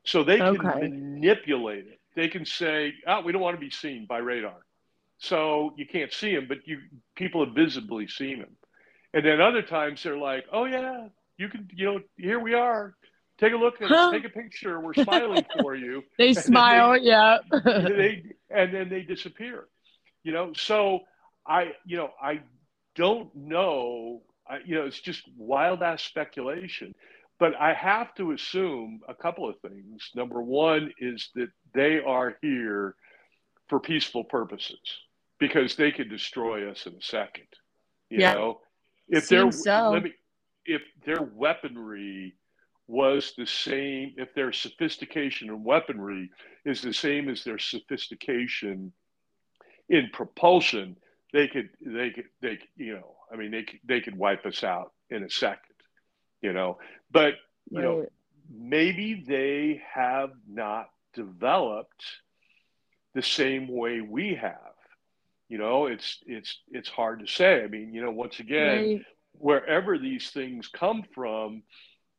So 0.04 0.24
they 0.24 0.38
can 0.38 0.60
okay. 0.60 0.82
manipulate 0.82 1.88
it. 1.88 2.00
They 2.16 2.28
can 2.28 2.46
say, 2.46 2.94
oh, 3.08 3.22
we 3.22 3.32
don't 3.32 3.42
want 3.42 3.56
to 3.56 3.60
be 3.60 3.72
seen 3.72 4.06
by 4.06 4.20
radar. 4.20 4.66
so 5.18 5.74
you 5.78 5.88
can't 5.88 6.14
see 6.14 6.36
them, 6.36 6.46
but 6.48 6.60
you 6.66 6.80
people 7.16 7.44
have 7.44 7.56
visibly 7.56 8.08
seen 8.08 8.40
them. 8.40 8.56
And 9.14 9.26
then 9.26 9.42
other 9.42 9.62
times 9.62 10.04
they're 10.04 10.18
like, 10.18 10.46
"Oh 10.52 10.66
yeah, 10.66 11.08
you 11.38 11.48
can, 11.48 11.70
you 11.74 11.86
know, 11.86 12.00
here 12.18 12.40
we 12.40 12.54
are. 12.54 12.94
Take 13.40 13.54
a 13.54 13.56
look 13.56 13.80
and 13.80 13.90
huh? 13.90 14.12
take 14.12 14.26
a 14.26 14.30
picture. 14.30 14.80
We're 14.80 14.94
smiling 14.94 15.46
for 15.62 15.74
you." 15.74 16.04
they 16.18 16.34
smile, 16.34 16.92
they, 16.94 17.06
yeah. 17.06 17.38
they 17.52 18.24
and 18.50 18.74
then 18.74 18.90
they 18.90 19.02
disappear. 19.04 19.68
You 20.24 20.34
know, 20.34 20.52
so 20.54 21.00
I, 21.48 21.72
you 21.86 21.98
know, 21.98 22.12
I 22.22 22.42
don't 22.96 23.34
know. 23.36 24.22
I, 24.48 24.60
you 24.66 24.76
know, 24.76 24.86
it's 24.86 25.00
just 25.00 25.24
wild 25.38 25.82
ass 25.84 26.04
speculation. 26.04 26.94
But 27.40 27.54
I 27.56 27.74
have 27.74 28.14
to 28.16 28.32
assume 28.32 29.02
a 29.10 29.14
couple 29.14 29.50
of 29.50 29.60
things. 29.60 30.10
Number 30.16 30.42
one 30.42 30.94
is 31.00 31.30
that 31.36 31.50
they 31.74 32.00
are 32.00 32.38
here 32.42 32.96
for 33.68 33.80
peaceful 33.80 34.24
purposes 34.24 34.80
because 35.40 35.76
they 35.76 35.92
could 35.92 36.10
destroy 36.10 36.70
us 36.70 36.86
in 36.86 36.94
a 36.94 37.02
second. 37.02 37.48
You 38.10 38.20
yeah. 38.20 38.34
know, 38.36 38.62
if 39.10 39.28
their 39.28 39.52
so. 39.52 39.92
let 39.92 40.04
me, 40.04 40.14
if 40.66 40.82
their 41.06 41.22
weaponry 41.22 42.36
was 42.88 43.34
the 43.38 43.46
same, 43.46 44.14
if 44.18 44.34
their 44.34 44.54
sophistication 44.54 45.50
in 45.50 45.64
weaponry 45.64 46.30
is 46.66 46.82
the 46.82 46.94
same 46.94 47.30
as 47.30 47.44
their 47.44 47.58
sophistication 47.58 48.94
in 49.90 50.10
propulsion, 50.14 50.96
they 51.34 51.48
could 51.48 51.70
they 51.86 52.12
could 52.12 52.26
they 52.42 52.60
you 52.78 52.94
know 52.94 53.15
I 53.32 53.36
mean 53.36 53.52
they 53.52 53.64
could, 53.64 53.80
they 53.86 54.02
could 54.02 54.18
wipe 54.18 54.46
us 54.46 54.64
out 54.64 54.94
in 55.10 55.24
a 55.24 55.30
second, 55.30 55.76
you 56.42 56.54
know. 56.54 56.78
But 57.12 57.36
you 57.70 57.80
right. 57.80 57.84
know 57.84 58.06
maybe 58.54 59.24
they 59.26 59.82
have 59.94 60.32
not 60.48 60.90
developed 61.14 62.04
the 63.14 63.22
same 63.22 63.68
way 63.68 64.02
we 64.02 64.36
have. 64.36 64.60
You 65.48 65.58
know, 65.58 65.86
it's 65.86 66.20
it's 66.26 66.60
it's 66.72 66.90
hard 66.90 67.20
to 67.20 67.28
say. 67.28 67.64
I 67.64 67.68
mean, 67.68 67.94
you 67.94 68.02
know, 68.02 68.12
once 68.12 68.40
again, 68.40 68.78
right. 68.78 69.06
wherever 69.34 69.98
these 69.98 70.32
things 70.32 70.68
come 70.68 71.04
from, 71.14 71.64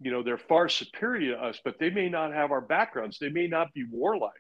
you 0.00 0.12
know, 0.12 0.22
they're 0.22 0.38
far 0.38 0.68
superior 0.68 1.34
to 1.34 1.42
us, 1.42 1.60
but 1.64 1.78
they 1.78 1.90
may 1.90 2.08
not 2.08 2.32
have 2.32 2.52
our 2.52 2.60
backgrounds. 2.60 3.18
They 3.18 3.30
may 3.30 3.48
not 3.48 3.74
be 3.74 3.84
warlike. 3.90 4.32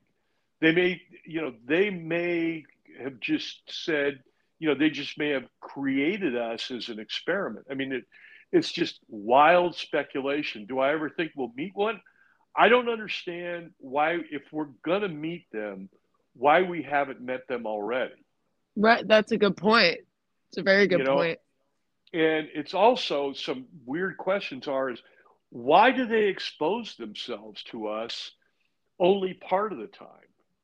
They 0.60 0.72
may, 0.72 1.02
you 1.26 1.40
know, 1.40 1.54
they 1.64 1.90
may 1.90 2.64
have 3.02 3.18
just 3.20 3.60
said, 3.66 4.20
you 4.58 4.68
know, 4.68 4.74
they 4.74 4.90
just 4.90 5.18
may 5.18 5.30
have 5.30 5.44
created 5.60 6.36
us 6.36 6.70
as 6.70 6.88
an 6.88 6.98
experiment. 6.98 7.66
I 7.70 7.74
mean, 7.74 7.92
it, 7.92 8.04
it's 8.52 8.72
just 8.72 9.00
wild 9.08 9.74
speculation. 9.74 10.66
Do 10.66 10.78
I 10.78 10.92
ever 10.92 11.10
think 11.10 11.32
we'll 11.36 11.52
meet 11.56 11.72
one? 11.74 12.00
I 12.56 12.68
don't 12.68 12.88
understand 12.88 13.72
why, 13.78 14.18
if 14.30 14.42
we're 14.50 14.68
going 14.82 15.02
to 15.02 15.08
meet 15.08 15.46
them, 15.52 15.90
why 16.34 16.62
we 16.62 16.82
haven't 16.82 17.20
met 17.20 17.46
them 17.48 17.66
already. 17.66 18.14
Right. 18.76 19.06
That's 19.06 19.32
a 19.32 19.36
good 19.36 19.56
point. 19.56 19.98
It's 20.48 20.58
a 20.58 20.62
very 20.62 20.86
good 20.86 21.00
you 21.00 21.04
know? 21.04 21.16
point. 21.16 21.38
And 22.12 22.48
it's 22.54 22.72
also 22.72 23.32
some 23.32 23.66
weird 23.84 24.16
questions 24.16 24.68
are 24.68 24.90
is 24.90 25.02
why 25.50 25.90
do 25.90 26.06
they 26.06 26.26
expose 26.26 26.96
themselves 26.96 27.62
to 27.64 27.88
us 27.88 28.30
only 28.98 29.34
part 29.34 29.72
of 29.72 29.78
the 29.78 29.86
time 29.86 30.08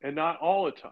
and 0.01 0.15
not 0.15 0.39
all 0.39 0.65
the 0.65 0.71
time? 0.71 0.91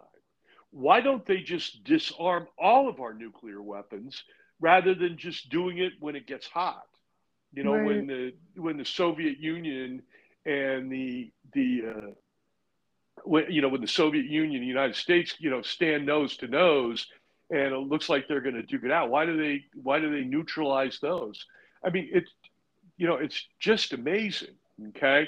Why 0.72 1.02
don't 1.02 1.26
they 1.26 1.42
just 1.42 1.84
disarm 1.84 2.48
all 2.58 2.90
of 2.90 3.00
our 3.00 3.14
nuclear 3.14 3.62
weapons 3.62 4.24
rather 4.60 4.96
than 4.96 5.18
just 5.18 5.50
doing 5.50 5.80
it 5.80 5.94
when 6.00 6.16
it 6.16 6.28
gets 6.28 6.48
hot? 6.48 6.88
You 7.54 7.64
know, 7.64 7.76
right. 7.76 7.86
when 7.86 8.08
the 8.08 8.34
when 8.56 8.78
the 8.78 8.86
Soviet 8.86 9.38
Union 9.38 10.02
and 10.46 10.90
the 10.90 11.32
the 11.54 11.84
uh, 11.90 12.12
when, 13.24 13.52
you 13.52 13.62
know, 13.62 13.68
when 13.68 13.82
the 13.82 13.88
Soviet 13.88 14.26
Union 14.26 14.56
and 14.56 14.64
the 14.64 14.68
United 14.68 14.96
States, 14.96 15.36
you 15.40 15.50
know, 15.50 15.62
stand 15.62 16.06
nose 16.06 16.38
to 16.38 16.48
nose, 16.48 17.08
and 17.50 17.74
it 17.74 17.78
looks 17.78 18.08
like 18.08 18.28
they're 18.28 18.42
going 18.42 18.56
to 18.56 18.64
duke 18.64 18.86
it 18.86 18.92
out. 18.92 19.10
Why 19.10 19.26
do 19.26 19.38
they? 19.38 19.66
Why 19.82 20.00
do 20.00 20.10
they 20.10 20.24
neutralize 20.24 21.00
those? 21.02 21.46
I 21.84 21.90
mean, 21.90 22.10
it's 22.12 22.32
you 22.98 23.08
know, 23.08 23.16
it's 23.16 23.48
just 23.60 23.94
amazing. 23.94 24.56
Okay, 24.90 25.28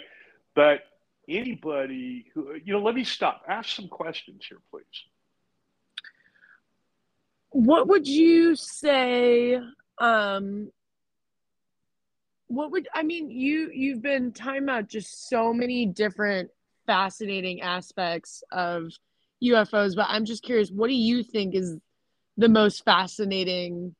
but 0.56 0.84
anybody 1.28 2.28
who 2.34 2.56
you 2.64 2.74
know, 2.74 2.82
let 2.82 2.96
me 2.96 3.04
stop. 3.04 3.44
Ask 3.48 3.76
some 3.76 3.90
questions 3.90 4.46
here, 4.48 4.60
please. 4.72 4.84
What 7.54 7.88
would 7.88 8.08
you 8.08 8.56
say? 8.56 9.60
Um, 10.00 10.72
what 12.48 12.72
would 12.72 12.88
I 12.96 13.04
mean? 13.04 13.30
You 13.30 13.70
you've 13.72 14.02
been 14.02 14.32
talking 14.32 14.64
about 14.64 14.88
just 14.88 15.30
so 15.30 15.54
many 15.54 15.86
different 15.86 16.50
fascinating 16.88 17.62
aspects 17.62 18.44
of 18.52 18.92
UFOs, 19.44 19.96
but 19.96 20.08
I'm 20.10 20.26
just 20.26 20.44
curious, 20.44 20.72
what 20.72 20.88
do 20.88 20.96
you 20.96 21.24
think 21.24 21.54
is 21.54 21.78
the 22.38 22.50
most 22.50 22.84
fascinating 22.86 23.96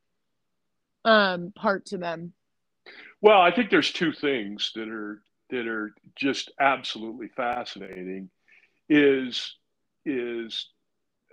um, 1.04 1.52
part 1.54 1.86
to 1.86 1.98
them? 1.98 2.32
Well, 3.20 3.40
I 3.40 3.54
think 3.54 3.70
there's 3.70 3.92
two 3.92 4.12
things 4.12 4.72
that 4.74 4.88
are 4.88 5.22
that 5.50 5.68
are 5.68 5.94
just 6.16 6.50
absolutely 6.58 7.28
fascinating. 7.28 8.30
Is 8.88 9.54
is 10.04 10.70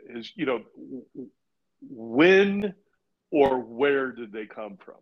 is 0.08 0.32
you 0.36 0.46
know 0.46 0.62
when 1.82 2.74
or 3.32 3.60
where 3.60 4.12
did 4.12 4.32
they 4.32 4.46
come 4.46 4.78
from? 4.84 4.96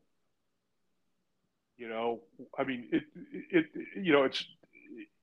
You 1.78 1.90
know, 1.90 2.22
I 2.58 2.64
mean, 2.64 2.90
it, 2.92 3.04
it, 3.52 3.66
you 3.96 4.12
know, 4.12 4.24
it's 4.24 4.44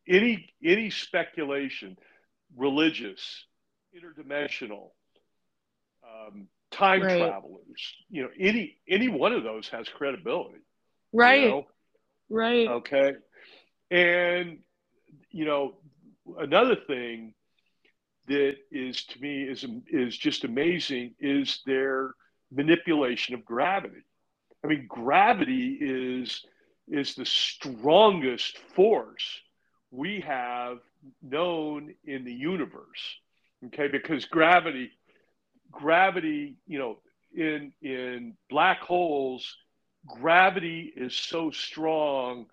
any 0.08 0.48
any 0.64 0.90
speculation, 0.90 1.96
religious, 2.56 3.44
interdimensional, 3.94 4.90
um, 6.02 6.48
time 6.70 7.02
right. 7.02 7.18
travelers, 7.18 7.94
you 8.08 8.22
know, 8.22 8.30
any 8.38 8.78
any 8.88 9.08
one 9.08 9.32
of 9.32 9.42
those 9.42 9.68
has 9.68 9.88
credibility. 9.88 10.60
Right. 11.12 11.42
You 11.42 11.48
know? 11.48 11.66
Right. 12.30 12.68
Okay. 12.68 13.14
And 13.90 14.58
you 15.30 15.44
know, 15.44 15.74
another 16.38 16.76
thing 16.86 17.34
that 18.28 18.56
is 18.70 19.04
to 19.04 19.20
me 19.20 19.42
is 19.42 19.64
is 19.88 20.16
just 20.16 20.44
amazing 20.44 21.14
is 21.20 21.60
their 21.66 22.14
manipulation 22.52 23.34
of 23.34 23.44
gravity. 23.44 24.02
I 24.64 24.68
mean, 24.68 24.86
gravity 24.88 25.78
is 25.80 26.44
is 26.88 27.14
the 27.14 27.26
strongest 27.26 28.58
force 28.74 29.40
we 29.90 30.20
have 30.20 30.78
known 31.22 31.94
in 32.04 32.24
the 32.24 32.32
universe 32.32 33.16
okay 33.66 33.88
because 33.88 34.24
gravity 34.26 34.90
gravity 35.70 36.56
you 36.66 36.78
know 36.78 36.98
in 37.34 37.72
in 37.82 38.34
black 38.50 38.80
holes 38.80 39.56
gravity 40.06 40.92
is 40.96 41.14
so 41.14 41.50
strong 41.50 42.46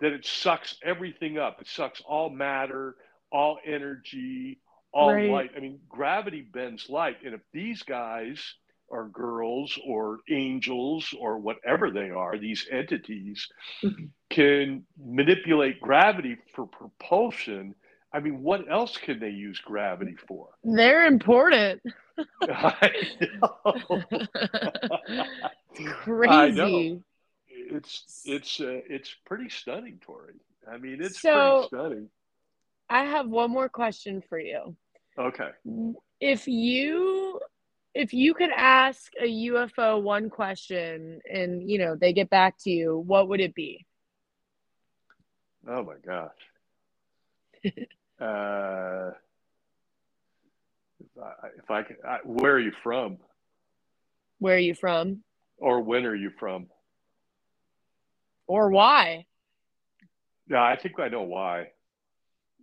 that 0.00 0.12
it 0.12 0.26
sucks 0.26 0.76
everything 0.82 1.38
up 1.38 1.60
it 1.60 1.68
sucks 1.68 2.00
all 2.06 2.30
matter 2.30 2.96
all 3.32 3.58
energy 3.64 4.58
all 4.92 5.12
right. 5.12 5.30
light 5.30 5.50
i 5.56 5.60
mean 5.60 5.78
gravity 5.88 6.42
bends 6.42 6.88
light 6.88 7.16
and 7.24 7.34
if 7.34 7.40
these 7.52 7.82
guys 7.82 8.54
are 8.90 9.08
girls 9.08 9.78
or 9.86 10.18
angels 10.28 11.14
or 11.18 11.38
whatever 11.38 11.90
they 11.90 12.10
are, 12.10 12.36
these 12.38 12.66
entities 12.70 13.48
mm-hmm. 13.82 14.06
can 14.28 14.84
manipulate 14.98 15.80
gravity 15.80 16.36
for 16.54 16.66
propulsion. 16.66 17.74
I 18.12 18.20
mean, 18.20 18.42
what 18.42 18.70
else 18.70 18.96
can 18.96 19.20
they 19.20 19.30
use 19.30 19.60
gravity 19.60 20.16
for? 20.26 20.48
They're 20.64 21.06
important. 21.06 21.82
I 22.42 22.90
know. 23.20 24.02
it's 25.72 25.92
crazy. 26.02 26.32
I 26.32 26.50
know. 26.50 27.02
It's 27.48 28.22
it's 28.24 28.60
uh, 28.60 28.80
it's 28.88 29.14
pretty 29.24 29.48
stunning, 29.48 30.00
Tori. 30.04 30.34
I 30.70 30.76
mean, 30.76 30.98
it's 31.00 31.20
so, 31.20 31.68
pretty 31.68 31.68
stunning. 31.68 32.08
I 32.90 33.04
have 33.04 33.28
one 33.28 33.52
more 33.52 33.68
question 33.68 34.20
for 34.28 34.38
you. 34.38 34.76
Okay. 35.16 35.50
If 36.20 36.48
you 36.48 37.40
if 37.94 38.12
you 38.12 38.34
could 38.34 38.50
ask 38.54 39.12
a 39.20 39.26
UFO 39.26 40.02
one 40.02 40.28
question 40.28 41.20
and 41.32 41.70
you 41.70 41.78
know 41.78 41.94
they 41.94 42.12
get 42.12 42.28
back 42.30 42.56
to 42.64 42.70
you, 42.70 42.98
what 42.98 43.28
would 43.28 43.40
it 43.40 43.54
be? 43.54 43.86
Oh 45.68 45.84
my 45.84 45.94
gosh. 46.04 46.30
uh, 48.20 49.10
if 50.98 51.22
I, 51.22 51.46
if 51.58 51.70
I 51.70 51.82
can, 51.82 51.96
I, 52.06 52.18
where 52.24 52.54
are 52.54 52.60
you 52.60 52.72
from? 52.82 53.18
Where 54.38 54.56
are 54.56 54.58
you 54.58 54.74
from? 54.74 55.22
Or 55.58 55.80
when 55.80 56.06
are 56.06 56.14
you 56.14 56.30
from? 56.40 56.66
Or 58.46 58.70
why? 58.70 59.26
Yeah, 60.48 60.62
I 60.62 60.76
think 60.76 60.98
I 60.98 61.08
know 61.08 61.22
why. 61.22 61.68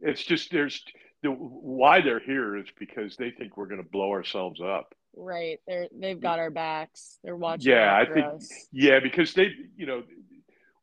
It's 0.01 0.23
just 0.23 0.51
there's 0.51 0.83
the 1.23 1.29
why 1.29 2.01
they're 2.01 2.19
here 2.19 2.57
is 2.57 2.67
because 2.77 3.15
they 3.17 3.31
think 3.31 3.57
we're 3.57 3.67
going 3.67 3.83
to 3.83 3.89
blow 3.89 4.11
ourselves 4.11 4.61
up. 4.61 4.93
Right. 5.15 5.59
They're 5.67 5.87
they've 5.91 6.19
got 6.19 6.39
our 6.39 6.51
backs. 6.51 7.17
They're 7.23 7.35
watching. 7.35 7.71
Yeah, 7.71 7.95
I 7.95 8.11
think. 8.11 8.25
Us. 8.25 8.67
Yeah, 8.71 8.99
because 8.99 9.33
they, 9.33 9.49
you 9.75 9.85
know, 9.85 10.03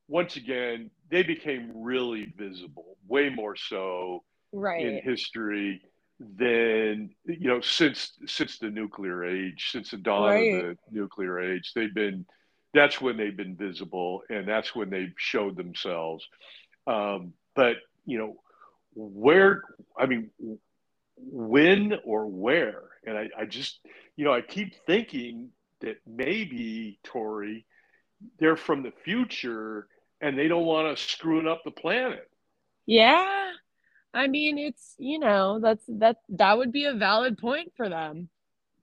once 0.09 0.37
again, 0.37 0.91
they 1.11 1.23
became 1.23 1.71
really 1.75 2.33
visible, 2.37 2.97
way 3.07 3.29
more 3.29 3.57
so 3.57 4.25
right. 4.53 4.85
in 4.85 5.01
history 5.03 5.83
than 6.21 7.11
you 7.25 7.49
know 7.49 7.61
since 7.61 8.13
since 8.27 8.59
the 8.59 8.71
nuclear 8.71 9.25
age, 9.25 9.71
since 9.71 9.91
the 9.91 9.97
dawn 9.97 10.31
right. 10.31 10.55
of 10.55 10.63
the 10.63 10.77
nuclear 10.91 11.41
age. 11.41 11.73
They've 11.75 11.95
been 11.95 12.27
that's 12.73 13.01
when 13.01 13.17
they've 13.17 13.37
been 13.37 13.57
visible, 13.57 14.23
and 14.29 14.49
that's 14.49 14.75
when 14.75 14.91
they've 14.91 15.15
showed 15.17 15.57
themselves. 15.57 16.27
Um, 16.87 17.35
but 17.55 17.77
you 18.05 18.19
know, 18.19 18.37
where 18.95 19.63
I 19.99 20.07
mean, 20.07 20.31
when 21.17 21.95
or 22.05 22.27
where, 22.27 22.83
and 23.07 23.17
I, 23.17 23.29
I 23.39 23.45
just 23.45 23.81
you 24.17 24.25
know 24.25 24.33
I 24.33 24.41
keep 24.41 24.75
thinking 24.87 25.51
that 25.81 25.97
maybe 26.07 26.99
Tori, 27.05 27.67
they're 28.39 28.57
from 28.57 28.83
the 28.83 28.93
future 29.05 29.87
and 30.21 30.39
they 30.39 30.49
don't 30.49 30.65
want 30.65 30.97
to 30.97 31.03
screwing 31.03 31.47
up 31.47 31.63
the 31.65 31.71
planet. 31.71 32.29
Yeah. 32.87 33.51
I 34.13 34.29
mean, 34.29 34.59
it's, 34.59 34.95
you 34.99 35.19
know, 35.19 35.59
that's 35.61 35.85
that 35.89 36.19
that 36.31 36.57
would 36.57 36.73
be 36.73 36.85
a 36.85 36.95
valid 36.95 37.37
point 37.37 37.73
for 37.77 37.89
them. 37.89 38.29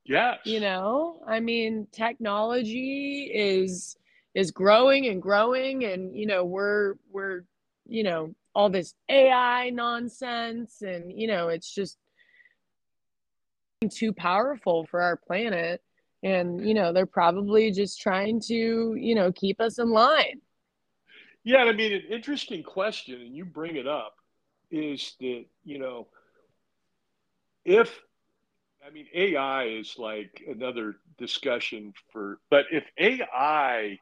Yes. 0.06 0.40
You 0.46 0.60
know, 0.60 1.22
I 1.28 1.40
mean, 1.40 1.88
technology 1.92 3.32
is 3.34 3.98
is 4.34 4.52
growing 4.52 5.08
and 5.08 5.22
growing 5.22 5.84
and 5.86 6.16
you 6.16 6.26
know, 6.26 6.44
we're 6.44 6.96
we're 7.12 7.44
you 7.88 8.04
know, 8.04 8.36
all 8.54 8.70
this 8.70 8.94
AI 9.10 9.70
nonsense 9.70 10.82
and 10.82 11.12
you 11.12 11.28
know, 11.28 11.50
it's 11.50 11.74
just 11.74 11.98
too 13.90 14.14
powerful 14.14 14.86
for 14.86 15.02
our 15.02 15.18
planet 15.18 15.82
and 16.24 16.68
you 16.68 16.74
know, 16.74 16.94
they're 16.94 17.06
probably 17.06 17.72
just 17.72 18.00
trying 18.00 18.40
to, 18.40 18.96
you 18.96 19.16
know, 19.16 19.32
keep 19.32 19.60
us 19.60 19.80
in 19.80 19.90
line. 19.90 20.42
Yeah, 21.44 21.64
I 21.64 21.74
mean, 21.74 21.92
an 21.94 22.04
interesting 22.10 22.62
question, 22.62 23.20
and 23.20 23.36
you 23.36 23.46
bring 23.46 23.76
it 23.76 23.88
up, 23.88 24.16
is 24.70 25.16
that, 25.20 25.46
you 25.64 25.80
know, 25.80 26.08
if, 27.66 28.00
I 28.86 28.92
mean, 28.92 29.08
AI 29.14 29.64
is 29.66 29.96
like 29.98 30.44
another 30.48 30.98
discussion 31.18 31.94
for, 32.12 32.40
but 32.52 32.66
if 32.72 32.84
AI 32.98 33.98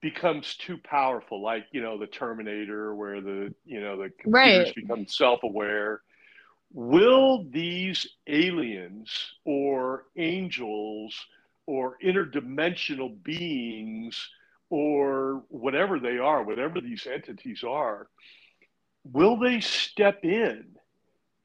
becomes 0.00 0.54
too 0.56 0.78
powerful, 0.78 1.42
like, 1.42 1.66
you 1.72 1.82
know, 1.82 1.98
the 1.98 2.06
Terminator, 2.06 2.94
where 2.94 3.20
the, 3.20 3.54
you 3.64 3.80
know, 3.80 3.96
the 3.96 4.10
computers 4.20 4.66
right. 4.66 4.74
become 4.74 5.06
self 5.06 5.42
aware, 5.42 6.02
will 6.72 7.46
these 7.50 8.06
aliens 8.26 9.10
or 9.44 10.04
angels 10.16 11.14
or 11.66 11.96
interdimensional 12.02 13.22
beings? 13.22 14.28
or 14.70 15.44
whatever 15.48 15.98
they 15.98 16.18
are, 16.18 16.42
whatever 16.42 16.80
these 16.80 17.06
entities 17.06 17.64
are, 17.66 18.08
will 19.12 19.38
they 19.38 19.60
step 19.60 20.24
in 20.24 20.64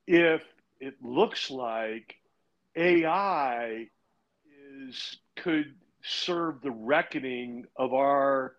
if 0.08 0.44
it 0.80 0.96
looks 1.02 1.50
like 1.50 2.16
AI 2.76 3.88
is 4.88 5.18
could 5.38 5.74
serve 6.04 6.62
the 6.62 6.72
reckoning 6.72 7.66
of 7.76 7.94
our 7.94 8.56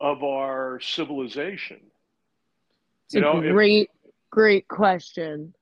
of 0.00 0.22
our 0.22 0.80
civilization? 0.80 1.80
It's 3.06 3.14
you 3.14 3.20
a 3.20 3.22
know, 3.22 3.40
great, 3.40 3.90
if, 4.04 4.12
great 4.30 4.68
question. 4.68 5.54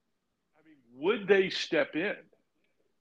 I 0.56 0.60
mean, 0.66 1.04
would 1.04 1.26
they 1.28 1.50
step 1.50 1.94
in? 1.94 2.16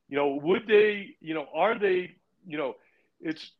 You 0.07 0.17
know, 0.17 0.39
would 0.41 0.67
they? 0.67 1.15
You 1.21 1.33
know, 1.33 1.47
are 1.53 1.77
they? 1.77 2.15
You 2.45 2.57
know, 2.57 2.75
it's 3.21 3.51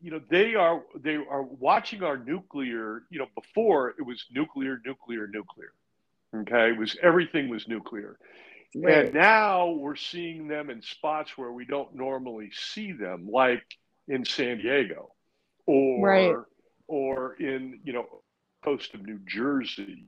you 0.00 0.10
know 0.10 0.20
they 0.30 0.54
are 0.54 0.82
they 0.94 1.16
are 1.16 1.42
watching 1.42 2.02
our 2.02 2.16
nuclear 2.16 3.02
you 3.10 3.18
know 3.18 3.26
before 3.34 3.90
it 3.98 4.02
was 4.02 4.24
nuclear 4.32 4.80
nuclear 4.84 5.26
nuclear 5.28 5.72
okay 6.34 6.70
it 6.70 6.78
was 6.78 6.96
everything 7.02 7.48
was 7.48 7.68
nuclear 7.68 8.18
right. 8.74 9.06
and 9.06 9.14
now 9.14 9.70
we're 9.70 9.96
seeing 9.96 10.48
them 10.48 10.70
in 10.70 10.82
spots 10.82 11.36
where 11.36 11.52
we 11.52 11.64
don't 11.64 11.94
normally 11.94 12.50
see 12.52 12.92
them 12.92 13.28
like 13.30 13.64
in 14.08 14.24
san 14.24 14.58
diego 14.58 15.10
or 15.66 16.06
right. 16.06 16.36
or 16.86 17.34
in 17.34 17.80
you 17.84 17.92
know 17.92 18.06
coast 18.64 18.94
of 18.94 19.02
new 19.02 19.18
jersey 19.26 20.06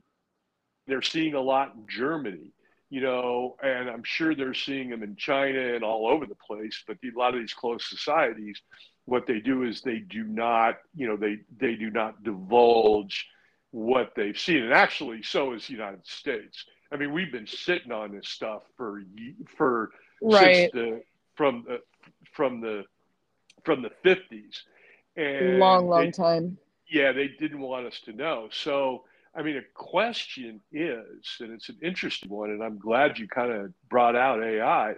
they're 0.86 1.02
seeing 1.02 1.34
a 1.34 1.40
lot 1.40 1.74
in 1.74 1.84
germany 1.88 2.52
you 2.92 3.00
know, 3.00 3.56
and 3.62 3.88
I'm 3.88 4.04
sure 4.04 4.34
they're 4.34 4.52
seeing 4.52 4.90
them 4.90 5.02
in 5.02 5.16
China 5.16 5.74
and 5.74 5.82
all 5.82 6.06
over 6.06 6.26
the 6.26 6.34
place. 6.34 6.84
But 6.86 6.98
the, 7.00 7.08
a 7.08 7.18
lot 7.18 7.32
of 7.32 7.40
these 7.40 7.54
closed 7.54 7.86
societies, 7.86 8.60
what 9.06 9.26
they 9.26 9.40
do 9.40 9.62
is 9.62 9.80
they 9.80 10.00
do 10.00 10.24
not, 10.24 10.74
you 10.94 11.08
know, 11.08 11.16
they 11.16 11.38
they 11.58 11.74
do 11.74 11.88
not 11.88 12.22
divulge 12.22 13.26
what 13.70 14.12
they've 14.14 14.38
seen, 14.38 14.64
and 14.64 14.74
actually, 14.74 15.22
so 15.22 15.54
is 15.54 15.66
the 15.66 15.72
United 15.72 16.06
States. 16.06 16.66
I 16.92 16.96
mean, 16.96 17.12
we've 17.12 17.32
been 17.32 17.46
sitting 17.46 17.90
on 17.90 18.12
this 18.12 18.28
stuff 18.28 18.62
for 18.76 19.02
for 19.56 19.90
right. 20.20 20.54
since 20.54 20.72
the 20.72 21.02
from 21.34 21.64
the 21.66 21.80
from 22.32 22.60
the 22.60 22.84
from 23.64 23.82
the 23.82 23.90
fifties, 24.02 24.62
and 25.16 25.58
long, 25.58 25.88
long 25.88 26.06
they, 26.06 26.10
time. 26.10 26.58
Yeah, 26.90 27.12
they 27.12 27.28
didn't 27.28 27.60
want 27.60 27.86
us 27.86 28.00
to 28.04 28.12
know. 28.12 28.48
So, 28.52 29.04
I 29.34 29.42
mean, 29.42 29.56
a 29.56 29.62
question 29.74 30.60
is, 30.70 31.36
and 31.40 31.52
it's 31.52 31.70
an 31.70 31.78
interesting 31.82 32.28
one, 32.28 32.50
and 32.50 32.62
I'm 32.62 32.78
glad 32.78 33.18
you 33.18 33.26
kind 33.26 33.52
of 33.52 33.72
brought 33.88 34.16
out 34.16 34.42
AI. 34.42 34.94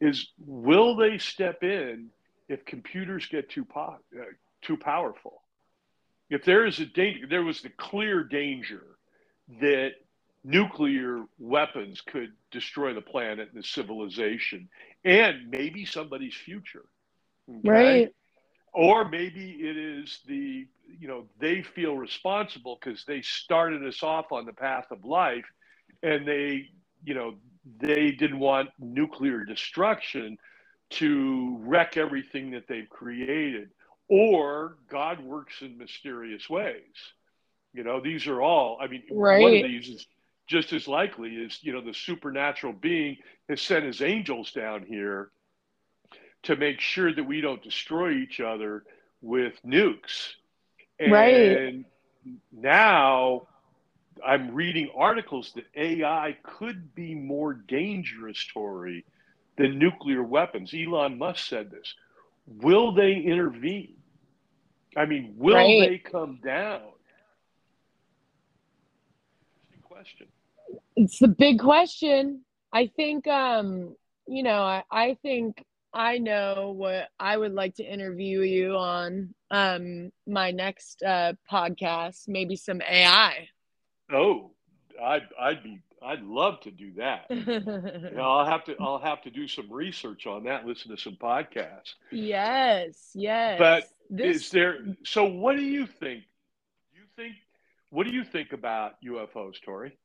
Is 0.00 0.28
will 0.38 0.96
they 0.96 1.18
step 1.18 1.62
in 1.62 2.08
if 2.48 2.64
computers 2.64 3.26
get 3.26 3.50
too 3.50 3.64
po- 3.64 3.98
uh, 4.18 4.24
too 4.62 4.76
powerful. 4.76 5.42
If 6.28 6.44
there 6.44 6.66
is 6.66 6.80
a 6.80 6.86
danger, 6.86 7.26
there 7.26 7.44
was 7.44 7.60
the 7.60 7.70
clear 7.70 8.24
danger 8.24 8.82
that 9.60 9.92
nuclear 10.46 11.24
weapons 11.40 12.00
could 12.00 12.32
destroy 12.52 12.94
the 12.94 13.00
planet 13.00 13.48
and 13.52 13.60
the 13.60 13.66
civilization 13.66 14.68
and 15.04 15.50
maybe 15.50 15.84
somebody's 15.84 16.34
future. 16.34 16.84
Okay? 17.50 17.68
Right. 17.68 18.14
Or 18.72 19.08
maybe 19.08 19.56
it 19.58 19.76
is 19.76 20.20
the, 20.26 20.68
you 21.00 21.08
know, 21.08 21.24
they 21.40 21.62
feel 21.62 21.96
responsible 21.96 22.78
because 22.80 23.04
they 23.06 23.22
started 23.22 23.84
us 23.84 24.04
off 24.04 24.30
on 24.30 24.46
the 24.46 24.52
path 24.52 24.86
of 24.92 25.04
life 25.04 25.46
and 26.02 26.28
they, 26.28 26.68
you 27.02 27.14
know, 27.14 27.34
they 27.80 28.12
didn't 28.12 28.38
want 28.38 28.70
nuclear 28.78 29.44
destruction 29.44 30.38
to 30.90 31.56
wreck 31.62 31.96
everything 31.96 32.52
that 32.52 32.68
they've 32.68 32.88
created, 32.88 33.70
or 34.08 34.76
God 34.88 35.18
works 35.18 35.54
in 35.62 35.76
mysterious 35.76 36.48
ways. 36.48 36.94
You 37.72 37.82
know, 37.82 38.00
these 38.00 38.28
are 38.28 38.40
all, 38.40 38.78
I 38.80 38.86
mean, 38.86 39.02
right. 39.10 39.42
one 39.42 39.56
of 39.56 39.62
these 39.64 39.88
is 39.88 40.06
just 40.46 40.72
as 40.72 40.86
likely 40.86 41.44
as, 41.44 41.62
you 41.62 41.72
know, 41.72 41.80
the 41.80 41.94
supernatural 41.94 42.72
being 42.72 43.16
has 43.48 43.60
sent 43.60 43.84
his 43.84 44.02
angels 44.02 44.52
down 44.52 44.84
here 44.84 45.30
to 46.44 46.56
make 46.56 46.80
sure 46.80 47.12
that 47.12 47.24
we 47.24 47.40
don't 47.40 47.62
destroy 47.62 48.12
each 48.12 48.40
other 48.40 48.84
with 49.20 49.54
nukes. 49.66 50.34
And 50.98 51.12
right. 51.12 51.84
now 52.52 53.48
I'm 54.24 54.54
reading 54.54 54.90
articles 54.96 55.52
that 55.56 55.64
AI 55.74 56.36
could 56.42 56.94
be 56.94 57.14
more 57.14 57.52
dangerous, 57.52 58.46
Tori, 58.52 59.04
than 59.58 59.78
nuclear 59.78 60.22
weapons. 60.22 60.72
Elon 60.74 61.18
Musk 61.18 61.46
said 61.46 61.70
this. 61.70 61.94
Will 62.46 62.92
they 62.92 63.14
intervene? 63.14 63.94
I 64.96 65.04
mean, 65.04 65.34
will 65.36 65.56
right. 65.56 65.90
they 65.90 65.98
come 65.98 66.38
down? 66.42 66.80
Interesting 69.64 69.82
question. 69.82 70.26
It's 70.96 71.18
the 71.18 71.28
big 71.28 71.60
question. 71.60 72.42
I 72.72 72.90
think, 72.96 73.26
um, 73.26 73.94
you 74.26 74.42
know, 74.42 74.62
I, 74.62 74.82
I 74.90 75.16
think 75.22 75.64
I 75.92 76.18
know 76.18 76.74
what 76.76 77.08
I 77.18 77.36
would 77.36 77.52
like 77.52 77.76
to 77.76 77.84
interview 77.84 78.40
you 78.40 78.76
on 78.76 79.34
um, 79.50 80.10
my 80.26 80.50
next 80.50 81.02
uh, 81.02 81.34
podcast, 81.50 82.28
maybe 82.28 82.56
some 82.56 82.82
AI. 82.82 83.48
Oh, 84.12 84.50
I'd, 85.02 85.28
I'd 85.38 85.62
be 85.62 85.80
I'd 86.02 86.22
love 86.22 86.60
to 86.60 86.70
do 86.70 86.92
that. 86.98 87.26
you 87.30 88.16
know, 88.16 88.22
I'll 88.22 88.46
have 88.46 88.64
to 88.64 88.76
I'll 88.78 88.98
have 88.98 89.22
to 89.22 89.30
do 89.30 89.48
some 89.48 89.72
research 89.72 90.26
on 90.26 90.44
that, 90.44 90.66
listen 90.66 90.94
to 90.94 91.00
some 91.00 91.16
podcasts. 91.16 91.94
Yes, 92.12 93.10
yes. 93.14 93.58
But 93.58 93.88
this... 94.10 94.36
is 94.36 94.50
there 94.50 94.78
so 95.04 95.24
what 95.24 95.56
do 95.56 95.62
you 95.62 95.86
think? 95.86 96.24
You 96.94 97.02
think 97.16 97.34
what 97.90 98.06
do 98.06 98.12
you 98.12 98.24
think 98.24 98.52
about 98.52 99.02
UFOs, 99.04 99.60
Tori? 99.62 99.96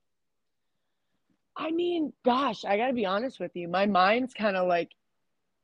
I 1.56 1.72
mean, 1.72 2.14
gosh, 2.24 2.64
I 2.66 2.78
got 2.78 2.88
to 2.88 2.94
be 2.94 3.06
honest 3.06 3.40
with 3.40 3.52
you. 3.56 3.68
My 3.68 3.86
mind's 3.86 4.34
kind 4.34 4.56
of 4.56 4.68
like 4.68 4.92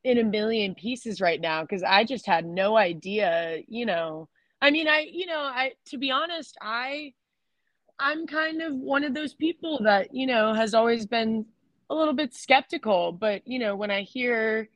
in 0.04 0.18
a 0.18 0.24
million 0.24 0.74
pieces 0.74 1.20
right 1.20 1.40
now 1.40 1.62
because 1.62 1.82
I 1.82 2.04
just 2.04 2.26
had 2.26 2.46
no 2.46 2.76
idea, 2.76 3.58
you 3.66 3.86
know. 3.86 4.28
I 4.60 4.70
mean, 4.70 4.88
I, 4.88 5.06
you 5.10 5.26
know, 5.26 5.38
I, 5.38 5.72
to 5.86 5.98
be 5.98 6.10
honest, 6.10 6.56
I, 6.60 7.14
I'm 7.98 8.26
kind 8.26 8.62
of 8.62 8.74
one 8.74 9.04
of 9.04 9.14
those 9.14 9.34
people 9.34 9.80
that, 9.84 10.14
you 10.14 10.26
know, 10.26 10.54
has 10.54 10.74
always 10.74 11.06
been 11.06 11.46
a 11.90 11.94
little 11.94 12.14
bit 12.14 12.34
skeptical. 12.34 13.12
But, 13.12 13.46
you 13.46 13.58
know, 13.58 13.76
when 13.76 13.90
I 13.90 14.02
hear 14.02 14.68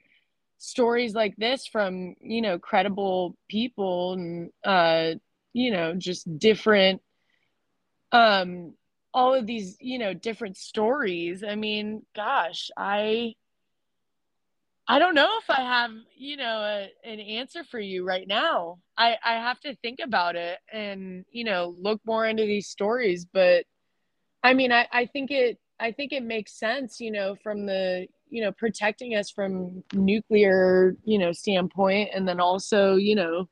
stories 0.58 1.14
like 1.14 1.36
this 1.36 1.66
from, 1.66 2.14
you 2.20 2.40
know, 2.40 2.58
credible 2.58 3.36
people 3.48 4.14
and, 4.14 4.50
uh, 4.64 5.18
you 5.52 5.70
know, 5.70 5.94
just 5.94 6.38
different, 6.38 7.02
um, 8.12 8.74
all 9.14 9.34
of 9.34 9.46
these, 9.46 9.76
you 9.80 9.98
know, 9.98 10.14
different 10.14 10.56
stories. 10.56 11.44
I 11.44 11.54
mean, 11.54 12.04
gosh, 12.14 12.70
I 12.76 13.34
I 14.88 14.98
don't 14.98 15.14
know 15.14 15.38
if 15.40 15.48
I 15.48 15.60
have, 15.60 15.92
you 16.16 16.36
know, 16.36 16.58
a, 16.60 16.90
an 17.08 17.20
answer 17.20 17.62
for 17.64 17.78
you 17.78 18.04
right 18.04 18.26
now. 18.26 18.78
I 18.96 19.16
I 19.24 19.34
have 19.34 19.60
to 19.60 19.76
think 19.76 20.00
about 20.02 20.36
it 20.36 20.58
and, 20.72 21.24
you 21.30 21.44
know, 21.44 21.76
look 21.80 22.00
more 22.04 22.26
into 22.26 22.42
these 22.44 22.68
stories, 22.68 23.26
but 23.32 23.64
I 24.42 24.54
mean, 24.54 24.72
I 24.72 24.86
I 24.92 25.06
think 25.06 25.30
it 25.30 25.58
I 25.80 25.92
think 25.92 26.12
it 26.12 26.22
makes 26.24 26.52
sense, 26.58 27.00
you 27.00 27.10
know, 27.10 27.36
from 27.42 27.66
the, 27.66 28.06
you 28.28 28.42
know, 28.42 28.52
protecting 28.52 29.14
us 29.14 29.30
from 29.30 29.84
nuclear, 29.92 30.96
you 31.04 31.18
know, 31.18 31.32
standpoint 31.32 32.10
and 32.14 32.26
then 32.28 32.40
also, 32.40 32.96
you 32.96 33.14
know, 33.16 33.48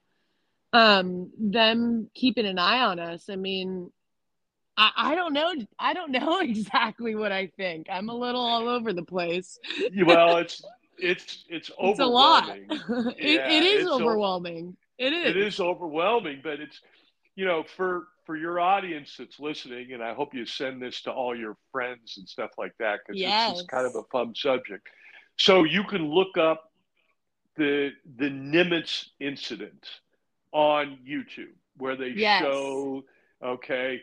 um 0.72 1.30
them 1.38 2.10
keeping 2.14 2.46
an 2.46 2.58
eye 2.58 2.80
on 2.80 2.98
us. 2.98 3.28
I 3.30 3.36
mean, 3.36 3.90
I, 4.80 5.12
I 5.12 5.14
don't 5.14 5.34
know. 5.34 5.52
I 5.78 5.92
don't 5.92 6.10
know 6.10 6.40
exactly 6.40 7.14
what 7.14 7.32
I 7.32 7.48
think. 7.56 7.86
I'm 7.90 8.08
a 8.08 8.14
little 8.14 8.40
all 8.40 8.66
over 8.68 8.92
the 8.92 9.04
place. 9.04 9.58
well, 10.04 10.38
it's 10.38 10.62
it's 10.98 11.44
it's 11.48 11.70
overwhelming. 11.78 12.66
It's 12.70 12.88
a 12.88 12.92
lot. 12.92 13.14
it, 13.18 13.40
it 13.46 13.64
is 13.64 13.82
it's 13.82 13.90
o- 13.90 13.94
overwhelming. 13.96 14.76
It 14.98 15.12
is. 15.12 15.30
It 15.30 15.36
is 15.36 15.60
overwhelming, 15.60 16.40
but 16.42 16.60
it's 16.60 16.80
you 17.36 17.44
know 17.44 17.62
for 17.76 18.04
for 18.24 18.36
your 18.36 18.58
audience 18.60 19.16
that's 19.18 19.38
listening, 19.38 19.92
and 19.92 20.02
I 20.02 20.14
hope 20.14 20.34
you 20.34 20.46
send 20.46 20.80
this 20.80 21.02
to 21.02 21.10
all 21.12 21.36
your 21.36 21.56
friends 21.72 22.16
and 22.16 22.28
stuff 22.28 22.50
like 22.56 22.72
that 22.78 23.00
because 23.06 23.20
Yes. 23.20 23.50
it's, 23.50 23.60
it's 23.60 23.68
kind 23.68 23.86
of 23.86 23.94
a 23.96 24.02
fun 24.10 24.34
subject. 24.34 24.88
So 25.36 25.64
you 25.64 25.84
can 25.84 26.06
look 26.08 26.38
up 26.38 26.70
the 27.56 27.90
the 28.16 28.30
Nimitz 28.30 29.08
incident 29.20 29.84
on 30.52 30.98
YouTube 31.06 31.54
where 31.76 31.96
they 31.96 32.08
Yes. 32.14 32.40
show 32.42 33.04
okay 33.42 34.00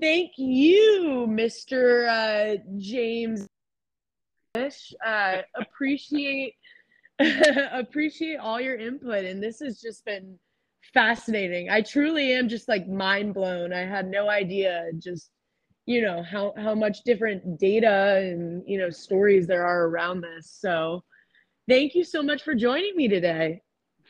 Thank 0.00 0.32
you, 0.36 1.26
Mr. 1.28 2.08
Uh, 2.08 2.62
James. 2.78 3.46
Uh, 4.54 5.38
appreciate 5.56 6.54
appreciate 7.72 8.36
all 8.36 8.60
your 8.60 8.76
input, 8.76 9.24
and 9.24 9.42
this 9.42 9.60
has 9.60 9.80
just 9.80 10.04
been 10.04 10.38
fascinating. 10.92 11.70
I 11.70 11.80
truly 11.80 12.32
am 12.32 12.48
just 12.48 12.68
like 12.68 12.86
mind 12.88 13.34
blown. 13.34 13.72
I 13.72 13.80
had 13.80 14.10
no 14.10 14.28
idea 14.28 14.90
just 14.98 15.30
you 15.86 16.02
know 16.02 16.22
how 16.22 16.52
how 16.56 16.74
much 16.74 17.02
different 17.04 17.58
data 17.58 18.16
and 18.16 18.62
you 18.66 18.78
know 18.78 18.90
stories 18.90 19.46
there 19.46 19.64
are 19.66 19.86
around 19.86 20.20
this. 20.20 20.50
So, 20.58 21.02
thank 21.68 21.94
you 21.94 22.04
so 22.04 22.22
much 22.22 22.42
for 22.42 22.54
joining 22.54 22.96
me 22.96 23.08
today. 23.08 23.62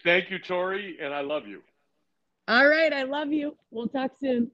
thank 0.02 0.30
you 0.30 0.38
Tori 0.38 0.98
and 1.00 1.14
I 1.14 1.20
love 1.20 1.46
you 1.46 1.62
All 2.48 2.66
right, 2.68 2.92
I 2.92 3.04
love 3.04 3.32
you. 3.32 3.56
We'll 3.70 3.88
talk 3.88 4.12
soon. 4.20 4.50